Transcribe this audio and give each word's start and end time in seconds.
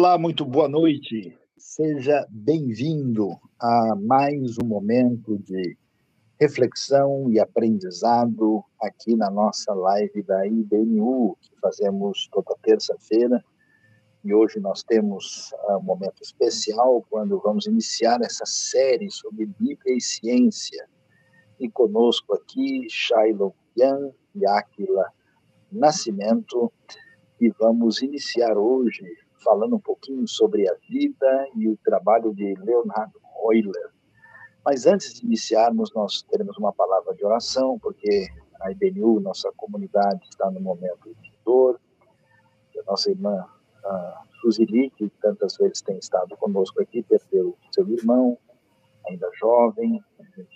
Olá, 0.00 0.16
muito 0.16 0.46
boa 0.46 0.66
noite. 0.66 1.38
Seja 1.58 2.26
bem-vindo 2.30 3.38
a 3.60 3.94
mais 3.96 4.56
um 4.56 4.66
momento 4.66 5.36
de 5.40 5.76
reflexão 6.40 7.30
e 7.30 7.38
aprendizado 7.38 8.64
aqui 8.80 9.14
na 9.14 9.30
nossa 9.30 9.74
live 9.74 10.22
da 10.22 10.46
IBNU, 10.46 11.36
que 11.42 11.50
fazemos 11.60 12.30
toda 12.32 12.56
terça-feira. 12.62 13.44
E 14.24 14.32
hoje 14.32 14.58
nós 14.58 14.82
temos 14.82 15.52
um 15.68 15.82
momento 15.82 16.22
especial 16.22 17.04
quando 17.10 17.38
vamos 17.38 17.66
iniciar 17.66 18.22
essa 18.22 18.46
série 18.46 19.10
sobre 19.10 19.44
Bíblia 19.44 19.94
e 19.94 20.00
ciência. 20.00 20.88
E 21.60 21.68
conosco 21.68 22.32
aqui, 22.32 22.86
Shailon 22.88 23.50
Yan 23.76 24.12
e 24.34 24.46
Aquila 24.46 25.12
Nascimento, 25.70 26.72
e 27.38 27.50
vamos 27.50 28.00
iniciar 28.00 28.56
hoje 28.56 29.04
falando 29.42 29.76
um 29.76 29.80
pouquinho 29.80 30.26
sobre 30.26 30.68
a 30.68 30.74
vida 30.88 31.48
e 31.56 31.68
o 31.68 31.76
trabalho 31.84 32.34
de 32.34 32.54
Leonard 32.60 33.12
Euler. 33.44 33.90
Mas 34.64 34.86
antes 34.86 35.14
de 35.14 35.24
iniciarmos, 35.24 35.92
nós 35.94 36.22
teremos 36.22 36.56
uma 36.58 36.72
palavra 36.72 37.14
de 37.14 37.24
oração, 37.24 37.78
porque 37.78 38.28
a 38.60 38.70
IBNU, 38.70 39.20
nossa 39.20 39.50
comunidade, 39.56 40.20
está 40.28 40.50
no 40.50 40.60
momento 40.60 41.14
de 41.22 41.32
dor. 41.44 41.80
A 42.78 42.90
nossa 42.90 43.10
irmã 43.10 43.46
a 43.84 44.22
Suzili, 44.40 44.90
que 44.90 45.08
tantas 45.20 45.56
vezes 45.56 45.82
tem 45.82 45.98
estado 45.98 46.36
conosco 46.36 46.80
aqui, 46.80 47.02
perdeu 47.02 47.56
seu 47.72 47.88
irmão, 47.88 48.38
ainda 49.08 49.30
jovem, 49.34 50.02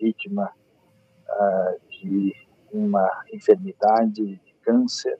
vítima 0.00 0.50
uh, 1.28 1.88
de 1.88 2.34
uma 2.72 3.08
enfermidade 3.32 4.36
de 4.36 4.54
câncer, 4.62 5.18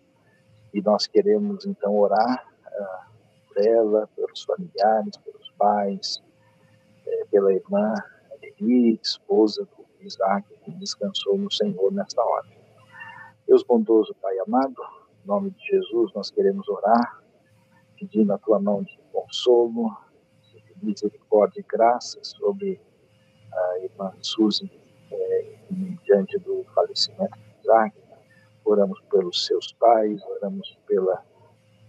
e 0.72 0.80
nós 0.83 1.06
queremos 1.06 1.67
então 1.67 1.96
orar 1.96 2.46
uh, 2.67 3.14
por 3.55 3.66
ela, 3.66 4.06
pelos 4.08 4.42
familiares, 4.44 5.16
pelos 5.19 5.50
pais, 5.56 6.22
uh, 7.06 7.28
pela 7.30 7.52
irmã 7.52 7.94
Eli, 8.42 8.98
esposa 9.02 9.64
do 9.64 9.86
Isaac, 10.00 10.46
que 10.64 10.70
descansou 10.72 11.38
no 11.38 11.50
Senhor 11.50 11.92
nesta 11.92 12.22
hora. 12.22 12.46
Deus 13.46 13.62
bondoso, 13.62 14.14
Pai 14.20 14.38
amado, 14.38 14.77
em 15.22 15.27
nome 15.27 15.50
de 15.50 15.66
Jesus, 15.66 16.12
nós 16.14 16.30
queremos 16.30 16.69
orar, 16.69 17.22
pedindo 17.98 18.33
a 18.33 18.38
tua 18.38 18.61
mão 18.61 18.83
de 18.83 18.98
consolo, 19.12 19.96
de 20.52 20.62
misericórdia 20.83 21.61
e 21.61 21.64
graça 21.64 22.18
sobre 22.22 22.80
a 23.52 23.78
irmã 23.78 24.12
Suzy, 24.20 24.70
é, 25.11 25.58
diante 26.05 26.39
do 26.39 26.64
falecimento 26.74 27.36
de 27.39 27.61
Isaac. 27.61 27.96
Oramos 28.64 29.00
pelos 29.11 29.46
seus 29.46 29.72
pais, 29.74 30.22
oramos 30.24 30.78
pela 30.86 31.22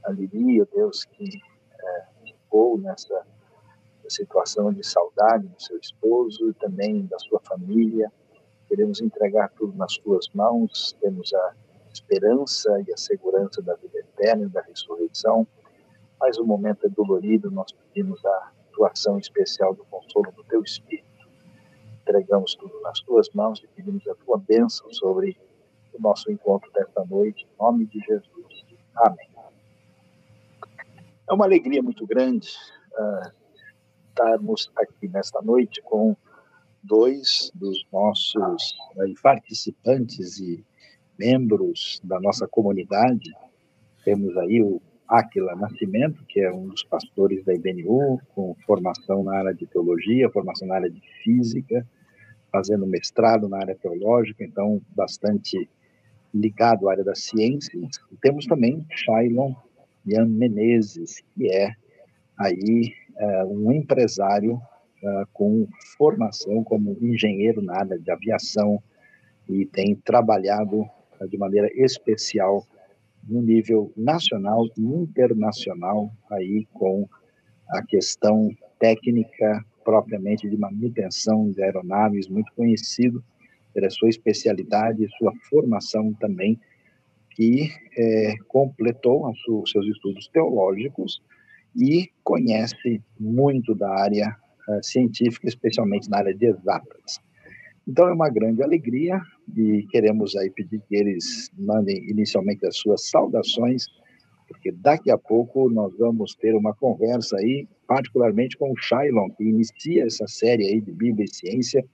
alegria, 0.06 0.68
Deus, 0.74 1.06
que 1.06 1.42
é, 1.86 2.06
ficou 2.26 2.78
nessa 2.78 3.26
situação 4.10 4.72
de 4.72 4.86
saudade 4.86 5.48
do 5.48 5.62
seu 5.62 5.78
esposo 5.78 6.50
e 6.50 6.54
também 6.54 7.06
da 7.06 7.18
sua 7.20 7.40
família. 7.40 8.12
Queremos 8.68 9.02
entregar 9.02 9.50
tudo 9.50 9.76
nas 9.78 9.98
tuas 9.98 10.30
mãos, 10.30 10.96
temos 11.00 11.34
a 11.34 11.56
esperança 11.94 12.84
e 12.88 12.94
a 12.94 12.98
segurança 12.98 13.62
da 13.62 13.76
vida 13.76 14.00
eterna 14.00 14.46
e 14.46 14.50
da 14.50 14.62
ressurreição. 14.62 15.48
Mas 16.20 16.38
o 16.38 16.46
momento 16.46 16.86
é 16.86 16.90
dolorido, 16.90 17.52
nós 17.52 17.72
pedimos 17.72 18.24
a 18.26 18.52
atuação 18.70 19.18
especial 19.18 19.74
do 19.74 19.86
consolo 19.86 20.32
do 20.32 20.44
teu 20.44 20.62
Espírito. 20.64 21.06
Entregamos 22.02 22.56
tudo 22.56 22.80
nas 22.82 23.00
tuas 23.02 23.30
mãos 23.30 23.62
e 23.64 23.68
pedimos 23.68 24.08
a 24.08 24.16
tua 24.16 24.38
bênção 24.38 24.92
sobre 24.94 25.38
o 25.94 26.02
nosso 26.02 26.32
encontro 26.32 26.72
desta 26.72 27.04
noite, 27.06 27.46
em 27.46 27.64
nome 27.64 27.86
de 27.86 28.00
Jesus. 28.00 28.66
Amém. 28.96 29.35
É 31.28 31.34
uma 31.34 31.46
alegria 31.46 31.82
muito 31.82 32.06
grande 32.06 32.50
uh, 33.00 33.32
estarmos 34.10 34.72
aqui 34.76 35.08
nesta 35.08 35.42
noite 35.42 35.82
com 35.82 36.16
dois 36.84 37.52
dos 37.56 37.84
nossos 37.92 38.78
uh, 38.96 39.22
participantes 39.24 40.40
e 40.40 40.64
membros 41.18 42.00
da 42.04 42.20
nossa 42.20 42.48
comunidade. 42.48 43.34
Temos 44.04 44.38
aí 44.38 44.62
o 44.62 44.80
Aquila 45.08 45.56
Nascimento, 45.56 46.24
que 46.28 46.42
é 46.42 46.52
um 46.54 46.68
dos 46.68 46.84
pastores 46.84 47.44
da 47.44 47.56
IBNU, 47.56 48.20
com 48.36 48.56
formação 48.68 49.24
na 49.24 49.36
área 49.36 49.54
de 49.54 49.66
teologia, 49.66 50.30
formação 50.30 50.68
na 50.68 50.76
área 50.76 50.92
de 50.92 51.02
física, 51.24 51.88
fazendo 52.52 52.86
mestrado 52.86 53.50
na 53.50 53.58
área 53.58 53.76
teológica, 53.76 54.44
então 54.44 54.80
bastante 54.96 55.68
ligado 56.32 56.88
à 56.88 56.92
área 56.92 57.04
da 57.04 57.16
ciência. 57.16 57.76
E 58.12 58.18
temos 58.18 58.46
também 58.46 58.86
Shailon 58.92 59.56
Ian 60.06 60.28
Menezes, 60.28 61.22
que 61.34 61.52
é 61.52 61.74
aí 62.38 62.94
é, 63.18 63.46
um 63.46 63.72
empresário 63.72 64.60
é, 65.04 65.24
com 65.34 65.68
formação 65.98 66.64
como 66.64 66.98
engenheiro 67.02 67.62
na 67.62 67.78
área 67.78 67.98
de 67.98 68.12
aviação 68.12 68.82
e 69.48 69.66
tem 69.66 69.96
trabalhado 69.96 70.86
é, 71.20 71.28
de 71.28 71.38
maneira 71.38 71.70
especial 71.76 72.66
no 73.28 73.42
nível 73.42 73.92
nacional 73.96 74.66
e 74.78 74.82
internacional 74.82 76.12
aí 76.32 76.68
com 76.74 77.08
a 77.70 77.82
questão 77.82 78.50
técnica 78.80 79.64
propriamente 79.84 80.50
de 80.50 80.58
manutenção 80.58 81.52
de 81.52 81.62
aeronaves, 81.62 82.28
muito 82.28 82.52
conhecido 82.54 83.24
pela 83.74 83.90
sua 83.90 84.10
especialidade, 84.10 85.08
sua 85.18 85.34
formação 85.50 86.14
também, 86.14 86.60
que 87.36 87.70
é, 87.98 88.36
completou 88.48 89.30
os 89.30 89.70
seus 89.70 89.86
estudos 89.88 90.28
teológicos 90.30 91.22
e 91.76 92.10
conhece 92.24 93.02
muito 93.20 93.76
da 93.76 93.90
área 93.90 94.36
uh, 94.70 94.82
científica, 94.82 95.48
especialmente 95.48 96.10
na 96.10 96.18
área 96.20 96.34
de 96.34 96.46
exatas. 96.46 97.20
Então 97.88 98.08
é 98.08 98.14
uma 98.14 98.30
grande 98.30 98.64
alegria 98.64 99.22
e 99.56 99.86
queremos 99.92 100.36
aí 100.36 100.50
pedir 100.50 100.82
que 100.88 100.96
eles 100.96 101.52
mandem 101.58 101.98
inicialmente 102.10 102.66
as 102.66 102.78
suas 102.78 103.10
saudações, 103.10 103.86
porque 104.48 104.72
daqui 104.72 105.12
a 105.12 105.18
pouco 105.18 105.70
nós 105.70 105.96
vamos 105.98 106.34
ter 106.36 106.56
uma 106.56 106.74
conversa 106.74 107.36
aí, 107.38 107.68
particularmente 107.86 108.58
com 108.58 108.72
o 108.72 108.78
Shailon, 108.78 109.30
que 109.32 109.44
inicia 109.44 110.06
essa 110.06 110.26
série 110.28 110.66
aí 110.66 110.82
de 110.82 110.92
Bíblia 110.92 111.26
e 111.26 111.36
Ciência, 111.36 111.86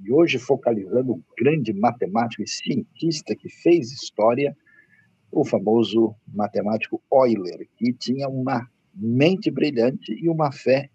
e 0.00 0.12
hoje 0.12 0.38
focalizando 0.38 1.12
o 1.12 1.22
grande 1.38 1.72
matemático 1.72 2.42
e 2.42 2.48
cientista 2.48 3.36
que 3.36 3.48
fez 3.48 3.92
história, 3.92 4.56
o 5.30 5.44
famoso 5.44 6.14
matemático 6.26 7.00
Euler, 7.12 7.68
que 7.76 7.92
tinha 7.92 8.28
uma 8.28 8.66
mente 8.94 9.50
brilhante 9.50 10.12
e 10.12 10.28
uma 10.28 10.50
fé 10.50 10.90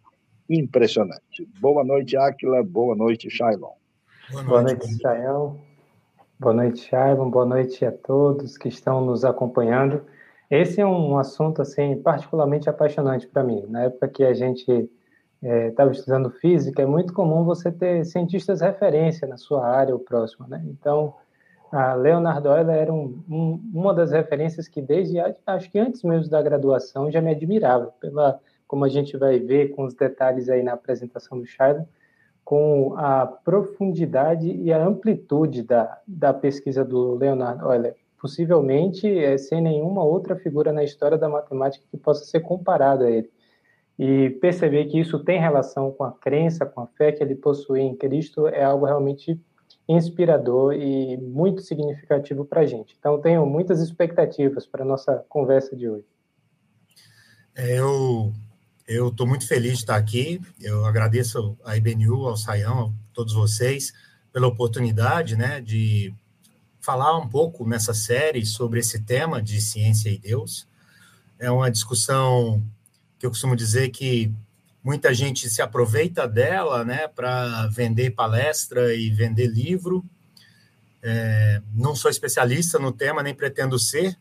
impressionante. 0.50 1.48
Boa 1.60 1.84
noite, 1.84 2.18
Áquila. 2.18 2.64
Boa 2.64 2.96
noite, 2.96 3.30
Shailon. 3.30 3.72
Boa 4.46 4.62
noite, 4.62 4.98
Shael. 5.00 5.58
Boa 6.40 6.54
noite, 6.54 6.82
Shailon. 6.82 7.30
Boa 7.30 7.46
noite 7.46 7.86
a 7.86 7.92
todos 7.92 8.58
que 8.58 8.68
estão 8.68 9.06
nos 9.06 9.24
acompanhando. 9.24 10.02
Esse 10.50 10.82
é 10.82 10.86
um 10.86 11.18
assunto 11.18 11.62
assim 11.62 11.98
particularmente 11.98 12.70
apaixonante 12.70 13.28
para 13.28 13.44
mim. 13.44 13.66
Na 13.70 13.84
época 13.84 14.08
que 14.08 14.24
a 14.24 14.34
gente 14.34 14.90
estava 15.42 15.90
é, 15.90 15.94
estudando 15.94 16.30
física, 16.30 16.82
é 16.82 16.86
muito 16.86 17.14
comum 17.14 17.44
você 17.44 17.72
ter 17.72 18.06
cientistas 18.06 18.62
referência 18.62 19.28
na 19.28 19.38
sua 19.38 19.66
área 19.66 19.94
ou 19.94 20.00
próxima, 20.00 20.48
né? 20.48 20.64
Então, 20.68 21.16
a 21.74 21.96
Leonardo 21.96 22.50
Euler 22.50 22.75
era 22.75 22.94
um, 22.94 23.24
um, 23.30 23.72
uma 23.74 23.94
das 23.94 24.12
referências 24.12 24.68
que 24.68 24.81
desde 24.81 25.18
acho 25.46 25.72
que 25.72 25.80
antes 25.80 26.04
mesmo 26.04 26.30
da 26.30 26.42
graduação 26.42 27.12
já 27.12 27.20
me 27.20 27.31
admirava 27.31 27.88
pela 28.00 28.40
como 28.68 28.86
a 28.86 28.90
gente 28.90 29.18
vai 29.18 29.40
ver 29.40 29.70
com 29.70 29.86
os 29.86 29.94
detalhes 29.94 30.50
aí 30.50 30.64
na 30.64 30.74
apresentação 30.74 31.40
do 31.40 31.46
Shiloh, 31.46 31.88
com 32.44 32.96
a 32.98 33.25
profundidade 33.25 34.50
e 34.52 34.74
a 34.74 34.84
amplitude 34.84 35.62
da, 35.62 36.00
da 36.08 36.34
pesquisa 36.34 36.84
do 36.84 37.14
Leonardo 37.16 37.72
Euler. 37.72 37.96
Possivelmente 38.19 39.08
é, 39.08 39.38
sem 39.38 39.62
nenhuma 39.62 40.04
outra 40.04 40.36
figura 40.36 40.72
na 40.72 40.84
história 40.84 41.18
da 41.18 41.30
matemática 41.30 41.86
que 41.90 41.98
possa 41.98 42.26
ser 42.26 42.40
comparada 42.40 43.06
a 43.06 43.12
ele. 43.12 43.30
E 44.00 44.31
perceber 44.42 44.86
que 44.86 45.00
isso 45.00 45.24
tem 45.24 45.40
relação 45.40 45.92
com 45.92 46.04
a 46.04 46.12
crença, 46.12 46.66
com 46.66 46.81
a 46.81 46.88
fé 46.88 47.12
que 47.12 47.22
ele 47.22 47.36
possui 47.36 47.81
em 47.81 47.96
Cristo 47.96 48.48
é 48.48 48.64
algo 48.64 48.86
realmente 48.86 49.40
inspirador 49.88 50.74
e 50.74 51.18
muito 51.18 51.62
significativo 51.62 52.45
para 52.45 52.62
a 52.62 52.65
gente. 52.65 52.95
Então, 52.97 53.19
tenho 53.19 53.45
muitas 53.45 53.81
expectativas 53.81 54.65
para 54.65 54.83
a 54.83 54.88
nossa 54.88 55.25
conversa 55.27 55.75
de 55.75 55.89
hoje. 55.89 56.06
É, 57.56 57.80
eu 57.80 58.33
eu 58.88 59.07
estou 59.07 59.25
muito 59.25 59.47
feliz 59.47 59.74
de 59.74 59.80
estar 59.80 59.95
aqui. 59.95 60.41
Eu 60.59 60.85
agradeço 60.85 61.57
a 61.63 61.77
IBNU, 61.77 62.27
ao 62.27 62.35
Saião, 62.35 62.88
a 62.88 63.13
todos 63.13 63.33
vocês, 63.33 63.94
pela 64.31 64.47
oportunidade 64.47 65.38
né, 65.38 65.62
de 65.62 66.13
falar 66.81 67.18
um 67.18 67.27
pouco 67.27 67.68
nessa 67.68 67.94
série 67.94 68.45
sobre 68.45 68.81
esse 68.81 69.01
tema 69.01 69.41
de 69.41 69.62
ciência 69.62 70.09
e 70.09 70.18
Deus. 70.18 70.68
É 71.39 71.50
uma 71.50 71.71
discussão 71.71 72.62
que 73.18 73.25
eu 73.25 73.30
costumo 73.30 73.56
dizer 73.56 73.89
que 73.89 74.33
muita 74.83 75.13
gente 75.13 75.50
se 75.50 75.62
aproveita 75.62 76.27
dela 76.27 76.83
né, 76.83 77.07
para 77.07 77.68
vender 77.68 78.12
palestra 78.12 78.94
e 78.94 79.09
vender 79.09 79.47
livro. 79.47 80.03
É, 81.01 81.62
não 81.74 81.95
sou 81.95 82.12
especialista 82.12 82.77
no 82.77 82.91
tema, 82.91 83.24
nem 83.24 83.33
pretendo 83.33 83.80
ser, 83.80 84.18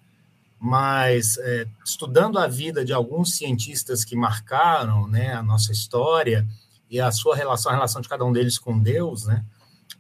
mas 0.59 1.37
é, 1.39 1.67
estudando 1.85 2.39
a 2.39 2.47
vida 2.47 2.85
de 2.85 2.93
alguns 2.93 3.37
cientistas 3.37 4.05
que 4.05 4.15
marcaram 4.15 5.09
né, 5.09 5.33
a 5.35 5.43
nossa 5.43 5.73
história 5.73 6.47
e 6.89 7.01
a 7.01 7.11
sua 7.11 7.35
relação, 7.35 7.73
a 7.73 7.75
relação 7.75 8.01
de 8.01 8.09
cada 8.09 8.25
um 8.25 8.33
deles 8.33 8.59
com 8.59 8.79
Deus, 8.79 9.25
né, 9.25 9.45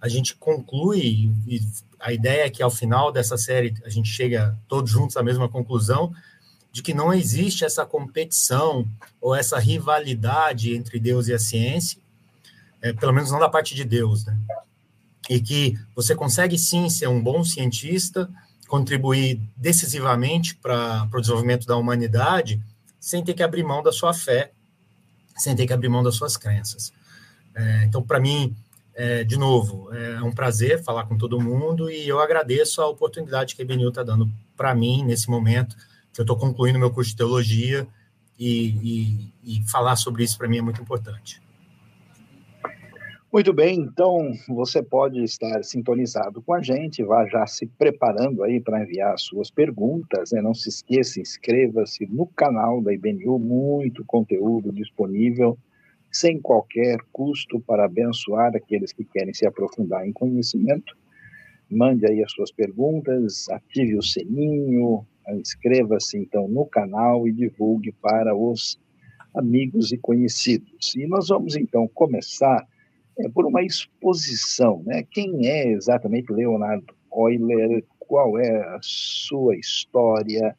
a 0.00 0.08
gente 0.08 0.34
conclui, 0.36 1.32
e 1.46 1.60
a 1.98 2.12
ideia 2.12 2.46
é 2.46 2.50
que 2.50 2.62
ao 2.62 2.70
final 2.70 3.12
dessa 3.12 3.38
série 3.38 3.74
a 3.84 3.88
gente 3.88 4.08
chega 4.08 4.58
todos 4.66 4.90
juntos 4.90 5.16
à 5.16 5.22
mesma 5.22 5.48
conclusão, 5.48 6.12
de 6.72 6.82
que 6.82 6.94
não 6.94 7.12
existe 7.12 7.64
essa 7.64 7.84
competição 7.84 8.88
ou 9.20 9.36
essa 9.36 9.58
rivalidade 9.58 10.74
entre 10.74 10.98
Deus 10.98 11.28
e 11.28 11.34
a 11.34 11.38
ciência, 11.38 12.00
é, 12.80 12.92
pelo 12.92 13.12
menos 13.12 13.30
não 13.30 13.38
da 13.38 13.48
parte 13.48 13.74
de 13.74 13.84
Deus, 13.84 14.24
né? 14.24 14.36
E 15.28 15.40
que 15.40 15.78
você 15.94 16.14
consegue 16.14 16.58
sim 16.58 16.88
ser 16.88 17.06
um 17.06 17.22
bom 17.22 17.44
cientista, 17.44 18.28
contribuir 18.66 19.38
decisivamente 19.56 20.56
para 20.56 21.08
o 21.12 21.20
desenvolvimento 21.20 21.66
da 21.66 21.76
humanidade, 21.76 22.60
sem 22.98 23.22
ter 23.22 23.34
que 23.34 23.42
abrir 23.42 23.62
mão 23.62 23.82
da 23.82 23.92
sua 23.92 24.14
fé, 24.14 24.50
sem 25.36 25.54
ter 25.54 25.66
que 25.66 25.72
abrir 25.72 25.90
mão 25.90 26.02
das 26.02 26.16
suas 26.16 26.36
crenças. 26.36 26.92
É, 27.54 27.84
então, 27.84 28.02
para 28.02 28.18
mim, 28.18 28.56
é, 28.94 29.24
de 29.24 29.36
novo, 29.36 29.92
é 29.94 30.22
um 30.22 30.32
prazer 30.32 30.82
falar 30.82 31.04
com 31.04 31.16
todo 31.16 31.40
mundo 31.40 31.90
e 31.90 32.08
eu 32.08 32.18
agradeço 32.18 32.80
a 32.80 32.88
oportunidade 32.88 33.54
que 33.54 33.62
a 33.62 33.64
Benil 33.64 33.90
está 33.90 34.02
dando 34.02 34.30
para 34.56 34.74
mim 34.74 35.04
nesse 35.04 35.30
momento, 35.30 35.76
que 36.12 36.20
eu 36.20 36.24
estou 36.24 36.36
concluindo 36.36 36.78
meu 36.78 36.90
curso 36.90 37.10
de 37.10 37.16
teologia 37.16 37.86
e, 38.38 39.32
e, 39.44 39.60
e 39.60 39.70
falar 39.70 39.96
sobre 39.96 40.24
isso 40.24 40.36
para 40.36 40.48
mim 40.48 40.58
é 40.58 40.62
muito 40.62 40.82
importante. 40.82 41.40
Muito 43.32 43.50
bem, 43.50 43.80
então 43.80 44.30
você 44.46 44.82
pode 44.82 45.24
estar 45.24 45.64
sintonizado 45.64 46.42
com 46.42 46.52
a 46.52 46.60
gente, 46.60 47.02
vá 47.02 47.26
já 47.26 47.46
se 47.46 47.66
preparando 47.66 48.42
aí 48.44 48.60
para 48.60 48.82
enviar 48.82 49.18
suas 49.18 49.50
perguntas, 49.50 50.32
né? 50.32 50.42
não 50.42 50.52
se 50.52 50.68
esqueça, 50.68 51.18
inscreva-se 51.18 52.04
no 52.04 52.26
canal 52.26 52.82
da 52.82 52.92
IBNU, 52.92 53.38
muito 53.38 54.04
conteúdo 54.04 54.70
disponível, 54.70 55.56
sem 56.10 56.38
qualquer 56.38 56.98
custo 57.10 57.58
para 57.58 57.86
abençoar 57.86 58.54
aqueles 58.54 58.92
que 58.92 59.02
querem 59.02 59.32
se 59.32 59.46
aprofundar 59.46 60.06
em 60.06 60.12
conhecimento. 60.12 60.94
Mande 61.70 62.04
aí 62.04 62.22
as 62.22 62.32
suas 62.32 62.52
perguntas, 62.52 63.48
ative 63.48 63.96
o 63.96 64.02
sininho, 64.02 65.06
inscreva-se 65.28 66.18
então 66.18 66.48
no 66.48 66.66
canal 66.66 67.26
e 67.26 67.32
divulgue 67.32 67.92
para 67.92 68.34
os 68.34 68.80
amigos 69.34 69.92
e 69.92 69.98
conhecidos. 69.98 70.94
E 70.94 71.06
nós 71.06 71.28
vamos 71.28 71.56
então 71.56 71.88
começar 71.88 72.66
é, 73.18 73.28
por 73.28 73.46
uma 73.46 73.62
exposição. 73.62 74.82
Né? 74.84 75.04
Quem 75.10 75.48
é 75.48 75.68
exatamente 75.68 76.32
Leonardo 76.32 76.94
Euler? 77.14 77.84
Qual 77.98 78.38
é 78.38 78.56
a 78.74 78.78
sua 78.82 79.56
história? 79.56 80.56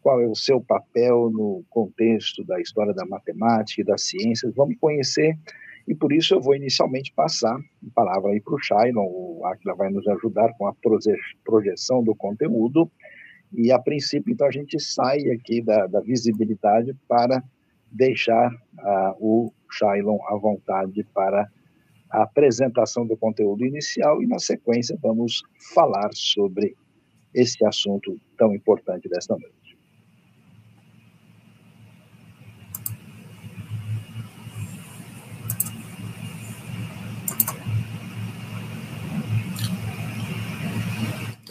Qual 0.00 0.20
é 0.20 0.26
o 0.26 0.34
seu 0.34 0.60
papel 0.60 1.30
no 1.30 1.64
contexto 1.70 2.44
da 2.44 2.60
história 2.60 2.92
da 2.92 3.06
matemática 3.06 3.80
e 3.80 3.84
das 3.84 4.02
ciências? 4.02 4.54
Vamos 4.54 4.76
conhecer 4.78 5.36
e 5.86 5.94
por 5.94 6.12
isso 6.12 6.34
eu 6.34 6.40
vou 6.40 6.54
inicialmente 6.54 7.12
passar 7.12 7.56
a 7.56 7.94
palavra 7.94 8.30
aí 8.30 8.40
para 8.40 8.54
o 8.54 8.58
Shailon, 8.58 9.04
o 9.04 9.42
Aquila 9.44 9.74
vai 9.74 9.90
nos 9.90 10.06
ajudar 10.08 10.52
com 10.56 10.66
a 10.66 10.74
projeção 11.44 12.02
do 12.02 12.14
conteúdo, 12.14 12.90
e 13.56 13.70
a 13.70 13.78
princípio, 13.78 14.32
então, 14.32 14.46
a 14.46 14.50
gente 14.50 14.80
sai 14.80 15.20
aqui 15.30 15.62
da, 15.62 15.86
da 15.86 16.00
visibilidade 16.00 16.94
para 17.08 17.42
deixar 17.90 18.52
uh, 18.52 19.14
o 19.20 19.52
Shailon 19.70 20.18
à 20.28 20.36
vontade 20.36 21.04
para 21.14 21.48
a 22.10 22.22
apresentação 22.22 23.06
do 23.06 23.16
conteúdo 23.16 23.64
inicial 23.64 24.22
e, 24.22 24.26
na 24.26 24.38
sequência, 24.38 24.98
vamos 25.00 25.42
falar 25.74 26.10
sobre 26.12 26.76
esse 27.32 27.64
assunto 27.64 28.16
tão 28.36 28.54
importante 28.54 29.08
desta 29.08 29.36
noite. 29.36 29.63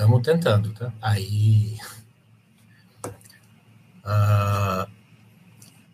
Estamos 0.04 0.22
tentando, 0.22 0.74
tá? 0.74 0.94
Aí. 1.02 1.78
Uh, 4.06 4.86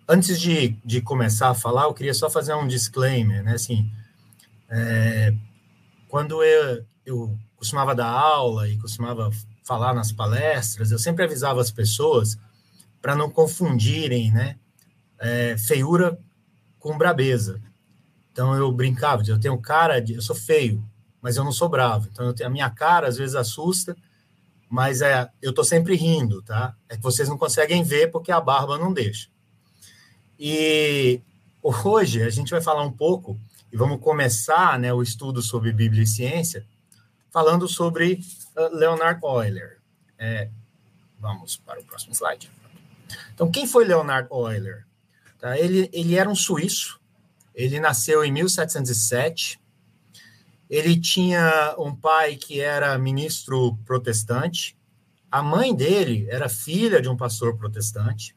antes 0.07 0.41
de, 0.41 0.69
de 0.83 1.00
começar 1.00 1.50
a 1.50 1.53
falar, 1.53 1.83
eu 1.83 1.94
queria 1.94 2.15
só 2.15 2.27
fazer 2.27 2.56
um 2.56 2.67
disclaimer, 2.67 3.44
né? 3.44 3.53
Assim, 3.53 3.88
é, 4.67 5.31
quando 6.07 6.44
eu, 6.44 6.83
eu 7.06 7.38
costumava 7.56 7.94
dar 7.94 8.09
aula 8.09 8.67
e 8.67 8.79
costumava 8.79 9.29
falar 9.63 9.94
nas 9.94 10.11
palestras, 10.11 10.91
eu 10.91 10.97
sempre 10.97 11.23
avisava 11.23 11.61
as 11.61 11.69
pessoas 11.69 12.35
para 13.00 13.15
não 13.15 13.29
confundirem, 13.29 14.31
né, 14.31 14.56
é, 15.19 15.56
feiura 15.56 16.19
com 16.79 16.97
brabeza. 16.97 17.61
Então 18.31 18.56
eu 18.56 18.71
brincava, 18.71 19.21
eu 19.27 19.39
tenho 19.39 19.61
cara 19.61 20.00
de, 20.00 20.15
eu 20.15 20.21
sou 20.23 20.35
feio, 20.35 20.83
mas 21.21 21.38
eu 21.38 21.44
não 21.44 21.51
sou 21.51 21.69
bravo. 21.69 22.10
Então 22.12 22.33
a 22.45 22.50
minha 22.50 22.69
cara 22.69 23.07
às 23.07 23.18
vezes 23.18 23.36
assusta, 23.36 23.95
mas 24.69 25.01
é, 25.01 25.30
eu 25.42 25.54
tô 25.54 25.63
sempre 25.63 25.95
rindo, 25.95 26.42
tá? 26.42 26.75
É 26.88 26.95
que 26.95 27.04
vocês 27.04 27.27
não 27.27 27.38
conseguem 27.38 27.83
ver 27.83 28.12
porque 28.12 28.31
a 28.31 28.39
barba 28.39 28.77
não 28.77 28.94
deixa. 28.94 29.30
E 30.39 31.21
hoje 31.62 32.24
a 32.24 32.30
gente 32.30 32.51
vai 32.51 32.62
falar 32.62 32.83
um 32.83 32.92
pouco 32.92 33.39
e 33.71 33.77
vamos 33.77 34.00
começar 34.00 34.80
né, 34.80 34.94
o 34.94 35.01
estudo 35.01 35.42
sobre 35.42 35.71
Bíblia 35.71 36.04
e 36.04 36.07
ciência 36.07 36.66
falando 37.31 37.68
sobre 37.68 38.21
uh, 38.56 38.75
Leonard 38.75 39.19
Euler. 39.24 39.77
É, 40.18 40.50
vamos 41.19 41.57
para 41.57 41.80
o 41.80 41.83
próximo 41.83 42.13
slide. 42.13 42.50
Então, 43.33 43.51
quem 43.51 43.68
foi 43.68 43.86
Leonard 43.86 44.27
Euler? 44.31 44.86
Tá, 45.39 45.57
ele, 45.57 45.89
ele 45.94 46.16
era 46.16 46.30
um 46.30 46.36
suíço, 46.36 47.00
ele 47.56 47.80
nasceu 47.80 48.25
em 48.25 48.31
1707, 48.31 49.60
ele 50.69 51.00
tinha 51.00 51.75
um 51.80 51.95
pai 51.95 52.36
que 52.36 52.62
era 52.62 52.98
ministro 52.98 53.75
protestante, 53.86 54.78
a 55.31 55.42
mãe 55.42 55.76
dele 55.76 56.28
era 56.30 56.47
filha 56.47 57.02
de 57.02 57.09
um 57.09 57.18
pastor 57.18 57.57
protestante, 57.57 58.35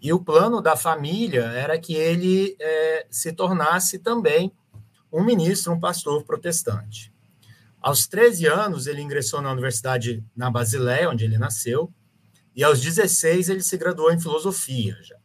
e 0.00 0.12
o 0.12 0.18
plano 0.18 0.62
da 0.62 0.76
família 0.76 1.42
era 1.44 1.78
que 1.78 1.94
ele 1.94 2.56
é, 2.58 3.06
se 3.10 3.32
tornasse 3.32 3.98
também 3.98 4.50
um 5.12 5.22
ministro, 5.22 5.72
um 5.72 5.80
pastor 5.80 6.24
protestante. 6.24 7.12
Aos 7.80 8.06
13 8.06 8.46
anos, 8.46 8.86
ele 8.86 9.02
ingressou 9.02 9.42
na 9.42 9.52
universidade 9.52 10.24
na 10.34 10.50
Basileia, 10.50 11.10
onde 11.10 11.24
ele 11.24 11.36
nasceu, 11.36 11.92
e 12.54 12.64
aos 12.64 12.80
16 12.80 13.48
ele 13.48 13.62
se 13.62 13.76
graduou 13.76 14.10
em 14.10 14.20
filosofia 14.20 14.96
já. 15.02 15.16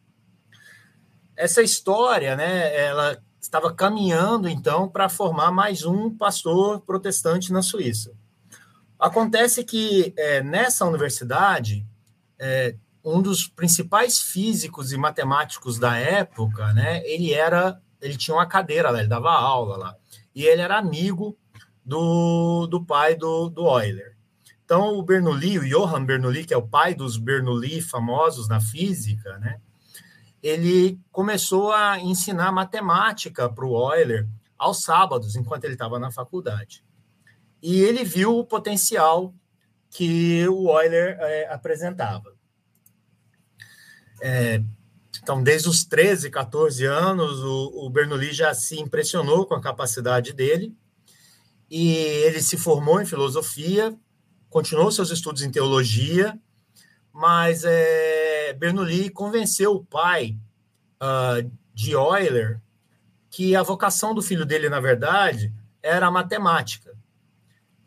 Essa 1.34 1.62
história, 1.62 2.34
né, 2.34 2.74
ela 2.76 3.22
estava 3.46 3.72
caminhando 3.72 4.48
então 4.48 4.88
para 4.88 5.08
formar 5.08 5.52
mais 5.52 5.84
um 5.84 6.10
pastor 6.10 6.80
protestante 6.80 7.52
na 7.52 7.62
Suíça. 7.62 8.12
Acontece 8.98 9.62
que 9.62 10.12
é, 10.16 10.42
nessa 10.42 10.84
universidade 10.84 11.86
é, 12.38 12.74
um 13.04 13.22
dos 13.22 13.46
principais 13.46 14.18
físicos 14.18 14.92
e 14.92 14.96
matemáticos 14.96 15.78
da 15.78 15.96
época, 15.96 16.72
né, 16.72 17.06
ele 17.06 17.32
era, 17.32 17.80
ele 18.00 18.16
tinha 18.16 18.36
uma 18.36 18.46
cadeira 18.46 18.90
lá, 18.90 18.98
ele 18.98 19.08
dava 19.08 19.30
aula 19.30 19.76
lá, 19.76 19.96
e 20.34 20.44
ele 20.44 20.60
era 20.60 20.76
amigo 20.76 21.38
do, 21.84 22.66
do 22.66 22.84
pai 22.84 23.14
do, 23.14 23.48
do 23.48 23.62
Euler. 23.62 24.16
Então, 24.64 24.98
o 24.98 25.02
Bernoulli, 25.04 25.60
o 25.60 25.68
Johann 25.68 26.04
Bernoulli, 26.04 26.44
que 26.44 26.52
é 26.52 26.56
o 26.56 26.66
pai 26.66 26.94
dos 26.94 27.16
Bernoulli 27.16 27.80
famosos 27.80 28.48
na 28.48 28.60
física, 28.60 29.38
né, 29.38 29.60
ele 30.46 31.00
começou 31.10 31.72
a 31.72 31.98
ensinar 31.98 32.52
matemática 32.52 33.48
para 33.48 33.66
o 33.66 33.94
Euler 33.94 34.28
aos 34.56 34.82
sábados, 34.82 35.36
enquanto 35.36 35.64
ele 35.64 35.74
estava 35.74 35.98
na 35.98 36.10
faculdade. 36.10 36.84
E 37.62 37.80
ele 37.80 38.04
viu 38.04 38.38
o 38.38 38.44
potencial 38.44 39.34
que 39.90 40.46
o 40.48 40.68
Euler 40.80 41.16
é, 41.20 41.52
apresentava. 41.52 42.34
É, 44.20 44.62
então, 45.22 45.42
desde 45.42 45.68
os 45.68 45.84
13, 45.84 46.30
14 46.30 46.84
anos, 46.84 47.40
o, 47.42 47.86
o 47.86 47.90
Bernoulli 47.90 48.32
já 48.32 48.54
se 48.54 48.78
impressionou 48.78 49.46
com 49.46 49.54
a 49.54 49.60
capacidade 49.60 50.32
dele 50.32 50.74
e 51.68 51.92
ele 51.96 52.40
se 52.40 52.56
formou 52.56 53.00
em 53.00 53.06
filosofia, 53.06 53.94
continuou 54.48 54.92
seus 54.92 55.10
estudos 55.10 55.42
em 55.42 55.50
teologia, 55.50 56.38
mas 57.12 57.64
é, 57.64 58.25
Bernoulli 58.56 59.10
convenceu 59.10 59.72
o 59.72 59.84
pai 59.84 60.36
uh, 61.02 61.50
de 61.74 61.92
Euler 61.92 62.60
que 63.30 63.54
a 63.54 63.62
vocação 63.62 64.14
do 64.14 64.22
filho 64.22 64.46
dele, 64.46 64.68
na 64.68 64.80
verdade, 64.80 65.52
era 65.82 66.06
a 66.06 66.10
matemática. 66.10 66.96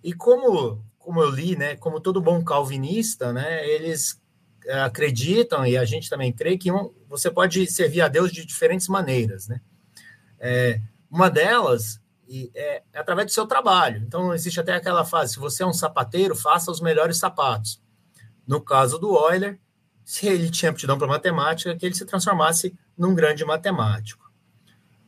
E 0.04 0.14
como, 0.14 0.84
como 0.98 1.22
eu 1.22 1.30
li, 1.30 1.56
né, 1.56 1.76
como 1.76 2.00
todo 2.00 2.22
bom 2.22 2.44
calvinista, 2.44 3.34
né, 3.34 3.68
eles 3.68 4.22
acreditam, 4.84 5.66
e 5.66 5.76
a 5.78 5.86
gente 5.86 6.10
também 6.10 6.32
crê, 6.32 6.58
que 6.58 6.72
um, 6.72 6.94
você 7.08 7.32
pode 7.32 7.66
servir 7.66 8.02
a 8.02 8.08
Deus 8.08 8.32
de 8.32 8.46
diferentes 8.46 8.88
maneiras. 8.88 9.48
Né? 9.48 9.60
É, 10.40 10.80
uma 11.10 11.30
delas 11.30 12.00
é, 12.54 12.84
é 12.94 13.00
através 13.00 13.26
do 13.28 13.32
seu 13.32 13.48
trabalho. 13.48 14.04
Então, 14.06 14.34
existe 14.34 14.60
até 14.60 14.74
aquela 14.74 15.04
fase: 15.04 15.34
se 15.34 15.40
você 15.40 15.64
é 15.64 15.66
um 15.66 15.74
sapateiro, 15.74 16.36
faça 16.36 16.70
os 16.70 16.80
melhores 16.80 17.18
sapatos. 17.18 17.82
No 18.46 18.62
caso 18.62 19.00
do 19.00 19.16
Euler, 19.16 19.60
se 20.10 20.26
ele 20.26 20.50
tinha 20.50 20.72
aptidão 20.72 20.98
para 20.98 21.06
matemática, 21.06 21.76
que 21.76 21.86
ele 21.86 21.94
se 21.94 22.04
transformasse 22.04 22.74
num 22.98 23.14
grande 23.14 23.46
matemático. 23.46 24.28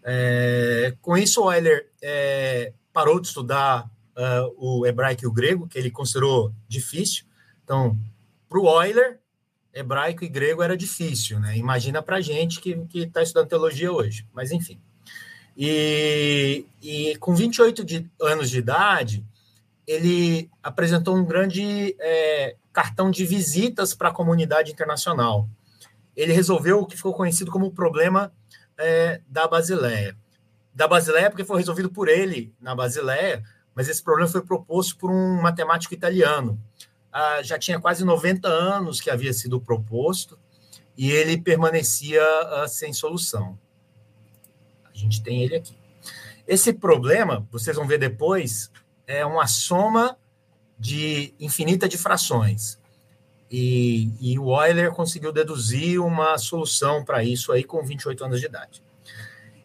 É, 0.03 0.93
com 1.01 1.17
isso, 1.17 1.51
Euler 1.51 1.89
é, 2.03 2.71
parou 2.93 3.19
de 3.19 3.25
estudar 3.25 3.89
uh, 4.15 4.53
o 4.59 4.85
hebraico 4.85 5.23
e 5.23 5.27
o 5.27 5.31
grego, 5.31 5.67
que 5.67 5.75
ele 5.79 5.89
considerou 5.89 6.53
difícil. 6.67 7.25
Então, 7.63 7.97
para 8.47 8.59
o 8.59 8.83
Euler, 8.83 9.19
hebraico 9.73 10.23
e 10.23 10.29
grego 10.29 10.61
era 10.61 10.77
difícil, 10.77 11.39
né? 11.39 11.57
Imagina 11.57 12.03
para 12.03 12.17
a 12.17 12.21
gente 12.21 12.61
que 12.61 12.85
está 12.93 13.23
estudando 13.23 13.49
teologia 13.49 13.91
hoje, 13.91 14.27
mas 14.31 14.51
enfim. 14.51 14.79
E, 15.57 16.63
e 16.79 17.15
com 17.17 17.33
28 17.33 17.83
de, 17.83 18.07
anos 18.21 18.51
de 18.51 18.59
idade, 18.59 19.25
ele 19.87 20.47
apresentou 20.61 21.17
um 21.17 21.25
grande 21.25 21.95
é, 21.99 22.55
cartão 22.71 23.11
de 23.11 23.25
visitas 23.25 23.93
para 23.93 24.09
a 24.09 24.13
comunidade 24.13 24.71
internacional. 24.71 25.49
Ele 26.15 26.33
resolveu 26.33 26.79
o 26.79 26.85
que 26.85 26.95
ficou 26.95 27.13
conhecido 27.13 27.51
como 27.51 27.67
o 27.67 27.71
problema 27.71 28.33
é, 28.77 29.21
da 29.27 29.47
Basileia. 29.47 30.17
Da 30.73 30.87
Basileia, 30.87 31.29
porque 31.29 31.43
foi 31.43 31.57
resolvido 31.57 31.89
por 31.89 32.07
ele 32.07 32.53
na 32.59 32.75
Basileia, 32.75 33.43
mas 33.75 33.87
esse 33.87 34.03
problema 34.03 34.29
foi 34.29 34.41
proposto 34.41 34.97
por 34.97 35.09
um 35.09 35.41
matemático 35.41 35.93
italiano. 35.93 36.59
Ah, 37.11 37.41
já 37.43 37.59
tinha 37.59 37.79
quase 37.79 38.05
90 38.05 38.47
anos 38.47 39.01
que 39.01 39.09
havia 39.09 39.33
sido 39.33 39.59
proposto 39.59 40.39
e 40.97 41.11
ele 41.11 41.41
permanecia 41.41 42.23
ah, 42.23 42.67
sem 42.67 42.93
solução. 42.93 43.59
A 44.85 44.97
gente 44.97 45.21
tem 45.21 45.43
ele 45.43 45.55
aqui. 45.55 45.77
Esse 46.47 46.73
problema, 46.73 47.47
vocês 47.51 47.75
vão 47.75 47.87
ver 47.87 47.97
depois, 47.97 48.71
é 49.05 49.25
uma 49.25 49.47
soma 49.47 50.17
de 50.81 51.35
infinita 51.39 51.87
de 51.87 51.95
frações. 51.95 52.79
E, 53.51 54.11
e 54.19 54.39
o 54.39 54.59
Euler 54.59 54.91
conseguiu 54.91 55.31
deduzir 55.31 56.01
uma 56.01 56.39
solução 56.39 57.05
para 57.05 57.23
isso 57.23 57.51
aí 57.51 57.63
com 57.63 57.83
28 57.83 58.25
anos 58.25 58.39
de 58.39 58.47
idade. 58.47 58.83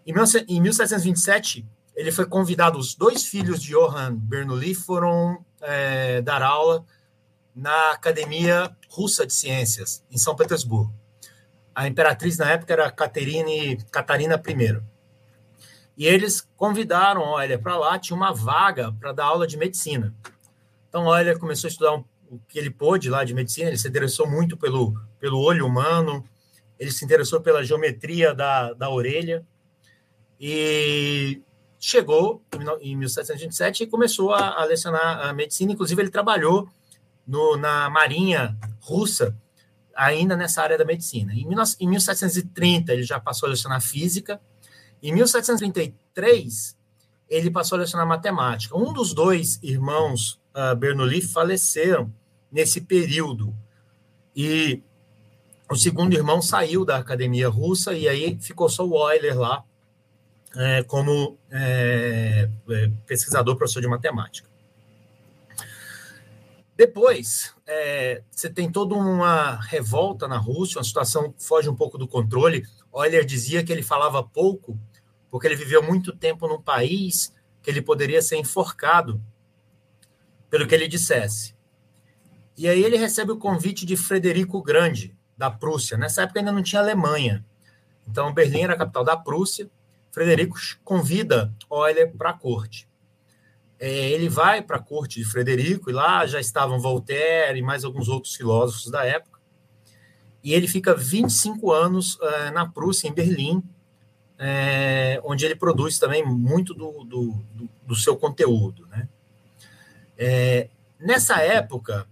Em, 0.07 0.13
em 0.49 0.61
1727, 0.61 1.67
ele 1.95 2.13
foi 2.13 2.27
convidado, 2.27 2.79
os 2.79 2.95
dois 2.95 3.25
filhos 3.25 3.63
de 3.63 3.71
Johann 3.71 4.15
Bernoulli 4.15 4.75
foram 4.75 5.43
é, 5.63 6.21
dar 6.21 6.43
aula 6.43 6.85
na 7.55 7.93
Academia 7.93 8.77
Russa 8.91 9.27
de 9.27 9.33
Ciências, 9.33 10.05
em 10.11 10.19
São 10.19 10.37
Petersburgo. 10.37 10.93
A 11.75 11.89
imperatriz 11.89 12.37
na 12.37 12.51
época 12.51 12.75
era 12.75 12.91
Caterine, 12.91 13.79
Catarina 13.91 14.35
I. 14.47 14.83
E 15.97 16.07
eles 16.07 16.47
convidaram 16.59 17.41
Euler 17.41 17.59
para 17.59 17.79
lá, 17.79 17.99
tinha 17.99 18.17
uma 18.17 18.35
vaga 18.35 18.93
para 18.93 19.13
dar 19.13 19.25
aula 19.25 19.47
de 19.47 19.57
medicina. 19.57 20.15
Então 20.97 21.15
Euler 21.15 21.39
começou 21.39 21.69
a 21.69 21.71
estudar 21.71 21.95
um, 21.95 22.03
o 22.31 22.39
que 22.49 22.59
ele 22.59 22.71
pôde 22.71 23.11
lá 23.11 23.23
de 23.23 23.35
medicina, 23.35 23.69
ele 23.69 23.77
se 23.77 23.87
interessou 23.87 24.27
muito 24.27 24.57
pelo, 24.57 24.99
pelo 25.21 25.39
olho 25.39 25.67
humano, 25.67 26.25
ele 26.79 26.91
se 26.91 27.05
interessou 27.05 27.39
pela 27.39 27.63
geometria 27.63 28.35
da, 28.35 28.73
da 28.73 28.89
orelha, 28.89 29.47
e 30.41 31.43
chegou 31.79 32.43
em 32.81 32.97
1727 32.97 33.83
e 33.83 33.87
começou 33.87 34.33
a, 34.33 34.63
a 34.63 34.65
lecionar 34.65 35.21
a 35.27 35.35
medicina. 35.35 35.73
Inclusive, 35.73 36.01
ele 36.01 36.11
trabalhou 36.11 36.67
no, 37.27 37.59
na 37.59 37.91
Marinha 37.91 38.57
Russa, 38.81 39.37
ainda 39.95 40.35
nessa 40.35 40.63
área 40.63 40.79
da 40.79 40.85
medicina. 40.87 41.35
Em, 41.35 41.47
em 41.79 41.89
1730, 41.89 42.95
ele 42.95 43.03
já 43.03 43.21
passou 43.21 43.49
a 43.49 43.51
lecionar 43.51 43.83
física. 43.83 44.41
Em 45.03 45.13
1733, 45.13 46.76
ele 47.29 47.51
passou 47.51 47.77
a 47.77 47.81
lecionar 47.81 48.07
matemática. 48.07 48.77
Um 48.77 48.93
dos 48.93 49.13
dois 49.13 49.59
irmãos 49.63 50.41
uh, 50.55 50.77
Bernoulli 50.77 51.21
faleceram 51.21 52.13
nesse 52.51 52.81
período. 52.81 53.55
E 54.35 54.83
o 55.71 55.77
segundo 55.77 56.15
irmão 56.15 56.41
saiu 56.41 56.85
da 56.85 56.97
academia 56.97 57.49
russa 57.49 57.93
e 57.93 58.09
aí 58.09 58.39
ficou 58.41 58.69
só 58.69 58.87
o 58.87 59.11
Euler 59.11 59.39
lá 59.39 59.65
é, 60.57 60.83
como 60.85 61.39
é, 61.51 62.49
é, 62.71 62.91
pesquisador, 63.07 63.57
professor 63.57 63.81
de 63.81 63.89
matemática. 63.89 64.49
Depois, 66.77 67.55
é, 67.67 68.23
você 68.31 68.51
tem 68.51 68.71
toda 68.71 68.95
uma 68.95 69.57
revolta 69.63 70.29
na 70.29 70.37
Rússia, 70.37 70.79
uma 70.79 70.85
situação 70.85 71.35
foge 71.39 71.69
um 71.69 71.75
pouco 71.75 71.97
do 71.97 72.07
controle. 72.07 72.65
Euler 72.95 73.25
dizia 73.25 73.65
que 73.65 73.73
ele 73.73 73.83
falava 73.83 74.23
pouco, 74.23 74.79
porque 75.37 75.49
ele 75.49 75.55
viveu 75.55 75.83
muito 75.83 76.17
tempo 76.17 76.49
num 76.49 76.63
país 76.63 77.31
que 77.61 77.69
ele 77.69 77.83
poderia 77.83 78.23
ser 78.23 78.39
enforcado 78.39 79.21
pelo 80.49 80.67
que 80.67 80.75
ele 80.75 80.89
dissesse. 80.89 81.55
E 82.57 82.67
aí 82.67 82.83
ele 82.83 82.97
recebe 82.97 83.33
o 83.33 83.37
convite 83.37 83.85
de 83.85 83.99
Frederico 83.99 84.63
Grande, 84.63 85.15
da 85.37 85.51
Prússia. 85.51 85.99
Nessa 85.99 86.23
época 86.23 86.41
ainda 86.41 86.53
não 86.53 86.63
tinha 86.63 86.81
Alemanha. 86.81 87.45
Então, 88.09 88.33
Berlim 88.33 88.63
era 88.63 88.73
a 88.73 88.79
capital 88.79 89.05
da 89.05 89.15
Prússia, 89.15 89.71
Frederico 90.11 90.57
convida 90.83 91.55
Euler 91.71 92.11
para 92.17 92.31
a 92.31 92.33
corte. 92.33 92.89
É, 93.79 94.09
ele 94.13 94.31
vai 94.31 94.63
para 94.63 94.79
a 94.79 94.83
corte 94.83 95.21
de 95.21 95.27
Frederico, 95.27 95.91
e 95.91 95.93
lá 95.93 96.27
já 96.27 96.41
estavam 96.41 96.81
Voltaire 96.81 97.59
e 97.59 97.63
mais 97.63 97.85
alguns 97.85 98.09
outros 98.09 98.35
filósofos 98.35 98.91
da 98.91 99.05
época. 99.05 99.39
E 100.43 100.55
ele 100.55 100.67
fica 100.67 100.95
25 100.95 101.71
anos 101.71 102.19
é, 102.23 102.51
na 102.53 102.67
Prússia, 102.67 103.07
em 103.07 103.13
Berlim, 103.13 103.63
é, 104.39 105.21
onde 105.25 105.45
ele 105.45 105.55
produz 105.55 105.99
também 105.99 106.25
muito 106.25 106.75
do, 106.75 107.05
do, 107.05 107.45
do, 107.87 107.95
seu 107.95 108.17
conteúdo. 108.17 108.87
Né? 108.89 109.09
É, 110.17 110.69
nessa 110.99 111.41
época, 111.41 112.07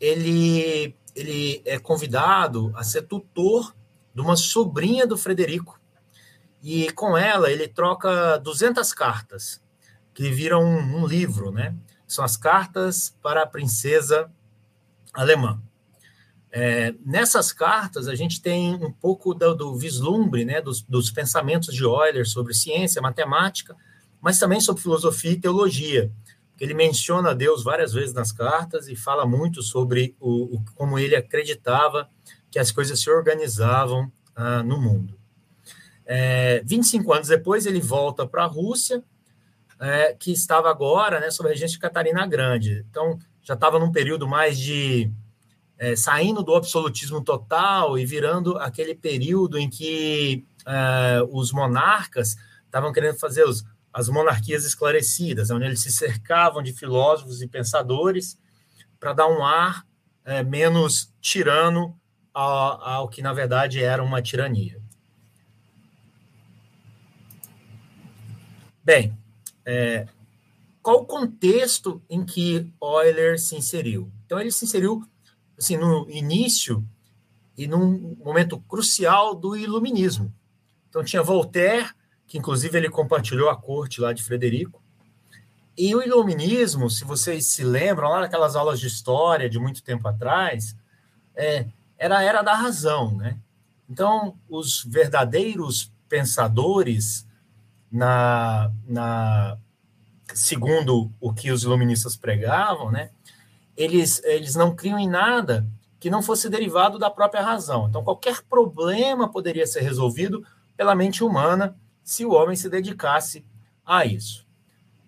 ele, 0.00 0.94
ele 1.14 1.62
é 1.64 1.78
convidado 1.78 2.72
a 2.74 2.82
ser 2.82 3.02
tutor 3.02 3.74
de 4.14 4.20
uma 4.20 4.36
sobrinha 4.36 5.06
do 5.06 5.16
Frederico, 5.16 5.78
e 6.62 6.90
com 6.92 7.16
ela 7.16 7.50
ele 7.50 7.66
troca 7.68 8.38
200 8.38 8.92
cartas, 8.92 9.62
que 10.12 10.30
viram 10.30 10.62
um, 10.62 11.00
um 11.00 11.06
livro, 11.06 11.50
né? 11.50 11.74
São 12.06 12.24
as 12.24 12.36
cartas 12.36 13.16
para 13.22 13.42
a 13.42 13.46
princesa 13.46 14.30
alemã. 15.14 15.62
É, 16.52 16.94
nessas 17.04 17.52
cartas, 17.52 18.08
a 18.08 18.14
gente 18.14 18.42
tem 18.42 18.74
um 18.74 18.90
pouco 18.90 19.32
do, 19.34 19.54
do 19.54 19.76
vislumbre 19.76 20.44
né, 20.44 20.60
dos, 20.60 20.82
dos, 20.82 21.10
pensamentos 21.10 21.74
de 21.74 21.84
Euler 21.84 22.26
sobre 22.26 22.52
ciência, 22.54 23.00
matemática, 23.00 23.76
mas 24.20 24.38
também 24.38 24.60
sobre 24.60 24.82
filosofia 24.82 25.32
e 25.32 25.40
teologia. 25.40 26.10
Ele 26.58 26.74
menciona 26.74 27.34
Deus 27.34 27.62
várias 27.62 27.92
vezes 27.92 28.12
nas 28.12 28.32
cartas 28.32 28.88
e 28.88 28.96
fala 28.96 29.24
muito 29.24 29.62
sobre 29.62 30.14
o, 30.20 30.56
o 30.56 30.64
como 30.74 30.98
ele 30.98 31.16
acreditava 31.16 32.08
que 32.50 32.58
as 32.58 32.70
coisas 32.70 33.00
se 33.00 33.08
organizavam 33.08 34.12
ah, 34.34 34.62
no 34.62 34.80
mundo. 34.80 35.18
É, 36.04 36.60
25 36.64 37.12
anos 37.12 37.28
depois, 37.28 37.66
ele 37.66 37.80
volta 37.80 38.26
para 38.26 38.42
a 38.42 38.46
Rússia, 38.46 39.02
é, 39.78 40.12
que 40.12 40.32
estava 40.32 40.68
agora 40.68 41.20
né, 41.20 41.30
sob 41.30 41.48
a 41.48 41.52
regência 41.52 41.74
de 41.74 41.78
Catarina 41.78 42.26
Grande. 42.26 42.84
Então, 42.90 43.18
já 43.42 43.54
estava 43.54 43.78
num 43.78 43.92
período 43.92 44.26
mais 44.26 44.58
de. 44.58 45.10
É, 45.82 45.96
saindo 45.96 46.42
do 46.42 46.54
absolutismo 46.54 47.24
total 47.24 47.98
e 47.98 48.04
virando 48.04 48.58
aquele 48.58 48.94
período 48.94 49.58
em 49.58 49.70
que 49.70 50.44
é, 50.66 51.26
os 51.30 51.52
monarcas 51.52 52.36
estavam 52.66 52.92
querendo 52.92 53.18
fazer 53.18 53.44
os, 53.44 53.64
as 53.90 54.06
monarquias 54.10 54.66
esclarecidas, 54.66 55.50
onde 55.50 55.64
eles 55.64 55.80
se 55.80 55.90
cercavam 55.90 56.62
de 56.62 56.74
filósofos 56.74 57.40
e 57.40 57.48
pensadores 57.48 58.38
para 58.98 59.14
dar 59.14 59.26
um 59.26 59.42
ar 59.42 59.86
é, 60.22 60.42
menos 60.42 61.14
tirano 61.18 61.98
ao, 62.34 62.82
ao 62.82 63.08
que, 63.08 63.22
na 63.22 63.32
verdade, 63.32 63.82
era 63.82 64.02
uma 64.02 64.20
tirania. 64.20 64.78
Bem, 68.84 69.16
é, 69.64 70.06
qual 70.82 71.00
o 71.00 71.06
contexto 71.06 72.02
em 72.08 72.24
que 72.24 72.70
Euler 72.82 73.38
se 73.38 73.56
inseriu? 73.56 74.10
Então, 74.26 74.38
ele 74.38 74.50
se 74.50 74.64
inseriu 74.64 75.02
assim, 75.60 75.76
no 75.76 76.08
início 76.10 76.82
e 77.56 77.66
num 77.66 78.16
momento 78.24 78.58
crucial 78.60 79.34
do 79.34 79.54
iluminismo. 79.54 80.32
Então, 80.88 81.04
tinha 81.04 81.22
Voltaire, 81.22 81.90
que 82.26 82.38
inclusive 82.38 82.76
ele 82.76 82.88
compartilhou 82.88 83.50
a 83.50 83.56
corte 83.56 84.00
lá 84.00 84.12
de 84.14 84.22
Frederico. 84.22 84.82
E 85.76 85.94
o 85.94 86.02
iluminismo, 86.02 86.88
se 86.88 87.04
vocês 87.04 87.46
se 87.46 87.62
lembram, 87.62 88.08
lá 88.08 88.20
naquelas 88.20 88.56
aulas 88.56 88.80
de 88.80 88.86
história 88.86 89.48
de 89.48 89.58
muito 89.58 89.82
tempo 89.82 90.08
atrás, 90.08 90.74
é, 91.36 91.66
era 91.98 92.18
a 92.18 92.22
era 92.22 92.42
da 92.42 92.54
razão, 92.54 93.14
né? 93.16 93.38
Então, 93.88 94.38
os 94.48 94.84
verdadeiros 94.84 95.92
pensadores 96.08 97.26
na, 97.90 98.72
na 98.86 99.58
segundo 100.34 101.10
o 101.20 101.32
que 101.32 101.50
os 101.50 101.64
iluministas 101.64 102.16
pregavam, 102.16 102.90
né, 102.90 103.10
eles, 103.76 104.22
eles 104.24 104.54
não 104.54 104.74
criam 104.74 104.98
em 104.98 105.08
nada 105.08 105.66
que 105.98 106.10
não 106.10 106.22
fosse 106.22 106.48
derivado 106.48 106.98
da 106.98 107.10
própria 107.10 107.42
razão. 107.42 107.86
Então, 107.88 108.02
qualquer 108.02 108.42
problema 108.42 109.30
poderia 109.30 109.66
ser 109.66 109.80
resolvido 109.80 110.44
pela 110.76 110.94
mente 110.94 111.22
humana 111.22 111.76
se 112.02 112.24
o 112.24 112.32
homem 112.32 112.56
se 112.56 112.68
dedicasse 112.68 113.44
a 113.84 114.04
isso. 114.04 114.46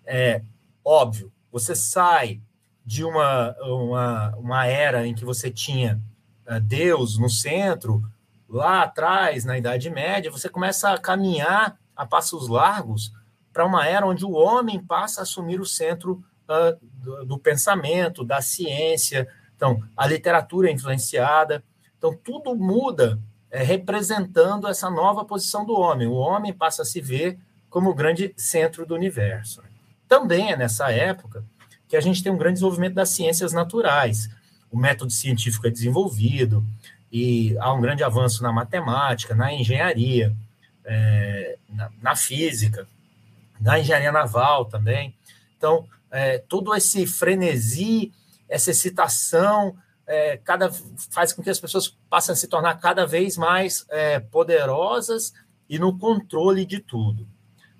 É 0.05 0.43
óbvio, 0.85 1.31
você 1.51 1.75
sai 1.75 2.41
de 2.85 3.03
uma, 3.03 3.55
uma, 3.61 4.35
uma 4.37 4.65
era 4.67 5.07
em 5.07 5.15
que 5.15 5.25
você 5.25 5.49
tinha 5.49 5.99
uh, 6.47 6.59
Deus 6.59 7.17
no 7.17 7.29
centro, 7.29 8.03
lá 8.47 8.83
atrás, 8.83 9.45
na 9.45 9.57
Idade 9.57 9.89
Média, 9.89 10.31
você 10.31 10.47
começa 10.47 10.91
a 10.91 10.97
caminhar 10.97 11.79
a 11.95 12.05
passos 12.05 12.47
largos 12.47 13.11
para 13.51 13.65
uma 13.65 13.87
era 13.87 14.05
onde 14.05 14.25
o 14.25 14.31
homem 14.31 14.83
passa 14.83 15.21
a 15.21 15.23
assumir 15.23 15.59
o 15.59 15.65
centro 15.65 16.23
do, 17.01 17.25
do, 17.25 17.37
pensamento, 17.37 18.23
da 18.23 18.41
ciência. 18.41 19.27
Então, 19.55 19.83
a 19.95 20.07
literatura 20.07 20.69
é 20.69 20.73
influenciada. 20.73 21.63
Então, 21.97 22.13
tudo 22.13 22.55
muda 22.55 23.19
é, 23.51 23.63
representando 23.63 24.67
essa 24.67 24.89
nova 24.89 25.25
posição 25.25 25.65
do 25.65 25.73
homem. 25.73 26.07
O 26.07 26.13
homem 26.13 26.53
passa 26.53 26.81
a 26.81 26.85
se 26.85 26.99
ver 27.01 27.37
como 27.69 27.89
o 27.89 27.95
grande 27.95 28.33
centro 28.37 28.85
do 28.85 28.95
universo. 28.95 29.61
Também 30.07 30.51
é 30.51 30.57
nessa 30.57 30.91
época 30.91 31.43
que 31.87 31.95
a 31.95 32.01
gente 32.01 32.23
tem 32.23 32.31
um 32.31 32.37
grande 32.37 32.55
desenvolvimento 32.55 32.95
das 32.95 33.09
ciências 33.09 33.53
naturais. 33.53 34.29
O 34.71 34.77
método 34.77 35.11
científico 35.11 35.67
é 35.67 35.69
desenvolvido, 35.69 36.65
e 37.13 37.55
há 37.59 37.71
um 37.71 37.79
grande 37.79 38.03
avanço 38.03 38.41
na 38.41 38.51
matemática, 38.51 39.35
na 39.35 39.53
engenharia, 39.53 40.35
é, 40.83 41.59
na, 41.69 41.91
na, 42.01 42.15
física, 42.15 42.87
na 43.61 43.79
engenharia 43.79 44.11
naval 44.11 44.65
também. 44.65 45.15
Então, 45.55 45.85
é, 46.13 46.37
todo 46.37 46.75
esse 46.75 47.07
frenesi, 47.07 48.13
essa 48.47 48.69
excitação, 48.69 49.75
é, 50.05 50.37
cada, 50.37 50.71
faz 51.09 51.33
com 51.33 51.41
que 51.41 51.49
as 51.49 51.59
pessoas 51.59 51.97
passem 52.07 52.33
a 52.33 52.35
se 52.35 52.47
tornar 52.47 52.75
cada 52.75 53.05
vez 53.07 53.35
mais 53.35 53.83
é, 53.89 54.19
poderosas 54.19 55.33
e 55.67 55.79
no 55.79 55.97
controle 55.97 56.67
de 56.67 56.79
tudo. 56.79 57.27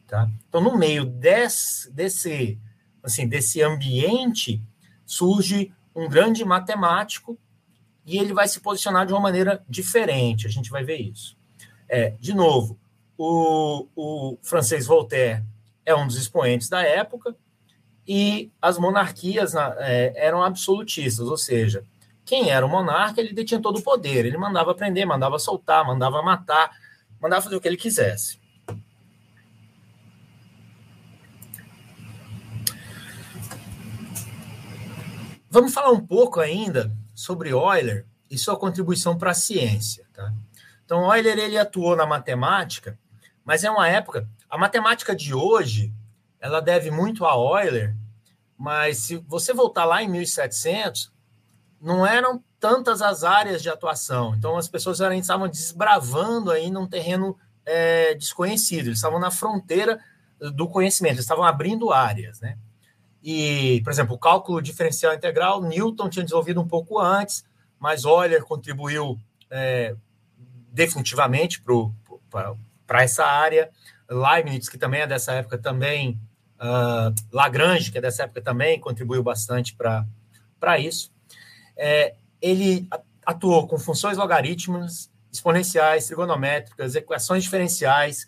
Tá? 0.08 0.28
Então, 0.50 0.60
no 0.60 0.76
meio 0.76 1.06
desse, 1.06 1.92
desse, 1.92 2.60
assim, 3.04 3.28
desse 3.28 3.62
ambiente, 3.62 4.60
surge 5.06 5.72
um 5.96 6.10
grande 6.10 6.44
matemático 6.44 7.38
e 8.04 8.18
ele 8.18 8.34
vai 8.34 8.48
se 8.48 8.60
posicionar 8.62 9.06
de 9.06 9.14
uma 9.14 9.22
maneira 9.22 9.64
diferente. 9.70 10.48
A 10.48 10.50
gente 10.50 10.72
vai 10.72 10.84
ver 10.84 10.98
isso. 10.98 11.38
É, 11.88 12.16
de 12.20 12.34
novo, 12.34 12.80
o, 13.16 13.88
o 13.96 14.40
francês 14.42 14.88
Voltaire 14.88 15.44
é 15.86 15.94
um 15.94 16.08
dos 16.08 16.16
expoentes 16.16 16.68
da 16.68 16.82
época 16.82 17.36
e 18.08 18.52
as 18.62 18.78
monarquias 18.78 19.56
é, 19.56 20.14
eram 20.16 20.44
absolutistas, 20.44 21.28
ou 21.28 21.38
seja, 21.38 21.86
quem 22.26 22.50
era 22.50 22.66
o 22.66 22.70
monarca, 22.70 23.20
ele 23.20 23.34
detinha 23.34 23.62
todo 23.62 23.80
o 23.80 23.84
poder, 23.84 24.26
ele 24.26 24.38
mandava 24.38 24.74
prender, 24.74 25.06
mandava 25.06 25.40
soltar, 25.40 25.86
mandava 25.86 26.22
matar, 26.22 26.72
mandava 27.22 27.42
fazer 27.42 27.56
o 27.56 27.62
que 27.62 27.68
ele 27.68 27.78
quisesse. 27.78 28.42
Vamos 35.50 35.74
falar 35.74 35.92
um 35.92 36.06
pouco 36.06 36.40
ainda 36.40 36.92
sobre 37.14 37.50
Euler 37.52 38.08
e 38.30 38.38
sua 38.38 38.58
contribuição 38.58 39.18
para 39.18 39.32
a 39.32 39.36
ciência. 39.36 40.04
Tá? 40.12 40.34
Então, 40.84 41.14
Euler 41.16 41.38
ele 41.38 41.58
atuou 41.58 41.96
na 41.96 42.08
matemática, 42.08 42.98
mas 43.46 43.64
é 43.64 43.70
uma 43.70 43.88
época. 43.88 44.28
A 44.50 44.58
matemática 44.58 45.16
de 45.16 45.34
hoje 45.34 45.94
ela 46.44 46.60
deve 46.60 46.92
muito 46.92 47.26
a 47.26 47.34
Euler, 47.36 47.96
mas 48.58 48.98
se 48.98 49.16
você 49.16 49.54
voltar 49.54 49.86
lá 49.86 50.04
em 50.04 50.10
1700, 50.10 51.10
não 51.80 52.06
eram 52.06 52.44
tantas 52.60 53.02
as 53.02 53.24
áreas 53.24 53.64
de 53.64 53.70
atuação. 53.70 54.36
Então, 54.36 54.58
as 54.58 54.68
pessoas 54.68 55.00
estavam 55.00 55.48
desbravando 55.48 56.52
aí 56.52 56.70
num 56.70 56.86
terreno 56.86 57.38
é, 57.66 58.14
desconhecido, 58.16 58.88
eles 58.88 58.98
estavam 58.98 59.22
na 59.22 59.32
fronteira 59.32 59.98
do 60.54 60.68
conhecimento, 60.68 61.14
eles 61.14 61.24
estavam 61.24 61.46
abrindo 61.46 61.94
áreas, 61.94 62.42
né? 62.42 62.58
E, 63.24 63.80
por 63.82 63.94
exemplo, 63.94 64.16
o 64.16 64.20
cálculo 64.20 64.62
diferencial 64.62 65.14
integral, 65.14 65.62
Newton 65.62 66.10
tinha 66.10 66.26
desenvolvido 66.26 66.60
um 66.60 66.68
pouco 66.68 67.00
antes, 67.00 67.46
mas 67.80 68.04
Euler 68.04 68.44
contribuiu 68.44 69.18
é, 69.50 69.96
definitivamente 70.74 71.64
para 72.28 73.02
essa 73.02 73.24
área. 73.24 73.70
Leibniz, 74.10 74.68
que 74.68 74.78
também 74.78 75.02
é 75.02 75.08
dessa 75.08 75.32
época, 75.32 75.58
também. 75.58 76.20
Uh, 76.64 77.14
Lagrange, 77.30 77.92
que 77.92 77.98
é 77.98 78.02
dessa 78.02 78.24
época, 78.24 78.42
também 78.42 78.80
contribuiu 78.80 79.22
bastante 79.22 79.76
para 79.76 80.80
isso. 80.80 81.12
É, 81.76 82.16
ele 82.42 82.88
atuou 83.26 83.68
com 83.68 83.78
funções 83.78 84.18
logarítmicas, 84.18 85.12
exponenciais, 85.30 86.06
trigonométricas, 86.08 86.96
equações 86.96 87.44
diferenciais, 87.44 88.26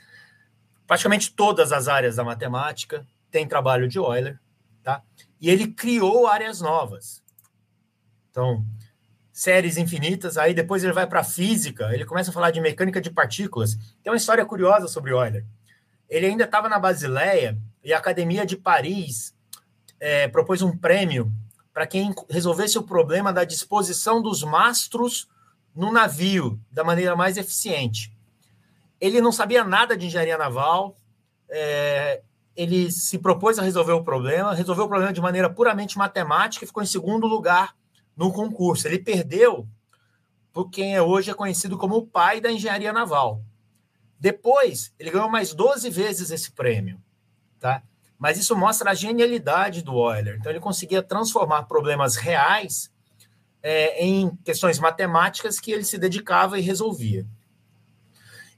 praticamente 0.85 1.31
todas 1.31 1.71
as 1.71 1.87
áreas 1.87 2.17
da 2.17 2.25
matemática 2.25 3.07
tem 3.31 3.47
trabalho 3.47 3.87
de 3.87 3.97
Euler. 3.97 4.37
Tá? 4.83 5.01
E 5.39 5.49
ele 5.49 5.67
criou 5.67 6.27
áreas 6.27 6.59
novas. 6.59 7.23
Então, 8.31 8.65
séries 9.31 9.77
infinitas, 9.77 10.37
aí 10.37 10.53
depois 10.53 10.83
ele 10.83 10.91
vai 10.91 11.07
para 11.07 11.23
física, 11.23 11.93
ele 11.93 12.05
começa 12.05 12.31
a 12.31 12.33
falar 12.33 12.51
de 12.51 12.59
mecânica 12.59 12.99
de 12.99 13.11
partículas. 13.11 13.75
Tem 14.03 14.11
uma 14.11 14.17
história 14.17 14.45
curiosa 14.45 14.89
sobre 14.89 15.11
Euler. 15.11 15.45
Ele 16.09 16.25
ainda 16.25 16.43
estava 16.43 16.67
na 16.67 16.77
Basileia 16.77 17.57
e 17.85 17.93
a 17.93 17.99
Academia 17.99 18.45
de 18.45 18.57
Paris 18.57 19.33
é, 19.99 20.27
propôs 20.27 20.63
um 20.63 20.75
prêmio 20.75 21.31
para 21.71 21.85
quem 21.85 22.13
resolvesse 22.29 22.79
o 22.79 22.83
problema 22.83 23.31
da 23.31 23.43
disposição 23.43 24.21
dos 24.21 24.41
mastros 24.41 25.29
no 25.75 25.91
navio 25.91 26.59
da 26.71 26.83
maneira 26.83 27.15
mais 27.15 27.37
eficiente. 27.37 28.11
Ele 28.99 29.21
não 29.21 29.31
sabia 29.31 29.63
nada 29.63 29.95
de 29.95 30.07
engenharia 30.07 30.37
naval, 30.37 30.97
é, 31.47 32.23
ele 32.55 32.91
se 32.91 33.19
propôs 33.19 33.59
a 33.59 33.61
resolver 33.61 33.91
o 33.91 34.03
problema, 34.03 34.55
resolveu 34.55 34.85
o 34.85 34.89
problema 34.89 35.13
de 35.13 35.21
maneira 35.21 35.49
puramente 35.49 35.97
matemática 35.97 36.63
e 36.63 36.67
ficou 36.67 36.81
em 36.81 36.87
segundo 36.87 37.27
lugar 37.27 37.75
no 38.15 38.31
concurso. 38.31 38.87
Ele 38.87 38.97
perdeu 38.97 39.67
por 40.51 40.69
quem 40.69 40.95
é 40.95 41.01
hoje 41.01 41.29
é 41.29 41.33
conhecido 41.33 41.77
como 41.77 41.97
o 41.97 42.07
pai 42.07 42.39
da 42.39 42.51
engenharia 42.51 42.93
naval. 42.93 43.43
Depois, 44.17 44.93
ele 44.97 45.11
ganhou 45.11 45.29
mais 45.29 45.53
12 45.53 45.89
vezes 45.89 46.31
esse 46.31 46.51
prêmio, 46.53 46.99
tá? 47.65 47.81
Mas 48.19 48.37
isso 48.37 48.55
mostra 48.55 48.91
a 48.91 48.93
genialidade 48.93 49.81
do 49.81 49.93
Euler. 49.93 50.37
Então, 50.39 50.51
ele 50.51 50.59
conseguia 50.59 51.01
transformar 51.01 51.63
problemas 51.63 52.15
reais 52.15 52.91
é, 53.63 54.05
em 54.05 54.35
questões 54.43 54.77
matemáticas 54.77 55.59
que 55.59 55.71
ele 55.71 55.83
se 55.83 55.97
dedicava 55.97 56.59
e 56.59 56.61
resolvia. 56.61 57.25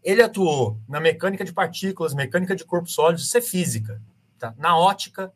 Ele 0.03 0.21
atuou 0.21 0.77
na 0.89 0.99
mecânica 0.99 1.45
de 1.45 1.53
partículas, 1.53 2.13
mecânica 2.13 2.53
de 2.53 2.65
corpos 2.65 2.93
sólidos, 2.93 3.23
isso 3.23 3.37
é 3.37 3.41
física, 3.41 4.01
tá? 4.37 4.53
na 4.57 4.77
ótica, 4.77 5.33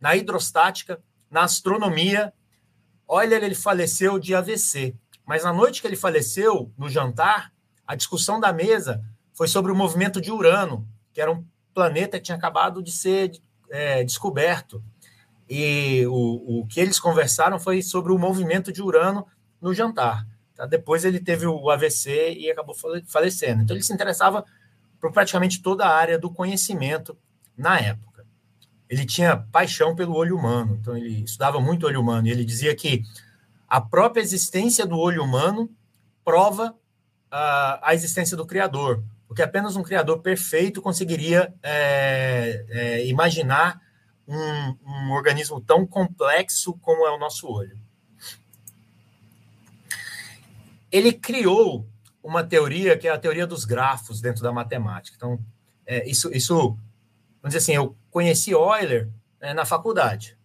na 0.00 0.16
hidrostática, 0.16 1.00
na 1.30 1.44
astronomia. 1.44 2.32
Euler 3.08 3.44
ele 3.44 3.54
faleceu 3.54 4.18
de 4.18 4.34
AVC, 4.34 4.96
mas 5.24 5.44
na 5.44 5.52
noite 5.52 5.80
que 5.80 5.86
ele 5.86 5.94
faleceu, 5.94 6.72
no 6.76 6.90
jantar, 6.90 7.52
a 7.86 7.94
discussão 7.94 8.40
da 8.40 8.52
mesa 8.52 9.00
foi 9.32 9.46
sobre 9.46 9.70
o 9.70 9.76
movimento 9.76 10.20
de 10.20 10.32
Urano, 10.32 10.84
que 11.12 11.20
era 11.20 11.30
um 11.30 11.46
planeta 11.74 12.18
que 12.18 12.24
tinha 12.24 12.36
acabado 12.36 12.82
de 12.82 12.92
ser 12.92 13.32
é, 13.70 14.04
descoberto. 14.04 14.82
E 15.48 16.06
o, 16.06 16.60
o 16.60 16.66
que 16.66 16.80
eles 16.80 16.98
conversaram 16.98 17.58
foi 17.58 17.82
sobre 17.82 18.12
o 18.12 18.18
movimento 18.18 18.72
de 18.72 18.82
Urano 18.82 19.26
no 19.60 19.74
jantar. 19.74 20.26
Tá? 20.54 20.66
Depois 20.66 21.04
ele 21.04 21.20
teve 21.20 21.46
o 21.46 21.70
AVC 21.70 22.34
e 22.34 22.50
acabou 22.50 22.74
falecendo. 23.06 23.62
Então 23.62 23.76
ele 23.76 23.84
se 23.84 23.92
interessava 23.92 24.44
por 25.00 25.12
praticamente 25.12 25.60
toda 25.60 25.84
a 25.84 25.94
área 25.94 26.18
do 26.18 26.30
conhecimento 26.30 27.16
na 27.56 27.78
época. 27.78 28.24
Ele 28.88 29.04
tinha 29.04 29.36
paixão 29.36 29.96
pelo 29.96 30.14
olho 30.14 30.36
humano, 30.36 30.78
então 30.80 30.96
ele 30.96 31.24
estudava 31.24 31.60
muito 31.60 31.86
olho 31.86 32.00
humano 32.00 32.28
e 32.28 32.30
ele 32.30 32.44
dizia 32.44 32.74
que 32.74 33.02
a 33.66 33.80
própria 33.80 34.20
existência 34.20 34.86
do 34.86 34.98
olho 34.98 35.24
humano 35.24 35.70
prova 36.24 36.76
a, 37.30 37.88
a 37.88 37.94
existência 37.94 38.36
do 38.36 38.46
Criador, 38.46 39.02
porque 39.32 39.42
apenas 39.42 39.76
um 39.76 39.82
Criador 39.82 40.20
perfeito 40.20 40.82
conseguiria 40.82 41.52
é, 41.62 42.64
é, 42.68 43.06
imaginar 43.06 43.80
um, 44.28 44.76
um 44.86 45.12
organismo 45.12 45.60
tão 45.60 45.86
complexo 45.86 46.74
como 46.74 47.06
é 47.06 47.10
o 47.10 47.18
nosso 47.18 47.48
olho 47.48 47.82
ele 50.92 51.10
criou 51.10 51.88
uma 52.22 52.44
teoria 52.44 52.96
que 52.96 53.08
é 53.08 53.10
a 53.10 53.18
teoria 53.18 53.46
dos 53.46 53.64
grafos 53.64 54.20
dentro 54.20 54.42
da 54.42 54.52
matemática. 54.52 55.16
Então, 55.16 55.40
é, 55.86 56.08
isso, 56.08 56.30
isso, 56.32 56.54
vamos 57.40 57.54
dizer 57.54 57.58
assim, 57.58 57.74
eu 57.74 57.96
conheci 58.10 58.50
Euler 58.50 59.08
é, 59.40 59.54
na 59.54 59.64
faculdade. 59.64 60.36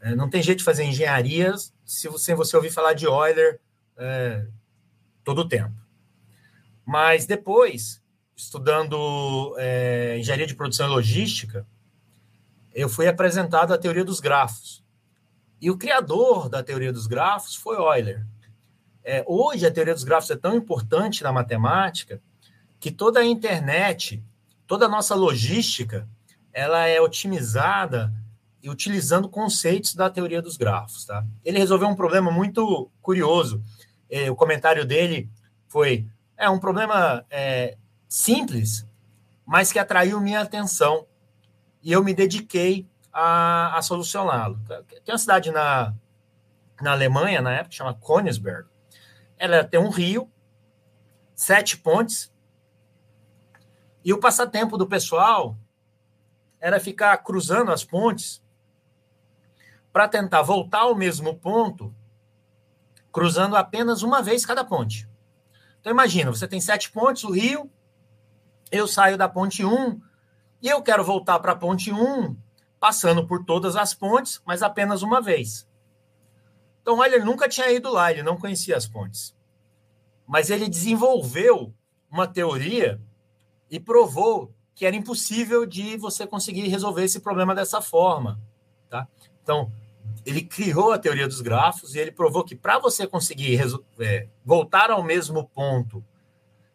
É, 0.00 0.14
não 0.14 0.28
tem 0.28 0.42
jeito 0.42 0.58
de 0.58 0.64
fazer 0.64 0.84
engenharia 0.84 1.54
se 1.84 2.06
você, 2.06 2.34
você 2.34 2.54
ouvir 2.54 2.70
falar 2.70 2.92
de 2.92 3.06
Euler 3.06 3.58
é, 3.96 4.46
todo 5.24 5.40
o 5.40 5.48
tempo. 5.48 5.74
Mas 6.86 7.26
depois, 7.26 8.00
estudando 8.36 9.56
é, 9.58 10.16
engenharia 10.18 10.46
de 10.46 10.54
produção 10.54 10.86
e 10.86 10.90
logística, 10.90 11.66
eu 12.72 12.88
fui 12.88 13.08
apresentado 13.08 13.74
a 13.74 13.78
teoria 13.78 14.04
dos 14.04 14.20
grafos. 14.20 14.84
E 15.60 15.70
o 15.70 15.76
criador 15.76 16.48
da 16.48 16.62
teoria 16.62 16.92
dos 16.92 17.08
grafos 17.08 17.56
foi 17.56 17.76
Euler. 17.76 18.24
É, 19.02 19.24
hoje, 19.26 19.66
a 19.66 19.70
teoria 19.70 19.94
dos 19.94 20.04
grafos 20.04 20.30
é 20.30 20.36
tão 20.36 20.54
importante 20.54 21.22
na 21.22 21.32
matemática 21.32 22.20
que 22.78 22.90
toda 22.90 23.20
a 23.20 23.24
internet, 23.24 24.22
toda 24.66 24.86
a 24.86 24.88
nossa 24.88 25.14
logística, 25.14 26.08
ela 26.52 26.86
é 26.86 27.00
otimizada 27.00 28.12
e 28.62 28.70
utilizando 28.70 29.28
conceitos 29.28 29.94
da 29.94 30.10
teoria 30.10 30.42
dos 30.42 30.56
grafos. 30.56 31.04
Tá? 31.04 31.24
Ele 31.44 31.58
resolveu 31.58 31.88
um 31.88 31.96
problema 31.96 32.30
muito 32.30 32.90
curioso, 33.00 33.62
é, 34.10 34.30
o 34.30 34.36
comentário 34.36 34.84
dele 34.84 35.28
foi: 35.68 36.06
é 36.36 36.48
um 36.50 36.58
problema 36.58 37.24
é, 37.30 37.76
simples, 38.08 38.86
mas 39.44 39.72
que 39.72 39.78
atraiu 39.78 40.20
minha 40.20 40.40
atenção 40.40 41.06
e 41.82 41.92
eu 41.92 42.02
me 42.02 42.12
dediquei 42.12 42.88
a, 43.12 43.78
a 43.78 43.82
solucioná-lo. 43.82 44.60
Tem 45.04 45.12
uma 45.12 45.18
cidade 45.18 45.50
na, 45.50 45.94
na 46.80 46.92
Alemanha, 46.92 47.40
na 47.40 47.52
época, 47.52 47.74
chama 47.74 47.94
Königsberg. 47.94 48.68
Ela 49.38 49.64
tem 49.64 49.80
um 49.80 49.88
rio, 49.88 50.30
sete 51.34 51.76
pontes, 51.76 52.32
e 54.04 54.12
o 54.12 54.20
passatempo 54.20 54.76
do 54.76 54.86
pessoal 54.86 55.56
era 56.60 56.78
ficar 56.80 57.16
cruzando 57.18 57.70
as 57.70 57.84
pontes 57.84 58.42
para 59.92 60.08
tentar 60.08 60.42
voltar 60.42 60.80
ao 60.80 60.94
mesmo 60.94 61.34
ponto, 61.36 61.94
cruzando 63.10 63.56
apenas 63.56 64.02
uma 64.02 64.22
vez 64.22 64.44
cada 64.44 64.64
ponte. 64.64 65.08
Então 65.86 65.94
imagina, 65.94 66.32
você 66.32 66.48
tem 66.48 66.60
sete 66.60 66.90
pontes, 66.90 67.22
o 67.22 67.30
rio, 67.30 67.70
eu 68.72 68.88
saio 68.88 69.16
da 69.16 69.28
ponte 69.28 69.64
1 69.64 70.00
e 70.60 70.68
eu 70.68 70.82
quero 70.82 71.04
voltar 71.04 71.38
para 71.38 71.52
a 71.52 71.54
ponte 71.54 71.92
1, 71.92 72.36
passando 72.80 73.24
por 73.24 73.44
todas 73.44 73.76
as 73.76 73.94
pontes, 73.94 74.42
mas 74.44 74.64
apenas 74.64 75.02
uma 75.02 75.22
vez. 75.22 75.64
Então, 76.82 76.98
olha, 76.98 77.14
ele 77.14 77.24
nunca 77.24 77.48
tinha 77.48 77.70
ido 77.70 77.88
lá, 77.88 78.10
ele 78.10 78.24
não 78.24 78.36
conhecia 78.36 78.76
as 78.76 78.88
pontes. 78.88 79.32
Mas 80.26 80.50
ele 80.50 80.68
desenvolveu 80.68 81.72
uma 82.10 82.26
teoria 82.26 83.00
e 83.70 83.78
provou 83.78 84.52
que 84.74 84.86
era 84.86 84.96
impossível 84.96 85.64
de 85.64 85.96
você 85.96 86.26
conseguir 86.26 86.66
resolver 86.66 87.04
esse 87.04 87.20
problema 87.20 87.54
dessa 87.54 87.80
forma. 87.80 88.40
Tá? 88.90 89.06
Então, 89.40 89.70
ele 90.24 90.42
criou 90.42 90.92
a 90.92 90.98
teoria 90.98 91.28
dos 91.28 91.40
grafos 91.40 91.94
e 91.94 91.98
ele 91.98 92.10
provou 92.10 92.44
que 92.44 92.56
para 92.56 92.78
você 92.78 93.06
conseguir 93.06 93.60
é, 94.00 94.28
voltar 94.44 94.90
ao 94.90 95.02
mesmo 95.02 95.48
ponto, 95.48 96.04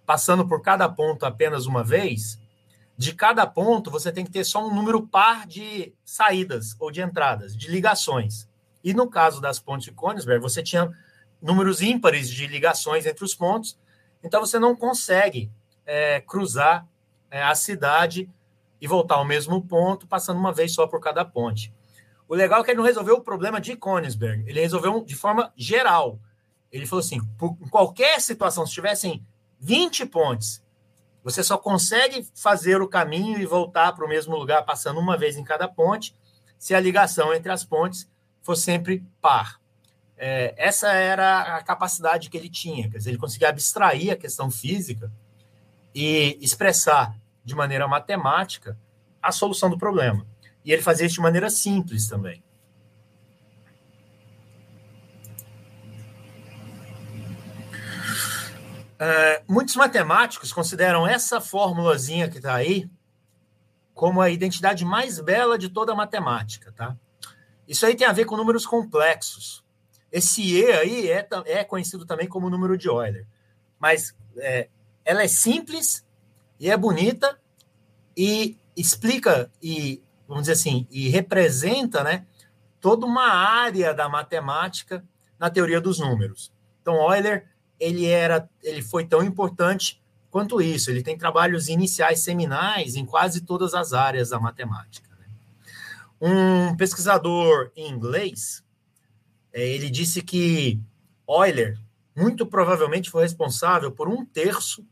passando 0.05 0.47
por 0.47 0.61
cada 0.61 0.87
ponto 0.87 1.25
apenas 1.25 1.65
uma 1.65 1.83
vez, 1.83 2.39
de 2.97 3.13
cada 3.13 3.45
ponto 3.45 3.91
você 3.91 4.11
tem 4.11 4.23
que 4.23 4.31
ter 4.31 4.43
só 4.43 4.65
um 4.65 4.73
número 4.73 5.05
par 5.05 5.45
de 5.45 5.93
saídas 6.05 6.75
ou 6.79 6.91
de 6.91 7.01
entradas, 7.01 7.55
de 7.55 7.69
ligações. 7.69 8.47
E 8.83 8.93
no 8.93 9.09
caso 9.09 9.41
das 9.41 9.59
pontes 9.59 9.85
de 9.85 9.91
Königsberg, 9.91 10.41
você 10.41 10.63
tinha 10.63 10.89
números 11.41 11.81
ímpares 11.81 12.29
de 12.29 12.47
ligações 12.47 13.05
entre 13.05 13.23
os 13.23 13.35
pontos, 13.35 13.77
então 14.23 14.39
você 14.39 14.59
não 14.59 14.75
consegue 14.75 15.51
é, 15.85 16.21
cruzar 16.21 16.87
é, 17.29 17.41
a 17.43 17.55
cidade 17.55 18.29
e 18.79 18.87
voltar 18.87 19.15
ao 19.15 19.25
mesmo 19.25 19.61
ponto, 19.61 20.07
passando 20.07 20.39
uma 20.39 20.53
vez 20.53 20.73
só 20.73 20.87
por 20.87 20.99
cada 20.99 21.25
ponte. 21.25 21.73
O 22.31 22.33
legal 22.33 22.61
é 22.61 22.63
que 22.63 22.71
ele 22.71 22.77
não 22.77 22.85
resolveu 22.85 23.15
o 23.15 23.21
problema 23.21 23.59
de 23.59 23.75
Königsberg, 23.75 24.45
ele 24.47 24.61
resolveu 24.61 25.03
de 25.03 25.17
forma 25.17 25.51
geral. 25.53 26.17
Ele 26.71 26.85
falou 26.85 27.01
assim: 27.01 27.19
por 27.37 27.57
qualquer 27.69 28.21
situação, 28.21 28.65
se 28.65 28.71
tivessem 28.71 29.21
20 29.59 30.05
pontes, 30.05 30.63
você 31.21 31.43
só 31.43 31.57
consegue 31.57 32.25
fazer 32.33 32.81
o 32.81 32.87
caminho 32.87 33.37
e 33.37 33.45
voltar 33.45 33.91
para 33.91 34.05
o 34.05 34.07
mesmo 34.07 34.37
lugar, 34.37 34.63
passando 34.63 34.97
uma 34.97 35.17
vez 35.17 35.35
em 35.35 35.43
cada 35.43 35.67
ponte, 35.67 36.15
se 36.57 36.73
a 36.73 36.79
ligação 36.79 37.33
entre 37.33 37.51
as 37.51 37.65
pontes 37.65 38.09
for 38.41 38.55
sempre 38.55 39.03
par. 39.19 39.59
É, 40.15 40.55
essa 40.55 40.89
era 40.93 41.57
a 41.57 41.61
capacidade 41.61 42.29
que 42.29 42.37
ele 42.37 42.49
tinha, 42.49 42.89
quer 42.89 42.99
dizer, 42.99 43.09
ele 43.09 43.17
conseguia 43.17 43.49
abstrair 43.49 44.13
a 44.13 44.15
questão 44.15 44.49
física 44.49 45.11
e 45.93 46.37
expressar 46.39 47.13
de 47.43 47.53
maneira 47.53 47.89
matemática 47.89 48.79
a 49.21 49.33
solução 49.33 49.69
do 49.69 49.77
problema. 49.77 50.30
E 50.63 50.71
ele 50.71 50.81
fazia 50.81 51.05
isso 51.05 51.15
de 51.15 51.21
maneira 51.21 51.49
simples 51.49 52.07
também. 52.07 52.43
É, 58.99 59.41
muitos 59.47 59.75
matemáticos 59.75 60.53
consideram 60.53 61.07
essa 61.07 61.41
formulazinha 61.41 62.29
que 62.29 62.37
está 62.37 62.53
aí 62.53 62.87
como 63.95 64.21
a 64.21 64.29
identidade 64.29 64.85
mais 64.85 65.19
bela 65.19 65.57
de 65.57 65.69
toda 65.69 65.91
a 65.91 65.95
matemática, 65.95 66.71
tá? 66.71 66.95
Isso 67.67 67.85
aí 67.85 67.95
tem 67.95 68.05
a 68.05 68.11
ver 68.11 68.25
com 68.25 68.37
números 68.37 68.65
complexos. 68.65 69.63
Esse 70.11 70.43
E 70.43 70.65
aí 70.71 71.09
é, 71.09 71.27
é 71.45 71.63
conhecido 71.63 72.05
também 72.05 72.27
como 72.27 72.49
número 72.49 72.77
de 72.77 72.87
Euler. 72.87 73.25
Mas 73.79 74.15
é, 74.37 74.69
ela 75.03 75.23
é 75.23 75.27
simples 75.27 76.05
e 76.59 76.69
é 76.69 76.77
bonita 76.77 77.39
e 78.15 78.57
explica 78.75 79.51
e 79.61 80.03
vamos 80.31 80.43
dizer 80.43 80.53
assim, 80.53 80.87
e 80.89 81.09
representa 81.09 82.05
né, 82.05 82.25
toda 82.79 83.05
uma 83.05 83.27
área 83.27 83.93
da 83.93 84.07
matemática 84.07 85.03
na 85.37 85.49
teoria 85.49 85.81
dos 85.81 85.99
números. 85.99 86.53
Então, 86.81 86.95
Euler 87.13 87.49
ele 87.77 88.05
era, 88.05 88.49
ele 88.63 88.81
foi 88.81 89.05
tão 89.05 89.21
importante 89.21 90.01
quanto 90.29 90.61
isso. 90.61 90.89
Ele 90.89 91.03
tem 91.03 91.17
trabalhos 91.17 91.67
iniciais 91.67 92.21
seminais 92.21 92.95
em 92.95 93.05
quase 93.05 93.41
todas 93.41 93.73
as 93.73 93.91
áreas 93.91 94.29
da 94.29 94.39
matemática. 94.39 95.09
Né? 95.19 95.25
Um 96.21 96.77
pesquisador 96.77 97.69
inglês, 97.75 98.63
é, 99.51 99.67
ele 99.67 99.89
disse 99.89 100.21
que 100.21 100.79
Euler 101.27 101.77
muito 102.15 102.45
provavelmente 102.45 103.09
foi 103.09 103.23
responsável 103.23 103.91
por 103.91 104.07
um 104.07 104.23
terço 104.23 104.87